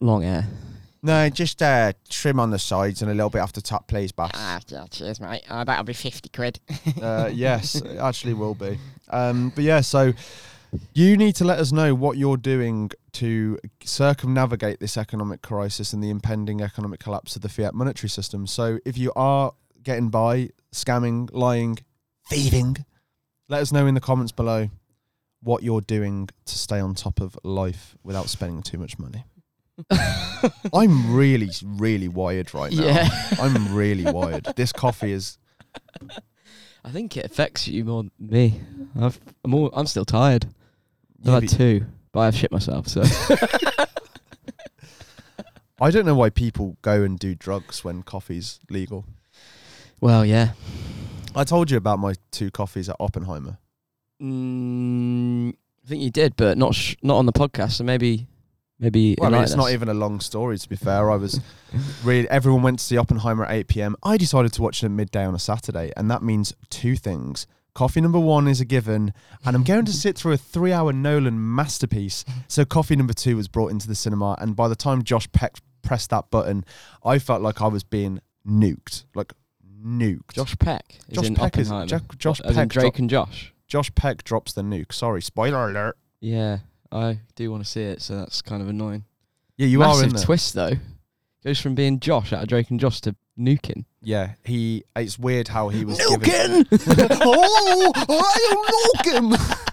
long 0.00 0.22
hair? 0.22 0.46
No, 1.02 1.28
just 1.30 1.62
uh, 1.62 1.92
trim 2.08 2.40
on 2.40 2.50
the 2.50 2.58
sides 2.58 3.02
and 3.02 3.10
a 3.10 3.14
little 3.14 3.30
bit 3.30 3.38
off 3.38 3.52
the 3.52 3.60
top, 3.62 3.86
please, 3.86 4.10
boss. 4.10 4.32
Ah, 4.34 4.60
yeah, 4.68 4.84
cheers, 4.90 5.20
mate. 5.20 5.42
Uh, 5.48 5.62
that'll 5.64 5.84
be 5.84 5.92
50 5.92 6.28
quid. 6.30 6.60
uh, 7.00 7.30
yes, 7.32 7.76
it 7.76 7.98
actually 7.98 8.34
will 8.34 8.54
be. 8.54 8.78
Um, 9.10 9.50
but 9.54 9.62
yeah, 9.62 9.80
so 9.80 10.12
you 10.94 11.16
need 11.16 11.36
to 11.36 11.44
let 11.44 11.60
us 11.60 11.70
know 11.70 11.94
what 11.94 12.18
you're 12.18 12.36
doing 12.36 12.90
to 13.12 13.58
circumnavigate 13.84 14.80
this 14.80 14.96
economic 14.96 15.40
crisis 15.40 15.92
and 15.92 16.02
the 16.02 16.10
impending 16.10 16.60
economic 16.60 16.98
collapse 17.00 17.36
of 17.36 17.42
the 17.42 17.48
fiat 17.48 17.74
monetary 17.74 18.08
system. 18.08 18.46
So 18.46 18.78
if 18.84 18.98
you 18.98 19.12
are 19.14 19.52
getting 19.88 20.10
by, 20.10 20.50
scamming, 20.70 21.30
lying, 21.32 21.78
thieving, 22.28 22.84
let 23.48 23.62
us 23.62 23.72
know 23.72 23.86
in 23.86 23.94
the 23.94 24.02
comments 24.02 24.32
below 24.32 24.68
what 25.42 25.62
you're 25.62 25.80
doing 25.80 26.28
to 26.44 26.58
stay 26.58 26.78
on 26.78 26.94
top 26.94 27.20
of 27.20 27.38
life 27.42 27.96
without 28.02 28.28
spending 28.28 28.62
too 28.62 28.76
much 28.76 28.98
money. 28.98 29.24
I'm 30.74 31.14
really, 31.14 31.48
really 31.64 32.08
wired 32.08 32.52
right 32.52 32.70
now. 32.70 32.84
Yeah. 32.84 33.08
I'm 33.40 33.74
really 33.74 34.12
wired. 34.12 34.44
This 34.56 34.74
coffee 34.74 35.12
is 35.12 35.38
I 36.84 36.90
think 36.90 37.16
it 37.16 37.24
affects 37.24 37.66
you 37.66 37.86
more 37.86 38.02
than 38.02 38.12
me. 38.18 38.60
I've, 39.00 39.18
I'm 39.42 39.54
all, 39.54 39.70
I'm 39.72 39.86
still 39.86 40.04
tired. 40.04 40.48
I've 41.24 41.42
had 41.42 41.48
two, 41.48 41.86
but 42.12 42.20
I've 42.20 42.36
shit 42.36 42.52
myself. 42.52 42.88
So 42.88 43.02
I 45.80 45.90
don't 45.90 46.04
know 46.04 46.14
why 46.14 46.28
people 46.28 46.76
go 46.82 47.02
and 47.02 47.18
do 47.18 47.34
drugs 47.34 47.84
when 47.84 48.02
coffee's 48.02 48.60
legal. 48.68 49.06
Well, 50.00 50.24
yeah. 50.24 50.52
I 51.34 51.44
told 51.44 51.70
you 51.70 51.76
about 51.76 51.98
my 51.98 52.14
two 52.30 52.50
coffees 52.50 52.88
at 52.88 52.96
Oppenheimer. 52.98 53.58
Mm, 54.20 55.50
I 55.50 55.88
think 55.88 56.02
you 56.02 56.10
did, 56.10 56.36
but 56.36 56.58
not 56.58 56.74
sh- 56.74 56.96
not 57.02 57.16
on 57.16 57.26
the 57.26 57.32
podcast. 57.32 57.72
So 57.72 57.84
maybe 57.84 58.26
maybe 58.78 59.16
Well, 59.18 59.32
I 59.32 59.34
mean, 59.34 59.44
it's 59.44 59.54
not 59.54 59.70
even 59.70 59.88
a 59.88 59.94
long 59.94 60.20
story. 60.20 60.58
To 60.58 60.68
be 60.68 60.76
fair, 60.76 61.10
I 61.10 61.16
was 61.16 61.40
really 62.04 62.28
everyone 62.28 62.62
went 62.62 62.78
to 62.80 62.84
see 62.84 62.96
Oppenheimer 62.96 63.44
at 63.44 63.52
eight 63.52 63.68
p.m. 63.68 63.96
I 64.02 64.16
decided 64.16 64.52
to 64.54 64.62
watch 64.62 64.82
it 64.82 64.86
at 64.86 64.92
midday 64.92 65.24
on 65.24 65.34
a 65.34 65.38
Saturday, 65.38 65.92
and 65.96 66.10
that 66.10 66.22
means 66.22 66.54
two 66.70 66.96
things. 66.96 67.46
Coffee 67.74 68.00
number 68.00 68.18
one 68.18 68.48
is 68.48 68.60
a 68.60 68.64
given, 68.64 69.14
and 69.44 69.54
I'm 69.54 69.62
going 69.62 69.84
to 69.84 69.92
sit 70.04 70.18
through 70.18 70.32
a 70.32 70.36
three-hour 70.36 70.92
Nolan 70.92 71.54
masterpiece. 71.54 72.24
So 72.48 72.64
coffee 72.64 72.96
number 72.96 73.12
two 73.12 73.36
was 73.36 73.46
brought 73.46 73.70
into 73.70 73.86
the 73.86 73.94
cinema, 73.94 74.36
and 74.40 74.56
by 74.56 74.66
the 74.66 74.74
time 74.76 75.04
Josh 75.04 75.30
Peck 75.30 75.58
pressed 75.82 76.10
that 76.10 76.30
button, 76.30 76.64
I 77.04 77.20
felt 77.20 77.40
like 77.40 77.62
I 77.62 77.68
was 77.68 77.84
being 77.84 78.20
nuked, 78.44 79.04
like 79.14 79.32
nuked. 79.84 80.32
Josh 80.32 80.56
Peck 80.58 80.98
is 81.08 81.16
Josh 81.16 81.26
in 81.26 81.34
Peck 81.34 81.56
is- 81.58 81.68
Oppenheimer. 81.68 81.86
Jack- 81.86 82.18
Josh 82.18 82.40
as 82.40 82.50
in 82.50 82.56
Peck 82.56 82.68
Drake 82.68 82.94
dro- 82.94 83.00
and 83.02 83.10
Josh. 83.10 83.52
Josh 83.66 83.94
Peck 83.94 84.24
drops 84.24 84.52
the 84.52 84.62
nuke. 84.62 84.92
Sorry, 84.92 85.20
spoiler 85.22 85.68
alert. 85.70 85.96
Yeah, 86.20 86.58
I 86.90 87.20
do 87.36 87.50
want 87.50 87.64
to 87.64 87.70
see 87.70 87.82
it, 87.82 88.00
so 88.02 88.16
that's 88.16 88.40
kind 88.42 88.62
of 88.62 88.68
annoying. 88.68 89.04
Yeah, 89.56 89.66
you 89.66 89.78
Massive 89.80 90.00
are 90.00 90.04
in 90.08 90.14
there. 90.14 90.24
twist 90.24 90.54
though. 90.54 90.72
Goes 91.44 91.60
from 91.60 91.74
being 91.74 92.00
Josh 92.00 92.32
out 92.32 92.42
of 92.42 92.48
Drake 92.48 92.70
and 92.70 92.80
Josh 92.80 93.00
to 93.02 93.14
nuking. 93.38 93.84
Yeah, 94.02 94.34
he. 94.44 94.84
It's 94.96 95.18
weird 95.18 95.48
how 95.48 95.68
he 95.68 95.84
was 95.84 95.98
given. 95.98 96.64
Nuking. 96.64 96.66
oh, 97.22 97.92
I 98.08 99.20
am 99.22 99.32
Nukem. 99.32 99.64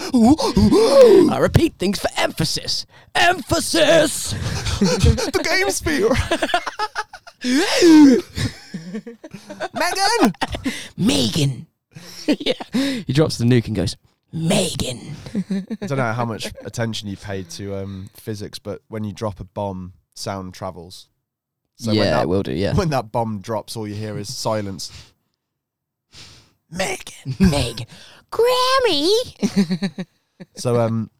I 1.32 1.38
repeat 1.38 1.74
things 1.78 1.98
for 1.98 2.08
emphasis. 2.16 2.86
Emphasis. 3.14 4.30
the 4.30 5.42
game 5.44 5.70
sphere. 5.70 6.08
Megan. 9.74 10.32
Megan. 10.96 11.66
yeah. 12.26 12.52
He 12.72 13.12
drops 13.12 13.38
the 13.38 13.44
nuke 13.44 13.66
and 13.66 13.76
goes, 13.76 13.96
Megan. 14.32 15.00
I 15.80 15.86
don't 15.86 15.98
know 15.98 16.12
how 16.12 16.24
much 16.24 16.52
attention 16.64 17.08
you 17.08 17.16
paid 17.16 17.48
to 17.50 17.76
um, 17.76 18.10
physics, 18.14 18.58
but 18.58 18.82
when 18.88 19.04
you 19.04 19.12
drop 19.12 19.40
a 19.40 19.44
bomb, 19.44 19.94
sound 20.14 20.54
travels. 20.54 21.08
So 21.76 21.92
"Yeah, 21.92 22.00
when 22.00 22.10
that, 22.10 22.22
it 22.22 22.28
will 22.28 22.42
do." 22.42 22.52
Yeah. 22.52 22.74
when 22.74 22.90
that 22.90 23.12
bomb 23.12 23.40
drops, 23.40 23.76
all 23.76 23.86
you 23.86 23.94
hear 23.94 24.18
is 24.18 24.34
silence. 24.34 25.12
Megan. 26.70 27.36
Meg. 27.38 27.86
Grammy. 28.30 30.04
So 30.56 30.80
um, 30.80 31.10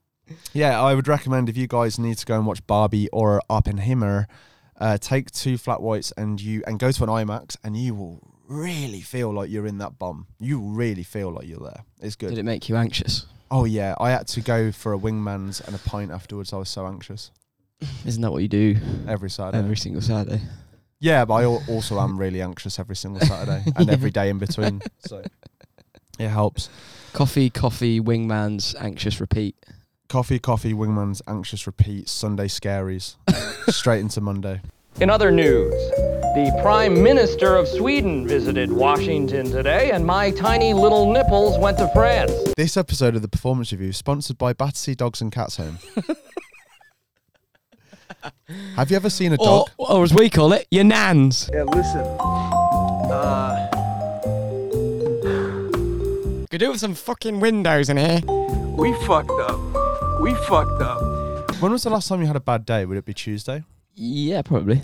yeah, 0.52 0.80
I 0.80 0.94
would 0.94 1.08
recommend 1.08 1.48
if 1.48 1.56
you 1.56 1.66
guys 1.66 1.98
need 1.98 2.18
to 2.18 2.26
go 2.26 2.36
and 2.36 2.46
watch 2.46 2.66
Barbie 2.66 3.08
or 3.10 3.40
Oppenheimer, 3.48 4.28
uh, 4.78 4.96
take 4.98 5.30
two 5.30 5.58
flat 5.58 5.80
whites 5.82 6.12
and 6.16 6.40
you 6.40 6.62
and 6.66 6.78
go 6.78 6.90
to 6.92 7.02
an 7.04 7.08
IMAX 7.08 7.56
and 7.64 7.76
you 7.76 7.94
will 7.94 8.20
really 8.48 9.00
feel 9.00 9.32
like 9.32 9.50
you're 9.50 9.66
in 9.66 9.78
that 9.78 9.98
bomb. 9.98 10.26
You 10.38 10.58
really 10.60 11.02
feel 11.02 11.30
like 11.30 11.46
you're 11.46 11.58
there. 11.60 11.84
It's 12.00 12.16
good. 12.16 12.30
Did 12.30 12.38
it 12.38 12.44
make 12.44 12.68
you 12.68 12.76
anxious? 12.76 13.26
Oh 13.50 13.64
yeah, 13.64 13.94
I 13.98 14.10
had 14.10 14.26
to 14.28 14.40
go 14.40 14.70
for 14.72 14.92
a 14.92 14.98
wingman's 14.98 15.60
and 15.60 15.74
a 15.74 15.78
pint 15.78 16.10
afterwards. 16.10 16.52
I 16.52 16.56
was 16.58 16.68
so 16.68 16.86
anxious 16.86 17.30
Isn't 18.04 18.20
that 18.22 18.30
what 18.30 18.42
you 18.42 18.48
do 18.48 18.76
every 19.08 19.30
Saturday. 19.30 19.58
every 19.58 19.76
single 19.76 20.02
Saturday? 20.02 20.42
yeah, 21.00 21.24
but 21.24 21.34
I 21.34 21.44
also 21.44 21.98
am 22.00 22.18
really 22.18 22.42
anxious 22.42 22.78
every 22.78 22.96
single 22.96 23.20
Saturday 23.26 23.64
and 23.76 23.88
every 23.96 24.10
day 24.10 24.28
in 24.30 24.38
between. 24.38 24.82
So 25.00 25.22
it 26.18 26.28
helps. 26.28 26.68
Coffee, 27.12 27.48
coffee, 27.50 28.00
wingman's 28.00 28.74
anxious 28.74 29.18
repeat. 29.20 29.56
Coffee, 30.08 30.38
coffee, 30.38 30.72
wingman's 30.72 31.20
anxious 31.28 31.66
repeat. 31.66 32.08
Sunday 32.08 32.46
scaries. 32.48 33.16
Straight 33.70 34.00
into 34.00 34.22
Monday. 34.22 34.62
In 35.00 35.10
other 35.10 35.30
news, 35.30 35.70
the 36.34 36.58
Prime 36.62 37.02
Minister 37.02 37.54
of 37.56 37.68
Sweden 37.68 38.26
visited 38.26 38.72
Washington 38.72 39.50
today, 39.50 39.90
and 39.90 40.06
my 40.06 40.30
tiny 40.30 40.72
little 40.72 41.12
nipples 41.12 41.58
went 41.58 41.76
to 41.78 41.88
France. 41.88 42.32
This 42.56 42.78
episode 42.78 43.16
of 43.16 43.22
the 43.22 43.28
Performance 43.28 43.70
Review 43.70 43.90
is 43.90 43.98
sponsored 43.98 44.38
by 44.38 44.54
Battersea 44.54 44.94
Dogs 44.94 45.20
and 45.20 45.30
Cats 45.30 45.58
Home. 45.58 45.78
Have 48.76 48.90
you 48.90 48.96
ever 48.96 49.10
seen 49.10 49.32
a 49.34 49.36
Or, 49.36 49.44
dog? 49.44 49.68
or 49.76 50.02
as 50.02 50.14
we 50.14 50.30
call 50.30 50.54
it, 50.54 50.66
your 50.70 50.84
nans. 50.84 51.50
Yeah, 51.52 51.64
listen. 51.64 52.00
Uh, 53.10 53.68
Could 56.50 56.60
do 56.60 56.70
with 56.70 56.80
some 56.80 56.94
fucking 56.94 57.40
windows 57.40 57.90
in 57.90 57.98
here. 57.98 58.20
we 58.74 58.94
fucked 59.04 59.30
up. 59.42 59.60
We 60.20 60.34
fucked 60.34 60.82
up. 60.82 61.00
When 61.60 61.72
was 61.72 61.82
the 61.84 61.90
last 61.90 62.08
time 62.08 62.20
you 62.20 62.26
had 62.26 62.36
a 62.36 62.40
bad 62.40 62.64
day? 62.66 62.84
Would 62.84 62.96
it 62.98 63.04
be 63.04 63.14
Tuesday? 63.14 63.64
Yeah, 63.94 64.42
probably. 64.42 64.82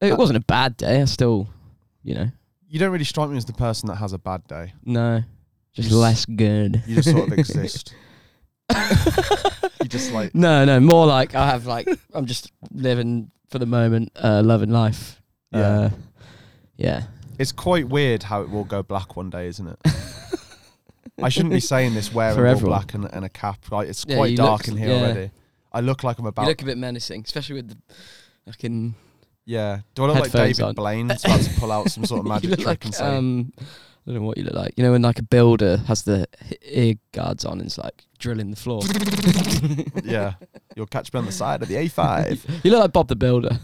It 0.00 0.12
Uh, 0.12 0.16
wasn't 0.16 0.36
a 0.38 0.40
bad 0.46 0.76
day. 0.76 1.02
I 1.02 1.04
still, 1.06 1.48
you 2.02 2.14
know, 2.14 2.30
You 2.68 2.78
don't 2.78 2.90
really 2.92 3.04
strike 3.04 3.28
me 3.30 3.36
as 3.36 3.44
the 3.44 3.52
person 3.52 3.88
that 3.88 3.96
has 3.96 4.12
a 4.12 4.18
bad 4.18 4.46
day. 4.46 4.74
no, 4.84 5.22
just 5.72 5.90
You 5.90 5.96
s- 5.96 6.00
less 6.00 6.24
good. 6.26 6.82
You 6.86 6.96
just 6.96 7.10
sort 7.10 7.32
of 7.32 7.38
exist. 7.38 7.94
you 9.82 9.88
just 9.88 10.12
like 10.12 10.34
No, 10.34 10.64
no, 10.64 10.78
more 10.80 11.06
like 11.06 11.34
I 11.34 11.46
have 11.48 11.66
like 11.66 11.88
I'm 12.14 12.26
just 12.26 12.52
living 12.72 13.30
for 13.48 13.58
the 13.58 13.66
moment, 13.66 14.12
uh, 14.22 14.42
loving 14.44 14.70
life. 14.70 15.20
Yeah. 15.52 15.60
Uh, 15.60 15.90
yeah. 16.76 17.02
it's 17.38 17.50
quite 17.52 17.88
weird 17.88 18.22
how 18.24 18.42
it 18.42 18.50
will 18.50 18.64
go 18.64 18.82
black 18.84 19.16
one 19.16 19.30
day, 19.30 19.48
isn't 19.48 19.66
it? 19.66 19.78
I 21.22 21.28
shouldn't 21.28 21.52
be 21.54 21.60
saying 21.74 21.94
this 21.94 22.12
wearing 22.12 22.34
For 22.36 22.46
all 22.46 22.50
everyone. 22.52 22.78
black 22.78 22.94
and, 22.94 23.04
and 23.12 23.24
a 23.24 23.28
cap. 23.28 23.70
Like 23.70 23.88
it's 23.88 24.04
Yeah, 24.08 24.16
quite 24.16 24.30
you 24.32 24.36
dark 24.36 24.66
look- 24.66 24.68
in 24.68 24.76
here 24.76 24.88
yeah. 24.88 24.94
already. 25.02 25.30
I 25.72 25.80
look 25.80 26.02
like 26.04 26.18
I'm 26.18 26.26
about. 26.26 26.42
You 26.42 26.48
look 26.48 26.62
a 26.62 26.64
bit 26.64 26.78
menacing, 26.78 27.22
especially 27.24 27.56
with 27.56 27.68
the 27.68 27.76
fucking. 28.46 28.94
yeah. 29.44 29.80
Do 29.94 30.02
I 30.02 30.06
look 30.06 30.14
like 30.16 30.24
Headphones 30.32 30.56
David 30.56 30.68
on. 30.68 30.74
Blaine? 30.74 31.06
That's 31.08 31.24
about 31.24 31.40
to 31.42 31.50
pull 31.60 31.70
out 31.72 31.90
some 31.90 32.04
sort 32.04 32.20
of 32.20 32.26
you 32.26 32.30
magic 32.32 32.50
look 32.50 32.58
trick 32.60 32.66
like, 32.66 32.84
and 32.86 32.94
say, 32.94 33.04
um, 33.04 33.52
I 33.58 33.62
don't 34.12 34.14
know 34.16 34.22
what 34.26 34.36
you 34.38 34.44
look 34.44 34.54
like. 34.54 34.74
You 34.76 34.82
know 34.84 34.92
when 34.92 35.02
like 35.02 35.18
a 35.18 35.22
builder 35.22 35.76
has 35.86 36.02
the 36.02 36.26
h- 36.50 36.58
ear 36.64 36.94
guards 37.12 37.44
on 37.44 37.58
and 37.58 37.66
it's 37.66 37.78
like 37.78 38.04
drilling 38.18 38.50
the 38.50 38.56
floor. 38.56 38.82
"Yeah, 40.02 40.34
you'll 40.74 40.86
catch 40.86 41.12
me 41.12 41.18
on 41.18 41.26
the 41.26 41.32
side 41.32 41.62
of 41.62 41.68
the 41.68 41.74
A5." 41.76 42.64
you 42.64 42.70
look 42.72 42.80
like 42.80 42.92
Bob 42.92 43.08
the 43.08 43.14
Builder. 43.16 43.58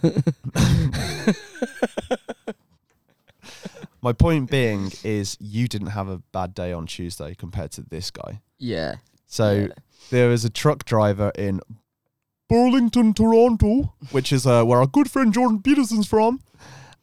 My 4.06 4.12
point 4.12 4.52
being 4.52 4.92
is, 5.02 5.36
you 5.40 5.66
didn't 5.66 5.88
have 5.88 6.06
a 6.06 6.18
bad 6.30 6.54
day 6.54 6.72
on 6.72 6.86
Tuesday 6.86 7.34
compared 7.34 7.72
to 7.72 7.82
this 7.82 8.12
guy. 8.12 8.40
yeah. 8.56 8.98
So 9.26 9.52
Yeah. 9.52 9.68
there 10.10 10.28
was 10.28 10.44
a 10.44 10.48
truck 10.48 10.84
driver 10.84 11.32
in 11.36 11.60
Burlington, 12.48 13.14
Toronto, 13.14 13.94
which 14.12 14.30
is 14.32 14.46
uh, 14.46 14.62
where 14.62 14.78
our 14.78 14.86
good 14.86 15.10
friend 15.10 15.34
Jordan 15.34 15.60
Peterson's 15.60 16.06
from. 16.06 16.38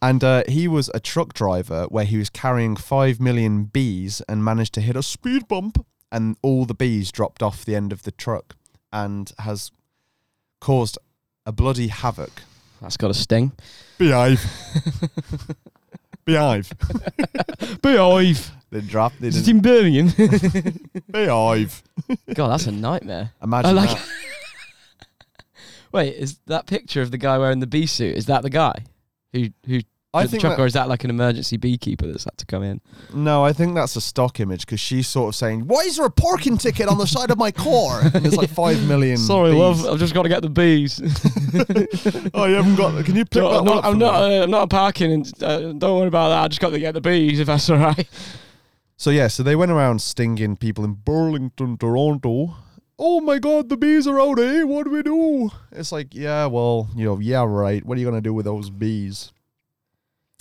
And 0.01 0.23
uh, 0.23 0.43
he 0.47 0.69
was 0.69 0.89
a 0.93 1.01
truck 1.01 1.33
driver 1.33 1.87
where 1.89 2.05
he 2.05 2.15
was 2.15 2.29
carrying 2.29 2.77
5 2.77 3.19
million 3.19 3.65
bees 3.65 4.21
and 4.29 4.41
managed 4.41 4.73
to 4.75 4.81
hit 4.81 4.95
a 4.95 5.03
speed 5.03 5.49
bump. 5.49 5.85
And 6.09 6.37
all 6.41 6.63
the 6.63 6.73
bees 6.73 7.11
dropped 7.11 7.43
off 7.43 7.65
the 7.65 7.75
end 7.75 7.91
of 7.91 8.03
the 8.03 8.11
truck 8.11 8.55
and 8.93 9.29
has 9.39 9.71
caused 10.61 10.97
a 11.45 11.51
bloody 11.51 11.89
havoc. 11.89 12.43
That's 12.81 12.95
got 12.95 13.11
a 13.11 13.13
sting. 13.13 13.51
Behave. 13.97 14.41
Behave. 16.25 16.71
Behave. 17.81 18.51
They 18.71 18.81
dropped. 18.81 19.21
They 19.21 19.27
Is 19.27 19.37
it 19.37 19.45
didn't 19.45 19.65
in 19.65 20.07
Birmingham? 20.09 20.79
behave. 21.11 21.83
God, 22.33 22.47
that's 22.49 22.65
a 22.65 22.71
nightmare. 22.71 23.31
Imagine 23.41 23.69
I 23.69 23.73
like- 23.73 23.89
that. 23.89 24.07
Wait, 25.91 26.15
is 26.15 26.39
that 26.47 26.65
picture 26.65 27.03
of 27.03 27.11
the 27.11 27.19
guy 27.19 27.37
wearing 27.37 27.59
the 27.59 27.67
bee 27.67 27.85
suit? 27.85 28.17
Is 28.17 28.25
that 28.25 28.41
the 28.41 28.49
guy 28.49 28.73
who 29.31 29.49
who 29.67 29.81
I 30.15 30.27
think 30.27 30.43
that- 30.43 30.59
or 30.59 30.65
is 30.65 30.73
that 30.73 30.87
like 30.89 31.03
an 31.03 31.09
emergency 31.09 31.57
beekeeper 31.57 32.05
that's 32.07 32.25
had 32.25 32.37
to 32.37 32.45
come 32.45 32.61
in? 32.63 32.81
No, 33.13 33.43
I 33.43 33.51
think 33.53 33.73
that's 33.73 33.95
a 33.95 34.01
stock 34.01 34.39
image 34.39 34.65
because 34.65 34.79
she's 34.79 35.07
sort 35.07 35.29
of 35.29 35.35
saying, 35.35 35.61
"Why 35.67 35.79
is 35.81 35.97
there 35.97 36.05
a 36.05 36.11
parking 36.11 36.57
ticket 36.57 36.87
on 36.87 36.97
the 36.99 37.07
side 37.07 37.31
of 37.31 37.37
my 37.37 37.51
car?" 37.51 38.01
And 38.01 38.11
there's 38.23 38.35
like 38.35 38.49
five 38.63 38.81
million. 38.87 39.17
bees. 39.17 39.29
Love, 39.29 39.85
I've 39.87 39.99
just 39.99 40.13
got 40.13 40.23
to 40.23 40.29
get 40.29 40.41
the 40.43 40.49
bees. 40.49 41.01
Oh, 42.35 42.45
you 42.45 42.55
haven't 42.55 42.75
got. 42.75 43.05
Can 43.05 43.15
you 43.15 43.25
pick 43.25 43.41
that 43.41 43.45
I'm 43.45 43.65
not, 43.65 43.77
up 43.77 43.85
I'm 43.85 43.97
not, 43.99 44.27
me? 44.29 44.37
uh, 44.39 44.43
I'm 44.43 44.51
not 44.51 44.69
parking, 44.69 45.11
and 45.11 45.43
uh, 45.43 45.59
don't 45.73 45.97
worry 45.99 46.07
about 46.07 46.29
that. 46.29 46.43
I 46.43 46.47
just 46.47 46.61
got 46.61 46.69
to 46.71 46.79
get 46.79 46.93
the 46.93 47.01
bees 47.01 47.39
if 47.39 47.47
that's 47.47 47.69
all 47.69 47.77
right. 47.77 48.07
So 48.97 49.09
yeah, 49.09 49.27
so 49.27 49.43
they 49.43 49.55
went 49.55 49.71
around 49.71 50.01
stinging 50.01 50.55
people 50.57 50.83
in 50.85 50.93
Burlington, 50.93 51.77
Toronto. 51.77 52.55
Oh 52.97 53.19
my 53.21 53.39
God, 53.39 53.69
the 53.69 53.77
bees 53.77 54.07
are 54.07 54.19
out, 54.19 54.39
eh? 54.39 54.63
What 54.63 54.85
do 54.85 54.91
we 54.91 55.03
do? 55.03 55.49
It's 55.71 55.91
like, 55.91 56.13
yeah, 56.13 56.45
well, 56.45 56.89
you 56.95 57.05
know, 57.05 57.19
yeah, 57.19 57.43
right. 57.43 57.83
What 57.85 57.97
are 57.97 58.01
you 58.01 58.07
gonna 58.07 58.21
do 58.21 58.33
with 58.33 58.45
those 58.45 58.69
bees? 58.69 59.31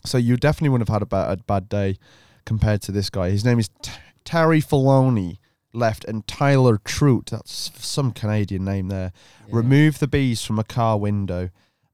So 0.04 0.18
you 0.18 0.36
definitely 0.36 0.70
wouldn't 0.70 0.88
have 0.88 0.94
had 0.94 1.02
a 1.02 1.06
bad, 1.06 1.40
a 1.40 1.42
bad 1.42 1.68
day 1.68 1.96
compared 2.44 2.82
to 2.82 2.92
this 2.92 3.10
guy. 3.10 3.30
His 3.30 3.44
name 3.44 3.58
is 3.58 3.70
T- 3.82 3.92
Terry 4.24 4.60
Filoni. 4.60 5.38
Left 5.74 6.04
and 6.04 6.26
Tyler 6.26 6.78
Trout. 6.84 7.28
That's 7.30 7.70
some 7.82 8.12
Canadian 8.12 8.62
name 8.62 8.88
there. 8.88 9.10
Remove 9.50 10.00
the 10.00 10.06
bees 10.06 10.44
from 10.44 10.58
a 10.58 10.64
car 10.64 10.98
window. 10.98 11.48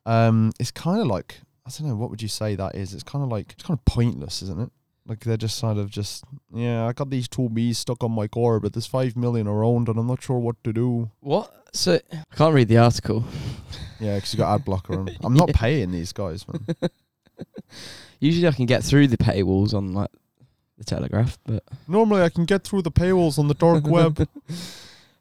Um, 0.05 0.53
it's 0.59 0.73
kind 0.73 1.01
of 1.01 1.07
like 1.07 1.43
I 1.65 1.71
don't 1.71 1.89
know. 1.89 1.97
What 1.97 2.11
would 2.11 2.23
you 2.23 2.29
say 2.29 2.55
that 2.55 2.75
is? 2.75 2.95
It's 2.95 3.03
kind 3.03 3.23
of 3.23 3.31
like 3.31 3.53
it's 3.53 3.63
kind 3.63 3.79
of 3.79 3.85
pointless, 3.85 4.43
isn't 4.43 4.61
it? 4.61 4.71
Like 5.07 5.21
they're 5.21 5.37
just 5.37 5.59
sort 5.59 5.77
of 5.77 5.91
just 5.91 6.25
yeah. 6.53 6.87
I 6.87 6.93
got 6.93 7.11
these 7.11 7.29
two 7.29 7.49
bees 7.51 7.79
stuck 7.79 8.03
on 8.03 8.13
my 8.13 8.27
car, 8.27 8.59
but 8.59 8.73
there's 8.73 8.87
five 8.87 9.17
million 9.17 9.47
around, 9.47 9.89
and 9.89 9.99
I'm 9.99 10.07
not 10.07 10.23
sure 10.23 10.39
what 10.39 10.63
to 10.65 10.73
do. 10.73 11.11
What? 11.21 11.53
So 11.73 12.01
I 12.11 12.37
can't 12.37 12.55
read 12.55 12.69
the 12.69 12.79
article. 12.79 13.25
Yeah, 14.01 14.17
because 14.17 14.33
you 14.33 14.39
got 14.39 14.55
ad 14.55 14.65
blocker 14.65 14.99
on. 14.99 15.11
I'm 15.23 15.35
not 15.35 15.49
paying 15.55 15.91
these 15.91 16.13
guys, 16.13 16.47
man. 16.49 16.65
Usually 18.21 18.49
I 18.49 18.53
can 18.53 18.67
get 18.67 18.83
through 18.83 19.07
the 19.09 19.17
paywalls 19.17 19.75
on 19.75 19.93
like 19.93 20.11
the 20.77 20.85
Telegraph, 20.85 21.39
but 21.45 21.63
Normally, 21.87 22.23
I 22.23 22.29
can 22.29 22.45
get 22.45 22.65
through 22.65 22.83
the 22.83 22.91
paywalls 22.91 23.39
on 23.39 23.49
the 23.49 23.55
dark 23.55 23.87
web. 23.89 24.29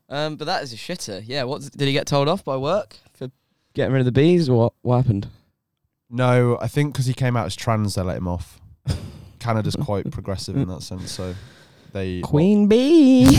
um, 0.10 0.36
but 0.36 0.46
that 0.46 0.64
is 0.64 0.74
a 0.74 0.76
shitter. 0.78 1.22
Yeah. 1.26 1.44
What 1.44 1.62
did 1.72 1.88
he 1.88 1.94
get 1.94 2.08
told 2.08 2.28
off 2.28 2.44
by 2.44 2.58
work 2.58 2.98
for 3.14 3.30
getting 3.74 3.94
rid 3.94 4.00
of 4.00 4.06
the 4.06 4.12
bees, 4.12 4.50
or 4.50 4.58
what? 4.58 4.74
What 4.82 4.98
happened? 4.98 5.28
no, 6.10 6.58
I 6.62 6.68
think 6.68 6.94
because 6.94 7.06
he 7.06 7.14
came 7.14 7.36
out 7.36 7.46
as 7.46 7.56
trans, 7.56 7.96
they 7.96 8.02
let 8.02 8.18
him 8.18 8.28
off. 8.28 8.60
Canada's 9.40 9.76
quite 9.76 10.10
progressive 10.12 10.56
in 10.56 10.68
that 10.70 10.82
sense, 10.82 11.12
so 11.12 11.36
they 11.94 12.22
Queen 12.24 12.68
bee. 12.68 13.38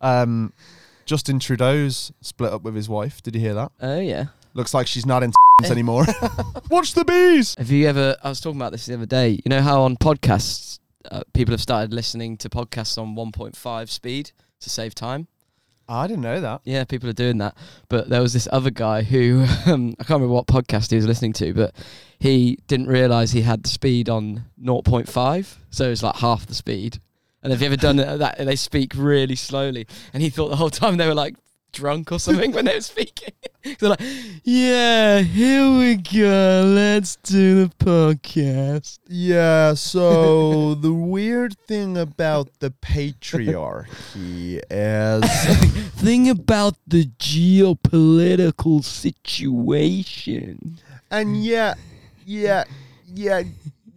Um, 0.00 0.52
Justin 1.06 1.38
Trudeau's 1.38 2.12
split 2.20 2.52
up 2.52 2.62
with 2.62 2.74
his 2.74 2.88
wife. 2.88 3.22
Did 3.22 3.34
you 3.34 3.40
hear 3.40 3.54
that? 3.54 3.72
oh 3.80 4.00
yeah. 4.00 4.26
Looks 4.54 4.72
like 4.72 4.86
she's 4.86 5.04
not 5.04 5.22
in 5.22 5.32
anymore. 5.64 6.06
Watch 6.70 6.94
the 6.94 7.04
bees. 7.04 7.54
Have 7.58 7.70
you 7.70 7.88
ever? 7.88 8.16
I 8.22 8.28
was 8.28 8.40
talking 8.40 8.60
about 8.60 8.72
this 8.72 8.86
the 8.86 8.94
other 8.94 9.06
day. 9.06 9.30
You 9.44 9.48
know 9.48 9.60
how 9.60 9.82
on 9.82 9.96
podcasts, 9.96 10.78
uh, 11.10 11.22
people 11.32 11.52
have 11.52 11.60
started 11.60 11.92
listening 11.92 12.36
to 12.38 12.48
podcasts 12.48 12.96
on 12.96 13.14
1.5 13.16 13.88
speed 13.88 14.30
to 14.60 14.70
save 14.70 14.94
time. 14.94 15.26
I 15.88 16.06
didn't 16.06 16.22
know 16.22 16.40
that. 16.40 16.62
Yeah, 16.64 16.84
people 16.84 17.10
are 17.10 17.14
doing 17.14 17.38
that. 17.38 17.56
But 17.88 18.08
there 18.08 18.22
was 18.22 18.32
this 18.32 18.48
other 18.50 18.70
guy 18.70 19.02
who 19.02 19.44
um, 19.66 19.94
I 19.98 20.04
can't 20.04 20.20
remember 20.20 20.34
what 20.34 20.46
podcast 20.46 20.90
he 20.90 20.96
was 20.96 21.06
listening 21.06 21.32
to, 21.34 21.52
but 21.52 21.74
he 22.18 22.58
didn't 22.68 22.86
realize 22.86 23.32
he 23.32 23.42
had 23.42 23.64
the 23.64 23.68
speed 23.68 24.08
on 24.08 24.44
0.5, 24.62 25.56
so 25.70 25.90
it's 25.90 26.02
like 26.02 26.16
half 26.16 26.46
the 26.46 26.54
speed. 26.54 27.00
And 27.42 27.52
have 27.52 27.60
you 27.60 27.66
ever 27.66 27.76
done 27.76 27.96
that? 27.96 28.38
They 28.38 28.56
speak 28.56 28.92
really 28.96 29.36
slowly, 29.36 29.86
and 30.14 30.22
he 30.22 30.30
thought 30.30 30.48
the 30.48 30.56
whole 30.56 30.70
time 30.70 30.96
they 30.96 31.06
were 31.06 31.14
like 31.14 31.34
drunk 31.74 32.10
or 32.12 32.18
something 32.18 32.52
when 32.52 32.64
they 32.64 32.74
were 32.74 32.80
speaking. 32.80 33.34
They're 33.78 33.90
like, 33.90 34.00
"Yeah, 34.44 35.20
here 35.20 35.78
we 35.78 35.96
go. 35.96 36.72
Let's 36.74 37.16
do 37.16 37.64
the 37.64 37.74
podcast." 37.76 38.98
Yeah, 39.08 39.74
so 39.74 40.74
the 40.86 40.92
weird 40.92 41.58
thing 41.66 41.98
about 41.98 42.48
the 42.60 42.70
patriarchy 42.70 44.60
is 44.70 45.90
Thing 46.04 46.28
about 46.28 46.76
the 46.86 47.06
geopolitical 47.18 48.84
situation. 48.84 50.78
and 51.10 51.44
yeah, 51.44 51.74
yeah, 52.26 52.64
yeah, 53.06 53.42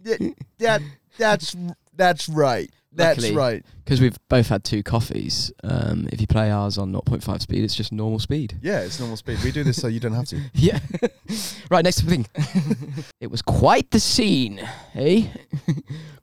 th- 0.04 0.34
that 0.58 0.82
that's 1.18 1.54
that's 1.94 2.28
right. 2.28 2.70
That's 2.98 3.18
Luckily, 3.18 3.36
right. 3.36 3.64
Because 3.84 4.00
we've 4.00 4.18
both 4.28 4.48
had 4.48 4.64
two 4.64 4.82
coffees. 4.82 5.52
Um, 5.62 6.08
if 6.10 6.20
you 6.20 6.26
play 6.26 6.50
ours 6.50 6.78
on 6.78 6.92
0.5 6.92 7.40
speed, 7.40 7.62
it's 7.62 7.76
just 7.76 7.92
normal 7.92 8.18
speed. 8.18 8.58
Yeah, 8.60 8.80
it's 8.80 8.98
normal 8.98 9.16
speed. 9.16 9.38
We 9.44 9.52
do 9.52 9.62
this 9.62 9.80
so 9.80 9.86
you 9.86 10.00
don't 10.00 10.14
have 10.14 10.26
to. 10.26 10.40
Yeah. 10.52 10.80
right, 11.70 11.84
next 11.84 12.00
thing. 12.00 12.26
it 13.20 13.30
was 13.30 13.40
quite 13.40 13.92
the 13.92 14.00
scene, 14.00 14.60
eh? 14.96 15.28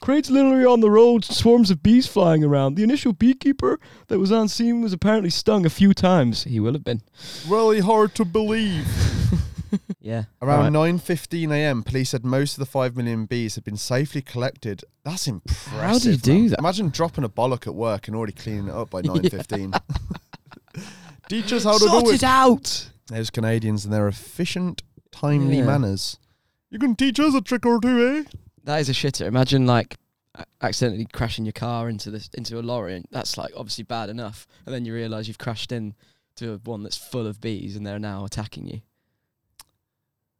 Crates 0.02 0.30
literally 0.30 0.66
on 0.66 0.82
the 0.82 0.92
road, 0.92 1.24
swarms 1.24 1.72
of 1.72 1.82
bees 1.82 2.08
flying 2.08 2.44
around. 2.44 2.76
The 2.76 2.84
initial 2.84 3.14
beekeeper 3.14 3.80
that 4.08 4.20
was 4.20 4.34
on 4.34 4.50
scene 4.50 4.82
was 4.82 4.92
apparently 4.92 5.30
stung 5.30 5.66
a 5.66 5.70
few 5.70 5.94
times. 5.94 6.44
He 6.44 6.60
will 6.60 6.74
have 6.74 6.84
been. 6.84 7.02
Really 7.48 7.80
hard 7.80 8.14
to 8.16 8.26
believe. 8.26 8.86
Yeah. 10.06 10.26
Around 10.40 10.72
Right. 10.76 10.94
9:15 10.94 11.52
a.m., 11.52 11.82
police 11.82 12.12
said 12.12 12.24
most 12.24 12.54
of 12.54 12.60
the 12.60 12.68
five 12.68 12.96
million 12.96 13.26
bees 13.26 13.56
had 13.56 13.64
been 13.64 13.76
safely 13.76 14.22
collected. 14.22 14.84
That's 15.04 15.28
impressive. 15.28 15.74
How 15.74 15.98
do 15.98 16.12
you 16.12 16.18
do 16.18 16.34
man. 16.42 16.48
that? 16.50 16.60
Imagine 16.60 16.90
dropping 16.90 17.24
a 17.24 17.30
bollock 17.30 17.66
at 17.66 17.74
work 17.74 18.08
and 18.08 18.16
already 18.16 18.34
cleaning 18.34 18.68
it 18.68 18.74
up 18.76 18.92
by 18.92 19.02
9:15. 19.02 19.74
Teach 21.28 21.52
us 21.54 21.64
how 21.64 21.74
to 21.74 21.80
Sort 21.80 22.06
do 22.06 22.12
it 22.12 22.16
it. 22.16 22.24
out. 22.24 22.90
There's 23.08 23.32
Canadians 23.32 23.84
and 23.84 23.92
their 23.94 24.08
efficient, 24.08 24.84
timely 25.12 25.58
Yeah. 25.58 25.66
manners. 25.66 26.20
You 26.70 26.78
can 26.78 26.96
teach 26.96 27.20
us 27.20 27.34
a 27.34 27.42
trick 27.42 27.66
or 27.66 27.82
two, 27.82 28.26
eh? 28.28 28.30
That 28.64 28.78
is 28.82 28.90
a 28.90 28.94
shitter. 28.94 29.26
Imagine 29.26 29.66
like 29.66 29.98
a- 30.36 30.46
accidentally 30.62 31.06
crashing 31.12 31.46
your 31.46 31.52
car 31.54 31.90
into 31.90 32.12
this 32.12 32.30
into 32.36 32.60
a 32.60 32.62
lorry, 32.62 32.96
and 32.98 33.06
that's 33.10 33.38
like 33.40 33.54
obviously 33.58 33.84
bad 33.86 34.10
enough. 34.12 34.46
And 34.68 34.76
then 34.76 34.86
you 34.86 34.94
realise 34.94 35.28
you've 35.28 35.40
crashed 35.40 35.72
in 35.72 35.96
to 36.36 36.60
one 36.64 36.84
that's 36.84 36.98
full 36.98 37.26
of 37.26 37.42
bees, 37.42 37.76
and 37.76 37.88
they're 37.88 37.98
now 37.98 38.24
attacking 38.26 38.68
you. 38.68 38.82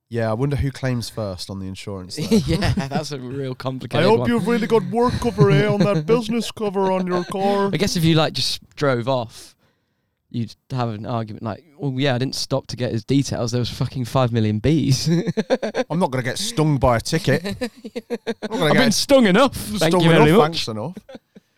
Yeah, 0.10 0.30
I 0.30 0.34
wonder 0.34 0.56
who 0.56 0.72
claims 0.72 1.10
first 1.10 1.50
on 1.50 1.60
the 1.60 1.68
insurance. 1.68 2.20
yeah, 2.48 2.74
that's 2.74 3.12
a 3.12 3.20
real 3.20 3.56
complicated. 3.56 4.06
I 4.06 4.10
hope 4.10 4.20
one. 4.22 4.30
you've 4.30 4.48
really 4.48 4.68
got 4.68 4.84
work 4.84 5.14
cover 5.20 5.50
eh, 5.50 5.68
on 5.68 5.80
that 5.80 6.06
business 6.06 6.52
cover 6.52 6.92
on 6.92 7.08
your 7.08 7.24
car. 7.24 7.70
I 7.74 7.78
guess 7.78 7.96
if 7.96 8.04
you 8.04 8.16
like 8.16 8.34
just 8.34 8.62
drove 8.76 9.10
off, 9.10 9.56
you'd 10.30 10.56
have 10.70 10.90
an 10.90 11.08
argument 11.08 11.44
like, 11.44 11.66
"Well, 11.80 11.94
yeah, 12.00 12.14
I 12.14 12.20
didn't 12.20 12.36
stop 12.36 12.68
to 12.68 12.76
get 12.76 12.92
his 12.92 13.04
details. 13.04 13.52
There 13.52 13.60
was 13.60 13.72
fucking 13.72 14.06
five 14.06 14.32
million 14.32 14.60
bees. 14.60 15.08
I'm 15.90 16.00
not 16.00 16.12
going 16.12 16.24
to 16.24 16.30
get 16.30 16.38
stung 16.38 16.78
by 16.78 16.98
a 16.98 17.02
ticket. 17.02 17.44
I've 17.44 18.50
get 18.50 18.74
been 18.74 18.92
stung 18.92 19.26
enough. 19.26 19.56
Thank 19.56 19.92
stung 19.92 20.02
you 20.02 20.10
very 20.10 20.32
much. 20.32 20.42
thanks 20.42 20.68
enough. 20.68 20.98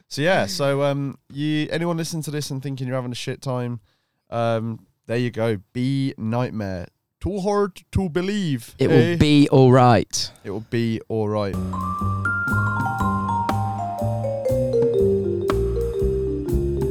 So 0.08 0.22
yeah, 0.22 0.46
so 0.46 0.84
um, 0.84 1.18
you 1.34 1.68
anyone 1.70 1.98
listening 1.98 2.24
to 2.24 2.32
this 2.32 2.50
and 2.50 2.64
thinking 2.64 2.88
you're 2.88 2.96
having 2.96 3.12
a 3.12 3.16
shit 3.16 3.42
time, 3.42 3.82
um, 4.30 4.88
there 5.06 5.18
you 5.18 5.32
go. 5.32 5.60
Be 5.74 6.14
nightmare. 6.18 6.88
Too 7.28 7.42
hard 7.42 7.84
to 7.92 8.08
believe. 8.08 8.74
It 8.80 8.90
eh? 8.90 8.94
will 9.12 9.18
be 9.18 9.50
all 9.50 9.70
right. 9.70 10.32
It 10.46 10.50
will 10.50 10.62
be 10.70 11.02
all 11.10 11.28
right. 11.28 11.54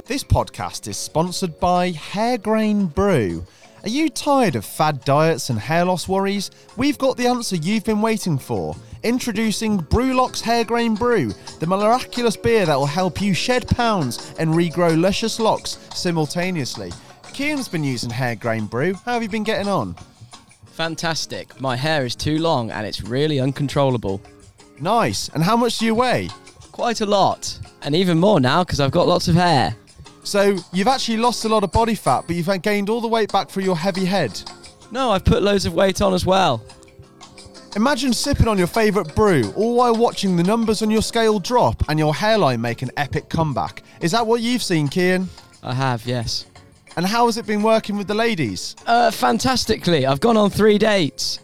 This 0.04 0.22
podcast 0.22 0.88
is 0.88 0.98
sponsored 0.98 1.58
by 1.58 1.92
Hairgrain 1.92 2.94
Brew. 2.94 3.46
Are 3.82 3.88
you 3.88 4.10
tired 4.10 4.56
of 4.56 4.66
fad 4.66 5.02
diets 5.06 5.48
and 5.48 5.58
hair 5.58 5.86
loss 5.86 6.06
worries? 6.06 6.50
We've 6.76 6.98
got 6.98 7.16
the 7.16 7.28
answer 7.28 7.56
you've 7.56 7.84
been 7.84 8.02
waiting 8.02 8.36
for. 8.36 8.76
Introducing 9.04 9.78
Brewlock's 9.78 10.42
Hairgrain 10.42 10.98
Brew, 10.98 11.32
the 11.60 11.66
miraculous 11.66 12.36
beer 12.36 12.66
that 12.66 12.76
will 12.78 12.84
help 12.84 13.22
you 13.22 13.32
shed 13.32 13.66
pounds 13.68 14.34
and 14.38 14.50
regrow 14.50 15.00
luscious 15.00 15.40
locks 15.40 15.78
simultaneously. 15.94 16.92
Cian's 17.32 17.68
been 17.68 17.84
using 17.84 18.10
Hairgrain 18.10 18.68
Brew. 18.68 18.92
How 19.06 19.14
have 19.14 19.22
you 19.22 19.30
been 19.30 19.42
getting 19.42 19.68
on? 19.68 19.96
Fantastic. 20.76 21.58
My 21.58 21.74
hair 21.74 22.04
is 22.04 22.14
too 22.14 22.38
long 22.38 22.70
and 22.70 22.86
it's 22.86 23.00
really 23.00 23.40
uncontrollable. 23.40 24.20
Nice. 24.78 25.30
And 25.30 25.42
how 25.42 25.56
much 25.56 25.78
do 25.78 25.86
you 25.86 25.94
weigh? 25.94 26.28
Quite 26.70 27.00
a 27.00 27.06
lot. 27.06 27.58
And 27.80 27.94
even 27.94 28.18
more 28.18 28.40
now 28.40 28.62
because 28.62 28.78
I've 28.78 28.90
got 28.90 29.08
lots 29.08 29.26
of 29.26 29.36
hair. 29.36 29.74
So 30.22 30.58
you've 30.74 30.86
actually 30.86 31.16
lost 31.16 31.46
a 31.46 31.48
lot 31.48 31.64
of 31.64 31.72
body 31.72 31.94
fat, 31.94 32.24
but 32.26 32.36
you've 32.36 32.50
gained 32.60 32.90
all 32.90 33.00
the 33.00 33.08
weight 33.08 33.32
back 33.32 33.48
for 33.48 33.62
your 33.62 33.74
heavy 33.74 34.04
head. 34.04 34.38
No, 34.90 35.12
I've 35.12 35.24
put 35.24 35.42
loads 35.42 35.64
of 35.64 35.72
weight 35.72 36.02
on 36.02 36.12
as 36.12 36.26
well. 36.26 36.62
Imagine 37.74 38.12
sipping 38.12 38.46
on 38.46 38.58
your 38.58 38.66
favourite 38.66 39.14
brew, 39.14 39.50
all 39.56 39.76
while 39.76 39.96
watching 39.96 40.36
the 40.36 40.42
numbers 40.42 40.82
on 40.82 40.90
your 40.90 41.00
scale 41.00 41.38
drop 41.38 41.88
and 41.88 41.98
your 41.98 42.14
hairline 42.14 42.60
make 42.60 42.82
an 42.82 42.90
epic 42.98 43.30
comeback. 43.30 43.82
Is 44.02 44.12
that 44.12 44.26
what 44.26 44.42
you've 44.42 44.62
seen, 44.62 44.90
Cian? 44.90 45.30
I 45.62 45.72
have, 45.72 46.04
yes. 46.06 46.44
And 46.96 47.04
how 47.04 47.26
has 47.26 47.36
it 47.36 47.46
been 47.46 47.62
working 47.62 47.98
with 47.98 48.06
the 48.06 48.14
ladies? 48.14 48.74
Uh, 48.86 49.10
fantastically. 49.10 50.06
I've 50.06 50.20
gone 50.20 50.38
on 50.38 50.48
three 50.48 50.78
dates. 50.78 51.40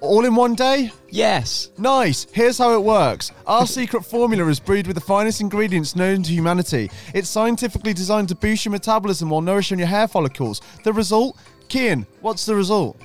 All 0.00 0.24
in 0.24 0.34
one 0.34 0.54
day? 0.54 0.90
Yes. 1.10 1.70
Nice. 1.76 2.26
Here's 2.32 2.56
how 2.56 2.72
it 2.72 2.82
works. 2.82 3.30
Our 3.46 3.66
secret 3.78 4.06
formula 4.06 4.48
is 4.48 4.58
brewed 4.58 4.86
with 4.86 4.94
the 4.94 5.02
finest 5.02 5.42
ingredients 5.42 5.94
known 5.94 6.22
to 6.22 6.32
humanity. 6.32 6.90
It's 7.12 7.28
scientifically 7.28 7.92
designed 7.92 8.30
to 8.30 8.34
boost 8.34 8.64
your 8.64 8.72
metabolism 8.72 9.28
while 9.28 9.42
nourishing 9.42 9.78
your 9.78 9.88
hair 9.88 10.08
follicles. 10.08 10.62
The 10.82 10.94
result? 10.94 11.36
Cian, 11.68 12.06
what's 12.22 12.46
the 12.46 12.54
result? 12.54 12.98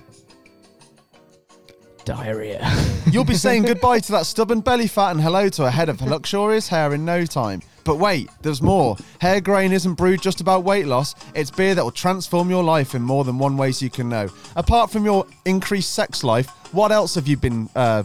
Diarrhea. 2.06 2.72
You'll 3.12 3.26
be 3.26 3.34
saying 3.34 3.64
goodbye 3.66 4.00
to 4.00 4.12
that 4.14 4.26
stubborn 4.26 4.62
belly 4.62 4.88
fat 4.88 5.12
and 5.12 5.20
hello 5.20 5.50
to 5.50 5.66
a 5.66 5.72
head 5.72 5.90
of 5.90 6.02
luxurious 6.02 6.70
hair 6.70 6.94
in 6.94 7.04
no 7.04 7.26
time. 7.26 7.62
But 7.86 7.98
wait, 8.00 8.30
there's 8.42 8.62
more. 8.62 8.98
Hair 9.22 9.42
grain 9.42 9.72
isn't 9.72 9.94
brewed 9.94 10.22
just 10.22 10.42
about 10.42 10.64
weight 10.64 10.88
loss, 10.88 11.16
it's 11.36 11.52
beer 11.52 11.76
that 11.76 11.84
will 11.84 11.92
transform 11.92 12.50
your 12.50 12.64
life 12.64 12.96
in 12.96 13.02
more 13.02 13.24
than 13.24 13.38
one 13.38 13.56
ways 13.56 13.82
you 13.82 13.90
can 13.92 14.10
know. 14.10 14.28
Apart 14.56 14.92
from 14.92 15.06
your 15.06 15.26
increased 15.46 15.94
sex 15.94 16.24
life, 16.24 16.50
what 16.74 16.92
else 16.92 17.16
have 17.16 17.28
you 17.28 17.38
been 17.38 17.70
uh, 17.76 18.04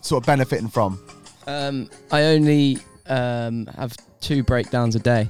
sort 0.00 0.22
of 0.22 0.26
benefiting 0.26 0.68
from? 0.68 0.98
um, 1.46 1.90
I 2.10 2.24
only 2.24 2.78
um, 3.06 3.66
have 3.76 3.94
two 4.20 4.42
breakdowns 4.42 4.94
a 4.94 5.00
day. 5.00 5.28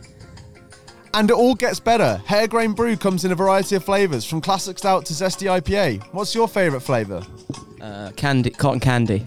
And 1.12 1.28
it 1.28 1.34
all 1.34 1.56
gets 1.56 1.80
better. 1.80 2.22
Hair 2.26 2.48
grain 2.48 2.72
brew 2.72 2.96
comes 2.96 3.24
in 3.24 3.32
a 3.32 3.34
variety 3.34 3.74
of 3.74 3.84
flavours, 3.84 4.24
from 4.24 4.40
classic 4.40 4.78
stout 4.78 5.04
to 5.06 5.14
zesty 5.14 5.48
IPA. 5.48 6.04
What's 6.12 6.34
your 6.34 6.46
favourite 6.46 6.82
flavour? 6.82 7.26
Uh, 7.80 8.12
candy, 8.16 8.50
cotton 8.50 8.78
candy. 8.78 9.26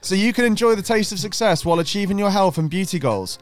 So 0.00 0.16
you 0.16 0.32
can 0.32 0.44
enjoy 0.44 0.74
the 0.74 0.82
taste 0.82 1.12
of 1.12 1.20
success 1.20 1.64
while 1.64 1.78
achieving 1.78 2.18
your 2.18 2.30
health 2.30 2.58
and 2.58 2.68
beauty 2.68 2.98
goals. 2.98 3.38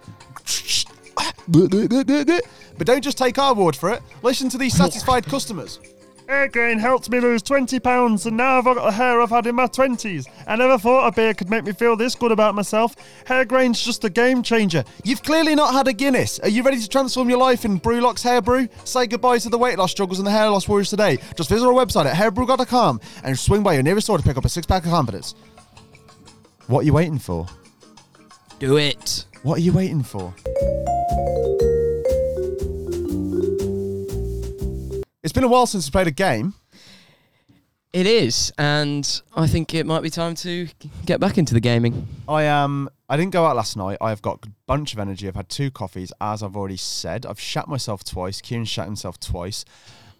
But 2.79 2.87
don't 2.87 3.03
just 3.03 3.19
take 3.19 3.39
our 3.39 3.55
word 3.55 3.77
for 3.77 3.91
it. 3.91 4.03
Listen 4.23 4.49
to 4.51 4.59
these 4.59 4.75
satisfied 4.75 5.27
customers. 5.27 5.81
Airgrain 6.31 6.79
helped 6.79 7.11
me 7.11 7.19
lose 7.19 7.43
20 7.43 7.81
pounds, 7.81 8.25
and 8.25 8.37
now 8.37 8.59
I've 8.59 8.65
got 8.65 8.77
the 8.77 8.93
hair 8.93 9.21
I've 9.21 9.31
had 9.31 9.49
in 9.49 9.57
my 9.57 9.67
20s. 9.67 10.29
I 10.47 10.55
never 10.55 10.79
thought 10.79 11.09
a 11.09 11.13
beer 11.13 11.35
could 11.35 11.51
make 11.51 11.65
me 11.65 11.73
feel 11.73 11.97
this 11.97 12.15
good 12.15 12.31
about 12.31 12.55
myself. 12.55 12.95
Hairgrain's 13.25 13.85
just 13.85 14.05
a 14.05 14.11
game 14.11 14.45
changer. 14.45 14.85
You've 15.03 15.25
clearly 15.25 15.57
not 15.57 15.73
had 15.75 15.89
a 15.89 15.93
Guinness. 15.93 16.39
Are 16.39 16.49
you 16.49 16.63
ready 16.63 16.81
to 16.81 16.89
transform 16.89 17.29
your 17.29 17.39
life 17.41 17.65
in 17.65 17.81
Brewlock's 17.81 18.23
Hair 18.23 18.43
Brew? 18.43 18.69
Say 18.85 19.09
goodbye 19.09 19.39
to 19.39 19.49
the 19.49 19.59
weight 19.59 19.77
loss 19.77 19.91
struggles 19.91 20.21
and 20.21 20.27
the 20.27 20.31
hair 20.31 20.49
loss 20.49 20.69
worries 20.69 20.89
today. 20.89 21.19
Just 21.37 21.49
visit 21.49 21.67
our 21.67 21.75
website 21.75 22.07
at 22.07 22.15
hairbrew.com 22.15 23.01
and 23.25 23.37
swing 23.37 23.65
by 23.65 23.75
your 23.75 23.83
nearest 23.83 24.07
store 24.07 24.19
to 24.19 24.25
pick 24.25 24.37
up 24.37 24.45
a 24.45 24.49
six 24.49 24.67
pack 24.69 24.85
of 24.85 24.91
confidence. 24.91 25.35
What 26.69 26.83
are 26.83 26.85
you 26.85 26.93
waiting 26.93 27.19
for? 27.19 27.49
Do 28.61 28.77
it. 28.77 29.25
What 29.43 29.57
are 29.57 29.63
you 29.63 29.73
waiting 29.73 30.03
for? 30.03 30.35
It's 35.23 35.33
been 35.33 35.45
a 35.45 35.49
while 35.49 35.67
since 35.67 35.87
we 35.87 35.93
played 35.93 36.09
a 36.09 36.11
game. 36.11 36.53
It 37.95 38.07
is, 38.07 38.53
and 38.59 39.23
I 39.35 39.47
think 39.47 39.75
it 39.75 39.87
might 39.87 40.03
be 40.03 40.11
time 40.11 40.35
to 40.37 40.69
get 41.07 41.21
back 41.21 41.39
into 41.39 41.55
the 41.55 41.61
gaming. 41.61 42.07
I 42.29 42.49
um 42.49 42.91
I 43.09 43.17
didn't 43.17 43.33
go 43.33 43.47
out 43.47 43.57
last 43.57 43.79
night. 43.79 43.97
I've 44.01 44.21
got 44.21 44.45
a 44.45 44.51
bunch 44.67 44.93
of 44.93 44.99
energy. 44.99 45.27
I've 45.27 45.37
had 45.37 45.49
two 45.49 45.71
coffees, 45.71 46.13
as 46.21 46.43
I've 46.43 46.55
already 46.55 46.77
said. 46.77 47.25
I've 47.25 47.41
shat 47.41 47.67
myself 47.67 48.05
twice. 48.05 48.43
Kieran 48.43 48.67
shat 48.67 48.85
himself 48.85 49.19
twice. 49.19 49.65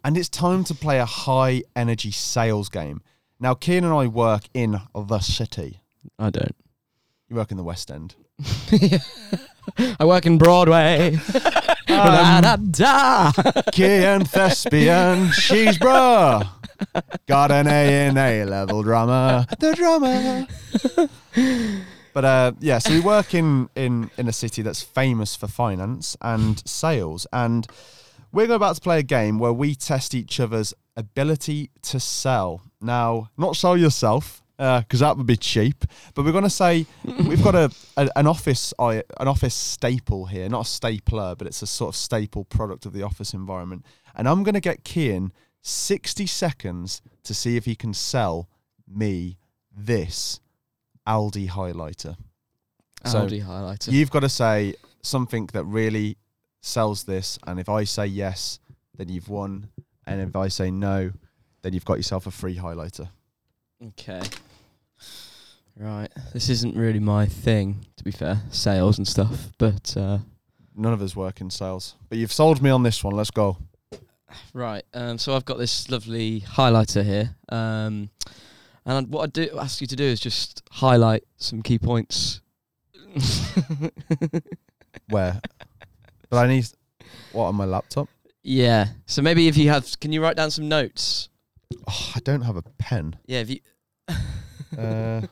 And 0.03 0.17
it's 0.17 0.31
time 0.31 0.65
to 0.65 0.75
play 0.75 0.99
a 0.99 1.05
high 1.05 1.63
energy 1.77 2.11
sales 2.11 2.71
game. 2.71 3.03
Now, 3.39 3.53
Kieran 3.53 3.85
and 3.85 3.93
I 3.93 4.07
work 4.07 4.45
in 4.55 4.81
the 4.95 5.21
city. 5.21 5.83
I 6.19 6.31
don't. 6.31 6.57
You 7.29 7.37
work 7.37 7.51
in 7.51 7.59
the 7.59 7.63
West 7.63 7.91
End. 7.91 8.17
I 10.01 10.05
work 10.05 10.27
in 10.27 10.39
Broadway. 10.39 11.19
da, 11.87 12.41
da, 12.41 12.57
da. 12.57 13.33
Kieran 13.73 14.25
Thespian, 14.25 15.31
she's 15.33 15.79
bruh. 15.79 16.49
Got 17.27 17.51
an 17.51 17.67
A 17.67 18.09
in 18.09 18.17
A 18.17 18.45
level 18.45 18.83
drama. 18.83 19.47
The 19.59 19.75
drama. 19.75 20.49
but 22.15 22.25
uh, 22.25 22.53
yeah, 22.61 22.79
so 22.79 22.91
we 22.93 23.01
work 23.01 23.35
in, 23.35 23.69
in 23.77 24.11
in 24.17 24.29
a 24.29 24.33
city 24.33 24.63
that's 24.63 24.83
famous 24.83 25.37
for 25.37 25.47
finance 25.47 26.17
and 26.21 26.67
sales, 26.67 27.27
and 27.33 27.67
we're 28.33 28.51
about 28.53 28.77
to 28.77 28.81
play 28.81 29.01
a 29.01 29.03
game 29.03 29.39
where 29.39 29.53
we 29.53 29.75
test 29.75 30.15
each 30.15 30.41
other's 30.41 30.73
ability 30.97 31.71
to 31.83 32.01
sell. 32.01 32.63
Now, 32.81 33.31
not 33.37 33.57
sell 33.57 33.77
yourself. 33.77 34.40
Uh, 34.61 34.81
because 34.81 35.01
that 35.01 35.17
would 35.17 35.27
be 35.27 35.39
cheap, 35.39 35.87
but 36.15 36.23
we're 36.23 36.33
going 36.33 36.45
to 36.45 36.51
say 36.51 36.85
we've 37.27 37.43
got 37.43 37.55
a, 37.55 37.71
a 37.97 38.11
an 38.15 38.27
office 38.27 38.75
I- 38.79 39.03
an 39.19 39.27
office 39.27 39.55
staple 39.55 40.27
here, 40.27 40.47
not 40.51 40.67
a 40.67 40.69
stapler, 40.69 41.35
but 41.35 41.47
it's 41.47 41.63
a 41.63 41.67
sort 41.67 41.89
of 41.95 41.97
staple 41.97 42.45
product 42.45 42.85
of 42.85 42.93
the 42.93 43.03
office 43.03 43.33
environment. 43.33 43.87
And 44.15 44.29
I'm 44.29 44.43
going 44.43 44.53
to 44.55 44.61
get 44.61 44.85
Cian 44.87 45.33
60 45.63 46.27
seconds 46.27 47.01
to 47.25 47.33
see 47.33 47.57
if 47.57 47.65
he 47.65 47.75
can 47.75 47.95
sell 47.95 48.51
me 48.87 49.39
this 49.75 50.41
Aldi 51.09 51.49
highlighter. 51.49 52.19
So 53.07 53.27
Aldi 53.27 53.43
highlighter. 53.43 53.91
You've 53.93 54.11
got 54.11 54.21
to 54.21 54.29
say 54.29 54.75
something 55.03 55.47
that 55.55 55.65
really 55.65 56.19
sells 56.61 57.05
this, 57.05 57.39
and 57.47 57.59
if 57.59 57.71
I 57.71 57.85
say 57.85 58.05
yes, 58.07 58.59
then 58.95 59.09
you've 59.09 59.31
won, 59.31 59.71
and 60.07 60.21
if 60.21 60.37
I 60.37 60.49
say 60.49 60.71
no, 60.71 61.13
then 61.63 61.73
you've 61.73 61.87
got 61.87 61.97
yourself 61.97 62.27
a 62.27 62.31
free 62.31 62.57
highlighter. 62.57 63.09
Okay. 63.83 64.21
Right. 65.77 66.11
This 66.35 66.49
isn't 66.51 66.77
really 66.77 66.99
my 67.01 67.27
thing, 67.27 67.87
to 67.97 68.05
be 68.05 68.11
fair, 68.11 68.43
sales 68.51 68.99
and 68.99 69.07
stuff. 69.09 69.49
But 69.59 69.97
uh, 69.97 70.19
None 70.77 70.93
of 70.93 71.03
us 71.03 71.17
work 71.17 71.41
in 71.41 71.51
sales, 71.51 71.95
but 72.09 72.17
you've 72.19 72.33
sold 72.33 72.63
me 72.63 72.71
on 72.71 72.83
this 72.83 73.03
one. 73.05 73.15
Let's 73.17 73.31
go. 73.31 73.59
right. 74.55 74.85
Um, 74.95 75.19
so 75.19 75.35
I've 75.35 75.45
got 75.45 75.59
this 75.59 75.91
lovely 75.91 76.41
highlighter 76.43 77.05
here. 77.05 77.35
Um, 77.49 78.11
and 78.87 79.09
what 79.09 79.23
I 79.23 79.27
do 79.27 79.59
ask 79.59 79.81
you 79.81 79.87
to 79.89 79.97
do 79.97 80.05
is 80.05 80.21
just 80.21 80.63
highlight 80.71 81.25
some 81.37 81.63
key 81.63 81.79
points. 81.79 82.41
Where? 85.09 85.41
but 86.31 86.37
I 86.37 86.47
need 86.47 86.67
what 87.33 87.47
on 87.47 87.57
my 87.57 87.65
laptop? 87.65 88.09
yeah. 88.43 88.89
So 89.07 89.21
maybe 89.23 89.49
if 89.49 89.57
you 89.57 89.69
have, 89.71 89.99
can 90.01 90.13
you 90.13 90.23
write 90.23 90.37
down 90.37 90.51
some 90.51 90.69
notes? 90.69 91.29
Oh, 91.89 92.13
I 92.15 92.21
don't 92.21 92.43
have 92.43 92.57
a 92.57 92.63
pen. 92.79 93.17
Yeah. 93.27 93.41
If 93.41 93.51
you, 93.51 93.61
Uh, 94.77 95.27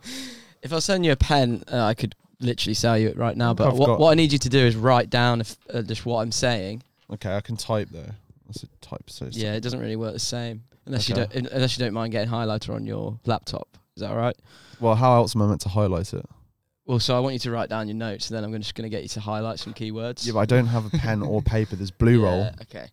if 0.63 0.73
I 0.73 0.79
send 0.81 1.05
you 1.07 1.13
a 1.13 1.17
pen, 1.17 1.63
uh, 1.73 1.83
I 1.85 1.95
could 1.95 2.15
literally 2.41 2.75
sell 2.75 2.97
you 2.99 3.09
it 3.09 3.17
right 3.17 3.37
now. 3.37 3.55
But 3.55 3.69
I've 3.69 3.79
what, 3.79 3.87
got- 3.87 4.01
what 4.01 4.11
I 4.11 4.15
need 4.15 4.33
you 4.33 4.39
to 4.39 4.49
do 4.49 4.59
is 4.59 4.77
write 4.77 5.11
down 5.11 5.41
if, 5.41 5.57
uh, 5.73 5.83
just 5.83 6.05
what 6.07 6.21
I'm 6.23 6.33
saying. 6.33 6.83
okay, 7.13 7.35
I 7.37 7.41
can 7.41 7.57
type 7.57 7.89
though. 7.91 8.11
What's 8.47 8.63
it 8.63 8.71
type? 8.81 9.09
So 9.11 9.27
it's- 9.27 9.41
Yeah, 9.41 9.55
it 9.55 9.61
doesn't 9.61 9.81
really 9.81 9.97
work 9.97 10.13
the 10.15 10.19
same 10.19 10.63
unless 10.87 11.11
Okay. 11.11 11.21
you 11.21 11.27
don't 11.27 11.37
un- 11.47 11.53
unless 11.53 11.79
you 11.79 11.85
don't 11.85 11.93
mind 11.95 12.13
getting 12.13 12.31
highlighter 12.31 12.75
on 12.75 12.87
your 12.87 13.19
laptop. 13.27 13.69
Is 13.97 14.01
that 14.03 14.11
all 14.11 14.17
right? 14.17 14.37
Well, 14.81 14.95
how 14.95 15.17
else 15.17 15.35
am 15.35 15.43
I 15.43 15.47
meant 15.49 15.61
to 15.63 15.69
highlight 15.69 16.15
it? 16.15 16.25
Well, 16.87 16.99
so 17.01 17.15
I 17.17 17.21
want 17.21 17.35
you 17.35 17.39
to 17.41 17.51
write 17.51 17.69
down 17.69 17.87
your 17.89 17.97
notes, 17.97 18.31
and 18.31 18.37
then 18.37 18.45
I'm 18.45 18.51
gonna- 18.51 18.61
just 18.63 18.75
going 18.75 18.89
to 18.91 18.95
get 18.97 19.03
you 19.03 19.09
to 19.11 19.21
highlight 19.21 19.59
some 19.59 19.75
keywords. 19.75 20.25
Yeah, 20.27 20.33
but 20.33 20.39
I 20.39 20.47
don't 20.47 20.67
have 20.69 20.87
a 20.87 20.91
pen 20.97 21.21
or 21.23 21.43
paper. 21.57 21.77
There's 21.77 21.91
blue 21.91 22.23
roll. 22.23 22.39
Yeah, 22.45 22.53
Okay. 22.63 22.87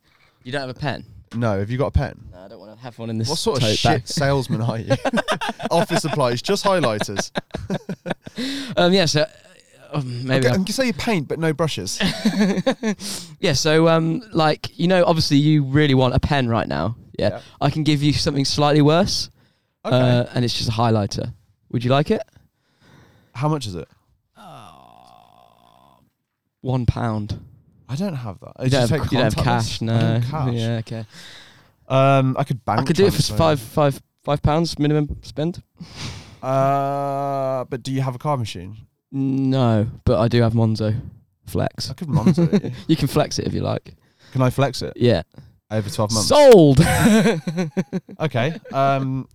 You 0.44 0.52
don't 0.52 0.60
have 0.60 0.70
a 0.70 0.74
pen? 0.78 1.04
No, 1.34 1.58
have 1.58 1.70
you 1.70 1.78
got 1.78 1.86
a 1.86 1.90
pen? 1.92 2.25
I 2.46 2.48
don't 2.48 2.60
want 2.60 2.76
to 2.76 2.80
have 2.80 2.96
one 2.96 3.10
in 3.10 3.18
this. 3.18 3.28
What 3.28 3.38
sort 3.38 3.60
of 3.60 3.68
shit 3.68 3.82
bag. 3.82 4.06
salesman 4.06 4.60
are 4.62 4.78
you? 4.78 4.94
Office 5.72 6.02
supplies, 6.02 6.40
just 6.40 6.64
highlighters. 6.64 7.30
Um, 8.76 8.92
yeah. 8.92 9.06
So 9.06 9.22
uh, 9.22 9.26
um, 9.94 10.26
maybe. 10.26 10.40
okay, 10.40 10.48
I'll- 10.48 10.54
and 10.56 10.68
you 10.68 10.72
say 10.74 10.86
you 10.86 10.92
paint, 10.92 11.26
but 11.26 11.38
no 11.38 11.54
brushes. 11.54 11.98
yeah. 13.40 13.54
So 13.54 13.88
um, 13.88 14.22
like 14.32 14.78
you 14.78 14.88
know, 14.88 15.02
obviously 15.06 15.38
you 15.38 15.64
really 15.64 15.94
want 15.94 16.14
a 16.14 16.20
pen 16.20 16.46
right 16.46 16.68
now. 16.68 16.96
Yeah. 17.18 17.28
Yeah. 17.30 17.40
I 17.62 17.70
can 17.70 17.82
give 17.82 18.02
you 18.02 18.12
something 18.12 18.44
slightly 18.44 18.82
worse. 18.82 19.30
Okay. 19.86 19.96
Uh, 19.96 20.26
and 20.34 20.44
it's 20.44 20.52
just 20.54 20.68
a 20.68 20.72
highlighter. 20.72 21.32
Would 21.70 21.82
you 21.82 21.90
like 21.90 22.10
it? 22.10 22.22
How 23.34 23.48
much 23.48 23.66
is 23.66 23.74
it? 23.74 23.88
One 26.60 26.84
pound. 26.84 27.40
I 27.88 27.96
don't 27.96 28.14
have 28.14 28.38
that. 28.40 28.52
You 28.64 28.70
don't, 28.70 28.90
have, 28.90 29.12
you 29.12 29.18
don't 29.18 29.34
have 29.34 29.44
cash. 29.44 29.80
No. 29.80 29.94
I 29.96 29.98
don't 30.00 30.22
have 30.22 30.30
cash. 30.30 30.54
Yeah. 30.54 30.76
Okay. 30.78 31.06
Um, 31.88 32.36
I 32.38 32.44
could 32.44 32.64
bank. 32.64 32.80
I 32.80 32.84
could 32.84 32.96
do 32.96 33.04
it 33.06 33.12
for 33.12 33.22
transfer. 33.22 33.36
five, 33.36 33.60
five, 33.60 34.02
five 34.24 34.42
pounds 34.42 34.78
minimum 34.78 35.18
spend. 35.22 35.62
Uh, 36.42 37.64
but 37.64 37.82
do 37.82 37.92
you 37.92 38.00
have 38.02 38.14
a 38.14 38.18
card 38.18 38.38
machine? 38.40 38.76
No, 39.12 39.86
but 40.04 40.18
I 40.20 40.28
do 40.28 40.42
have 40.42 40.52
Monzo 40.52 41.00
Flex. 41.46 41.90
I 41.90 41.94
could 41.94 42.08
monitor 42.08 42.48
it. 42.52 42.72
You 42.88 42.96
can 42.96 43.08
flex 43.08 43.38
it 43.38 43.46
if 43.46 43.54
you 43.54 43.60
like. 43.62 43.94
Can 44.32 44.42
I 44.42 44.50
flex 44.50 44.82
it 44.82 44.92
Yeah. 44.96 45.22
over 45.70 45.88
twelve 45.88 46.12
months? 46.12 46.28
Sold. 46.28 46.80
okay. 48.20 48.58
Um, 48.72 49.28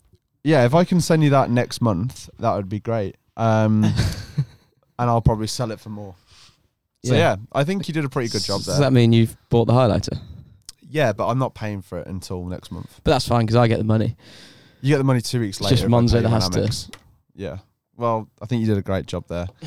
yeah, 0.44 0.66
if 0.66 0.74
I 0.74 0.84
can 0.84 1.02
send 1.02 1.24
you 1.24 1.30
that 1.32 1.50
next 1.50 1.82
month, 1.82 2.30
that 2.40 2.54
would 2.56 2.70
be 2.70 2.80
great. 2.80 3.16
Um, 3.38 3.84
and 5.00 5.10
I'll 5.10 5.22
probably 5.22 5.48
sell 5.48 5.72
it 5.72 5.80
for 5.80 5.90
more. 5.90 6.16
So 7.04 7.16
yeah, 7.16 7.38
I 7.52 7.64
think 7.64 7.88
you 7.88 7.94
did 7.94 8.06
a 8.06 8.10
pretty 8.10 8.30
good 8.30 8.44
job 8.44 8.62
there. 8.62 8.74
Does 8.74 8.80
that 8.80 8.94
mean 8.94 9.12
you've 9.14 9.36
bought 9.50 9.66
the 9.66 9.74
highlighter? 9.74 10.20
Yeah, 10.92 11.14
but 11.14 11.28
I'm 11.28 11.40
not 11.40 11.56
paying 11.56 11.82
for 11.82 12.00
it 12.00 12.08
until 12.08 12.46
next 12.46 12.72
month. 12.72 13.00
But 13.04 13.12
that's 13.12 13.28
fine 13.28 13.46
because 13.46 13.56
I 13.56 13.68
get 13.68 13.78
the 13.80 13.84
money. 13.84 14.16
You 14.82 14.90
get 14.94 14.98
the 14.98 15.04
money 15.04 15.22
two 15.22 15.40
weeks 15.40 15.58
It's 15.58 15.64
later. 15.66 15.76
just 15.78 15.88
Monzo 15.88 16.22
that 16.22 16.30
has 16.30 16.50
to- 16.50 16.92
Yeah. 17.36 17.58
Well, 17.98 18.30
I 18.42 18.46
think 18.46 18.62
you 18.62 18.68
did 18.68 18.78
a 18.78 18.82
great 18.82 19.06
job 19.08 19.26
there. 19.28 19.48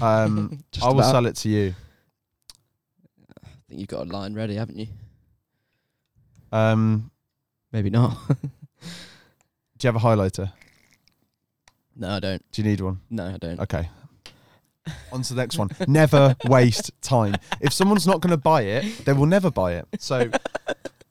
Um, 0.00 0.58
I 0.82 0.88
will 0.88 0.98
about. 0.98 1.12
sell 1.12 1.26
it 1.26 1.36
to 1.36 1.48
you. 1.48 1.74
I 3.44 3.48
think 3.68 3.78
you've 3.80 3.88
got 3.88 4.06
a 4.08 4.10
line 4.10 4.34
ready, 4.34 4.56
haven't 4.56 4.76
you? 4.76 4.88
Um, 6.50 7.10
Maybe 7.70 7.88
not. 7.88 8.16
do 8.28 8.44
you 9.82 9.88
have 9.92 9.94
a 9.96 10.00
highlighter? 10.00 10.52
no, 11.94 12.08
I 12.16 12.20
don't. 12.20 12.42
Do 12.50 12.62
you 12.62 12.68
need 12.68 12.80
one? 12.80 13.00
No, 13.10 13.26
I 13.34 13.36
don't. 13.38 13.60
Okay. 13.60 13.88
On 15.12 15.22
to 15.22 15.34
the 15.34 15.40
next 15.40 15.58
one. 15.58 15.68
Never 15.86 16.34
waste 16.46 16.90
time. 17.02 17.36
If 17.60 17.72
someone's 17.72 18.06
not 18.06 18.20
going 18.20 18.30
to 18.32 18.36
buy 18.36 18.62
it, 18.62 19.04
they 19.04 19.12
will 19.12 19.26
never 19.26 19.50
buy 19.50 19.74
it. 19.74 19.86
So 19.98 20.30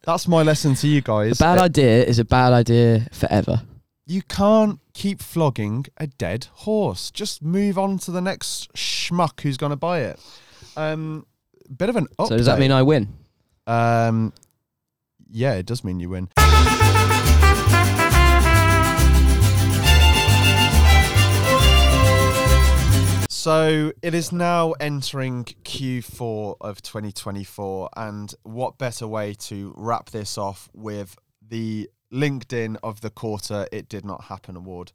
that's 0.04 0.28
my 0.28 0.42
lesson 0.44 0.76
to 0.76 0.88
you 0.88 0.98
A 1.00 1.02
guys. 1.02 1.38
bad 1.38 1.58
Uh, 1.60 1.64
idea 1.64 2.04
is 2.04 2.20
a 2.20 2.26
bad 2.26 2.52
idea 2.54 3.08
forever. 3.12 3.62
you 4.06 4.22
can't 4.24 4.80
keep 4.94 5.22
flogging 5.22 5.86
a 5.98 6.08
dead 6.08 6.48
horse. 6.52 7.12
Just 7.12 7.42
move 7.42 7.78
on 7.78 7.98
to 8.00 8.12
the 8.12 8.20
next 8.22 8.74
schmuck 8.74 9.40
who's 9.42 9.56
going 9.58 9.70
to 9.70 9.76
buy 9.78 10.00
it. 10.02 10.20
Um, 10.76 11.26
bit 11.78 11.88
of 11.90 11.96
an 11.96 12.08
update. 12.20 12.28
So 12.28 12.38
does 12.38 12.48
that 12.48 12.60
mean 12.60 12.72
I 12.74 12.82
win? 12.82 13.08
Um, 13.68 14.34
yeah, 15.30 15.54
it 15.54 15.66
does 15.66 15.84
mean 15.86 16.00
you 16.02 16.10
win. 16.10 16.28
So 23.41 23.91
it 24.04 24.13
is 24.13 24.32
now 24.32 24.73
entering 24.73 25.45
Q4 25.45 26.58
of 26.62 26.84
2024, 26.84 27.89
and 27.97 28.32
what 28.43 28.77
better 28.77 29.08
way 29.08 29.34
to 29.34 29.73
wrap 29.75 30.12
this 30.12 30.38
off 30.38 30.69
with 30.75 31.17
the 31.49 31.89
LinkedIn 32.13 32.77
of 32.84 33.01
the 33.01 33.10
quarter? 33.10 33.67
It 33.71 33.89
did 33.89 34.06
not 34.06 34.25
happen 34.25 34.56
award. 34.56 34.91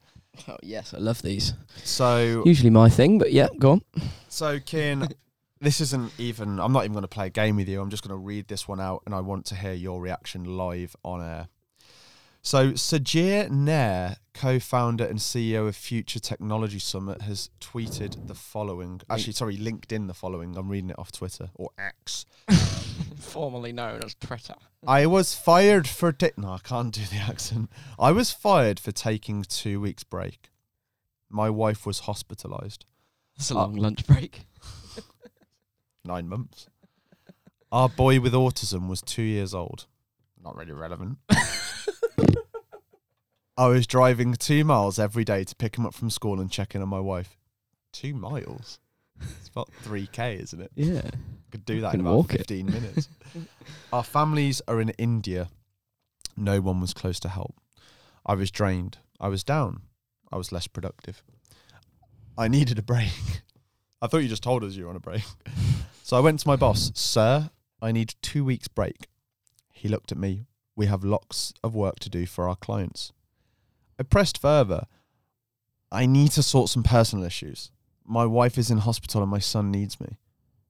Oh 0.46 0.59
yes, 0.62 0.94
I 0.94 0.98
love 0.98 1.22
these. 1.22 1.54
So 1.82 2.44
Usually 2.46 2.70
my 2.70 2.88
thing, 2.88 3.18
but 3.18 3.32
yeah, 3.32 3.48
go 3.59 3.72
on. 3.72 3.82
so, 4.28 4.61
Cian, 4.61 5.09
this 5.61 5.80
isn't 5.80 6.12
even. 6.16 6.61
I'm 6.61 6.72
not 6.72 6.85
even 6.85 6.92
going 6.92 7.02
to 7.02 7.09
play 7.09 7.26
a 7.26 7.30
game 7.30 7.56
with 7.56 7.68
you. 7.68 7.80
I'm 7.80 7.90
just 7.90 8.06
going 8.06 8.16
to 8.16 8.24
read 8.24 8.46
this 8.46 8.68
one 8.68 8.80
out, 8.80 9.02
and 9.06 9.12
I 9.12 9.22
want 9.22 9.46
to 9.46 9.56
hear 9.56 9.72
your 9.72 10.00
reaction 10.00 10.44
live 10.44 10.94
on 11.02 11.20
air. 11.20 11.48
So, 12.46 12.70
Sajir 12.74 13.50
Nair, 13.50 14.18
co-founder 14.32 15.04
and 15.04 15.18
CEO 15.18 15.66
of 15.66 15.74
Future 15.74 16.20
Technology 16.20 16.78
Summit, 16.78 17.22
has 17.22 17.50
tweeted 17.61 18.28
the 18.28 18.37
following. 18.37 19.00
Actually, 19.11 19.32
sorry, 19.32 19.56
LinkedIn 19.56 20.06
the 20.06 20.14
following. 20.14 20.56
I'm 20.56 20.68
reading 20.68 20.90
it 20.90 20.96
off 20.96 21.11
Twitter 21.11 21.50
or 21.56 21.70
X. 21.76 22.24
Formerly 23.18 23.72
known 23.72 24.04
as 24.04 24.14
Twitter. 24.14 24.54
I 24.87 25.06
was 25.06 25.35
fired 25.35 25.88
for 25.88 26.14
no, 26.37 26.52
I 26.52 26.59
can't 26.59 26.94
do 26.94 27.00
the 27.06 27.16
accent. 27.16 27.68
I 27.98 28.12
was 28.12 28.30
fired 28.30 28.78
for 28.78 28.92
taking 28.92 29.42
two 29.42 29.80
weeks 29.80 30.04
break. 30.04 30.50
My 31.28 31.50
wife 31.50 31.85
was 31.85 31.98
hospitalized. 31.98 32.85
That's 33.37 33.50
a 33.50 33.54
Uh, 33.54 33.62
long 33.62 33.74
lunch 33.74 34.06
break. 34.06 34.46
nine 36.04 36.28
months. 36.28 36.68
Our 37.72 37.88
boy 37.88 38.20
with 38.20 38.35
autism 38.35 38.87
was 38.87 39.02
two 39.02 39.22
years 39.22 39.52
old. 39.52 39.87
Not 40.40 40.54
really 40.54 40.70
relevant. 40.70 41.18
I 43.59 43.69
was 43.69 43.87
driving 43.87 44.35
two 44.35 44.64
miles 44.64 44.99
every 44.99 45.25
day 45.25 45.42
to 45.45 45.57
pick 45.57 45.79
him 45.79 45.87
up 45.87 45.95
from 45.95 46.11
school 46.11 46.40
and 46.40 46.51
check 46.51 46.75
in 46.75 46.83
on 46.83 46.88
my 46.88 47.01
wife. 47.01 47.38
Two 47.90 48.12
miles? 48.12 48.79
It's 49.19 49.49
about 49.49 49.71
3K, 49.83 50.42
isn't 50.42 50.61
it? 50.61 50.71
Yeah. 50.75 51.09
Could 51.51 51.64
do 51.64 51.81
that 51.81 51.95
in 51.95 52.01
about 52.01 52.14
walk 52.16 52.35
it. 52.35 52.38
15 52.38 52.66
minutes. 52.66 53.09
Our 53.92 54.05
families 54.05 54.61
are 54.69 54.79
in 54.79 54.90
India. 54.90 55.49
No 56.37 56.61
one 56.61 56.83
was 56.83 56.92
close 56.92 57.19
to 57.21 57.31
help. 57.31 57.55
I 58.27 58.35
was 58.35 58.51
drained. 58.51 58.99
I 59.19 59.29
was 59.29 59.42
down. 59.42 59.83
I 60.31 60.37
was 60.37 60.53
less 60.53 60.66
productive. 60.66 61.23
I 62.37 62.49
needed 62.49 62.79
a 62.79 62.83
break. 62.83 63.09
I 64.03 64.07
thought 64.07 64.19
you 64.19 64.29
just 64.29 64.42
told 64.42 64.64
us 64.64 64.75
you 64.75 64.85
were 64.85 64.90
on 64.90 64.97
a 64.97 65.01
break. 65.01 65.23
So 66.03 66.19
I 66.19 66.21
went 66.21 66.40
to 66.40 66.49
my 66.49 66.57
boss, 66.57 66.92
Sir, 66.95 67.51
I 67.81 67.90
need 67.90 68.14
two 68.21 68.45
weeks 68.45 68.69
break. 68.69 69.09
He 69.73 69.88
looked 69.88 70.12
at 70.12 70.19
me. 70.19 70.45
We 70.77 70.87
have 70.87 71.03
lots 71.03 71.55
of 71.64 71.75
work 71.75 71.99
to 72.01 72.11
do 72.11 72.27
for 72.27 72.49
our 72.49 72.57
clients. 72.57 73.12
I 73.98 74.02
pressed 74.02 74.40
further. 74.40 74.87
I 75.90 76.06
need 76.06 76.32
to 76.32 76.42
sort 76.42 76.70
some 76.70 76.82
personal 76.82 77.24
issues. 77.24 77.70
My 78.04 78.26
wife 78.26 78.59
is 78.59 78.70
in 78.70 78.78
hospital 78.78 79.22
and 79.22 79.30
my 79.30 79.38
son 79.38 79.70
needs 79.70 80.00
me. 80.00 80.18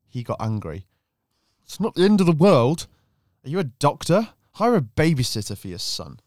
He 0.08 0.22
got 0.22 0.40
angry. 0.40 0.87
It's 1.64 1.81
not 1.81 1.94
the 1.94 2.04
end 2.04 2.20
of 2.20 2.27
the 2.27 2.33
world. 2.33 2.87
Are 3.44 3.48
you 3.48 3.58
a 3.58 3.64
doctor? 3.64 4.29
Hire 4.52 4.77
a 4.77 4.81
babysitter 4.81 5.56
for 5.56 5.68
your 5.68 5.79
son. 5.79 6.20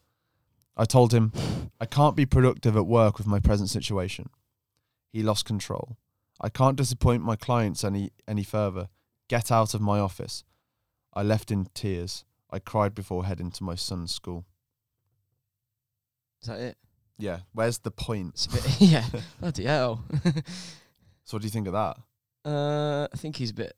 I 0.76 0.86
told 0.86 1.14
him, 1.14 1.32
I 1.80 1.86
can't 1.86 2.16
be 2.16 2.26
productive 2.26 2.78
at 2.78 2.86
work 2.86 3.18
with 3.18 3.28
my 3.28 3.39
present 3.39 3.70
situation. 3.70 4.30
He 5.12 5.24
lost 5.24 5.45
control. 5.45 5.97
I 6.39 6.50
can't 6.50 6.78
disappoint 6.78 7.24
my 7.24 7.36
clients 7.36 7.84
any, 7.84 8.12
any 8.28 8.43
further. 8.43 8.89
Get 9.28 9.52
out 9.52 9.74
of 9.74 9.82
my 9.82 10.00
office. 10.00 10.43
I 11.14 11.24
left 11.24 11.52
in 11.52 11.68
tears. 11.74 12.24
I 12.52 12.60
cried 12.60 12.95
before 12.95 13.26
heading 13.26 13.52
to 13.52 13.64
my 13.64 13.76
son's 13.76 14.14
school. 14.14 14.45
Is 16.41 16.47
that 16.47 16.60
it? 16.60 16.78
Yeah. 17.20 17.40
Where's 17.54 17.78
the 17.80 17.92
point? 17.92 18.48
Bit, 18.52 18.64
yeah. 18.80 19.06
Bloody 19.40 19.66
hell. 19.66 20.04
so 20.24 21.36
what 21.36 21.42
do 21.42 21.46
you 21.46 21.52
think 21.52 21.68
of 21.68 21.74
that? 21.74 21.98
Uh, 22.50 23.08
I 23.14 23.18
think 23.18 23.36
he's 23.36 23.52
a 23.52 23.54
bit. 23.54 23.76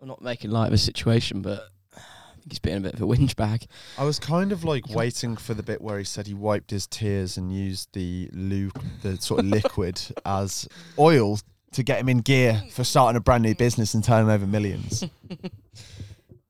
I'm 0.00 0.08
not 0.08 0.20
making 0.20 0.50
light 0.50 0.66
of 0.66 0.72
the 0.72 0.78
situation, 0.78 1.40
but 1.42 1.68
I 1.96 2.34
think 2.34 2.50
he's 2.50 2.58
been 2.58 2.76
a 2.76 2.80
bit 2.80 2.94
of 2.94 3.00
a 3.00 3.06
whinge 3.06 3.34
bag. 3.34 3.66
I 3.96 4.04
was 4.04 4.18
kind 4.18 4.52
of 4.52 4.62
like 4.62 4.88
waiting 4.90 5.36
for 5.36 5.54
the 5.54 5.62
bit 5.62 5.80
where 5.80 5.98
he 5.98 6.04
said 6.04 6.26
he 6.26 6.34
wiped 6.34 6.70
his 6.70 6.86
tears 6.86 7.36
and 7.38 7.52
used 7.52 7.88
the 7.94 8.28
loo, 8.32 8.70
the 9.02 9.16
sort 9.16 9.40
of 9.40 9.46
liquid 9.46 10.00
as 10.26 10.68
oil 10.98 11.38
to 11.72 11.82
get 11.82 12.00
him 12.00 12.10
in 12.10 12.18
gear 12.18 12.62
for 12.72 12.84
starting 12.84 13.16
a 13.16 13.20
brand 13.20 13.42
new 13.42 13.54
business 13.54 13.94
and 13.94 14.04
turning 14.04 14.28
over 14.30 14.46
millions. 14.46 15.04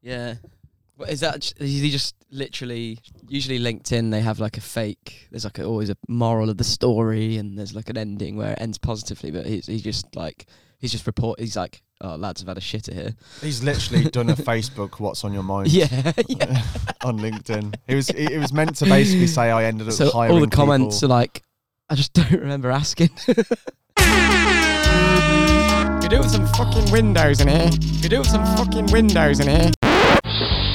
yeah, 0.02 0.34
is 1.08 1.20
that 1.20 1.52
is 1.58 1.80
he 1.80 1.90
just 1.90 2.14
literally 2.30 2.98
usually 3.28 3.58
LinkedIn 3.58 4.10
they 4.10 4.20
have 4.20 4.40
like 4.40 4.56
a 4.56 4.60
fake 4.60 5.28
there's 5.30 5.44
like 5.44 5.58
a, 5.58 5.64
always 5.64 5.90
a 5.90 5.96
moral 6.08 6.48
of 6.48 6.56
the 6.56 6.64
story 6.64 7.36
and 7.36 7.58
there's 7.58 7.74
like 7.74 7.90
an 7.90 7.98
ending 7.98 8.36
where 8.36 8.52
it 8.52 8.58
ends 8.60 8.78
positively 8.78 9.30
but 9.30 9.44
he's 9.44 9.66
he's 9.66 9.82
just 9.82 10.16
like 10.16 10.46
he's 10.78 10.90
just 10.90 11.06
report 11.06 11.38
he's 11.38 11.56
like 11.56 11.82
oh 12.00 12.16
lads 12.16 12.40
have 12.40 12.48
had 12.48 12.56
a 12.56 12.60
shitter 12.60 12.94
here 12.94 13.14
he's 13.42 13.62
literally 13.62 14.04
done 14.04 14.30
a 14.30 14.34
Facebook 14.50 14.98
what's 14.98 15.24
on 15.24 15.34
your 15.34 15.42
mind 15.42 15.68
yeah, 15.68 15.86
yeah. 16.28 16.62
on 17.04 17.18
LinkedIn 17.18 17.74
it 17.86 17.94
was 17.94 18.08
it, 18.08 18.38
was 18.38 18.52
meant 18.52 18.76
to 18.76 18.86
basically 18.86 19.26
say 19.26 19.50
I 19.50 19.64
ended 19.64 19.88
up 19.88 19.92
so 19.92 20.10
all 20.10 20.40
the 20.40 20.46
comments 20.46 21.00
people. 21.00 21.12
are 21.12 21.18
like 21.18 21.42
I 21.90 21.94
just 21.94 22.14
don't 22.14 22.32
remember 22.32 22.70
asking. 22.70 23.10
You 26.02 26.08
do 26.08 26.16
have 26.16 26.30
some 26.30 26.46
fucking 26.46 26.90
windows 26.90 27.42
in 27.42 27.48
here. 27.48 27.68
You 28.00 28.08
do 28.08 28.16
have 28.16 28.26
some 28.26 28.44
fucking 28.56 28.86
windows 28.86 29.40
in 29.40 29.48
here. 29.48 29.70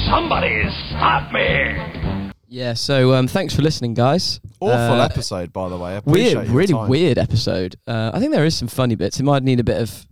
Somebody 0.08 0.62
stop 0.88 1.30
me! 1.32 2.32
Yeah, 2.48 2.72
so 2.72 3.12
um, 3.12 3.28
thanks 3.28 3.54
for 3.54 3.60
listening, 3.60 3.92
guys. 3.92 4.40
Awful 4.58 5.00
Uh, 5.00 5.04
episode, 5.04 5.52
by 5.52 5.68
the 5.68 5.76
way. 5.76 5.96
I 5.96 6.00
Weird, 6.04 6.32
your 6.32 6.42
really 6.44 6.72
time. 6.72 6.88
weird 6.88 7.18
episode. 7.18 7.76
Uh, 7.86 8.10
I 8.14 8.18
think 8.18 8.32
there 8.32 8.46
is 8.46 8.56
some 8.56 8.68
funny 8.68 8.94
bits. 8.94 9.20
It 9.20 9.24
might 9.24 9.42
need 9.42 9.60
a 9.60 9.64
bit 9.64 9.80
of 9.82 10.06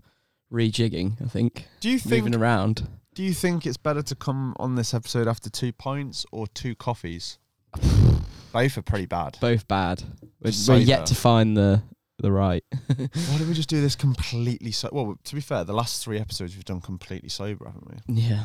rejigging. 0.53 1.21
I 1.25 1.29
think 1.29 1.65
Do 1.81 1.89
you 1.89 1.99
think? 1.99 2.25
moving 2.25 2.39
around. 2.39 2.87
Do 3.15 3.23
you 3.23 3.33
think 3.33 3.65
it's 3.67 3.79
better 3.79 4.03
to 4.03 4.15
come 4.15 4.55
on 4.59 4.75
this 4.75 4.93
episode 4.93 5.27
after 5.27 5.49
two 5.49 5.73
pints 5.73 6.27
or 6.31 6.47
two 6.47 6.75
coffees? 6.75 7.39
Both 8.53 8.77
are 8.77 8.83
pretty 8.83 9.07
bad. 9.07 9.39
Both 9.41 9.67
bad. 9.67 10.03
We're, 10.43 10.53
we're 10.69 10.77
yet 10.77 11.07
to 11.07 11.15
find 11.15 11.57
the 11.57 11.83
the 12.19 12.31
right. 12.33 12.65
Why 12.87 13.09
don't 13.39 13.49
we 13.49 13.55
just 13.63 13.71
do 13.71 13.81
this 13.81 13.97
completely 13.97 14.73
so? 14.73 14.91
Well, 14.93 15.17
to 15.25 15.35
be 15.35 15.41
fair, 15.41 15.65
the 15.65 15.73
last 15.73 16.05
three 16.05 16.19
episodes 16.19 16.55
we've 16.55 16.65
done 16.67 16.83
completely 16.83 17.31
sober, 17.31 17.65
haven't 17.65 17.89
we? 17.89 18.15
Yeah. 18.23 18.45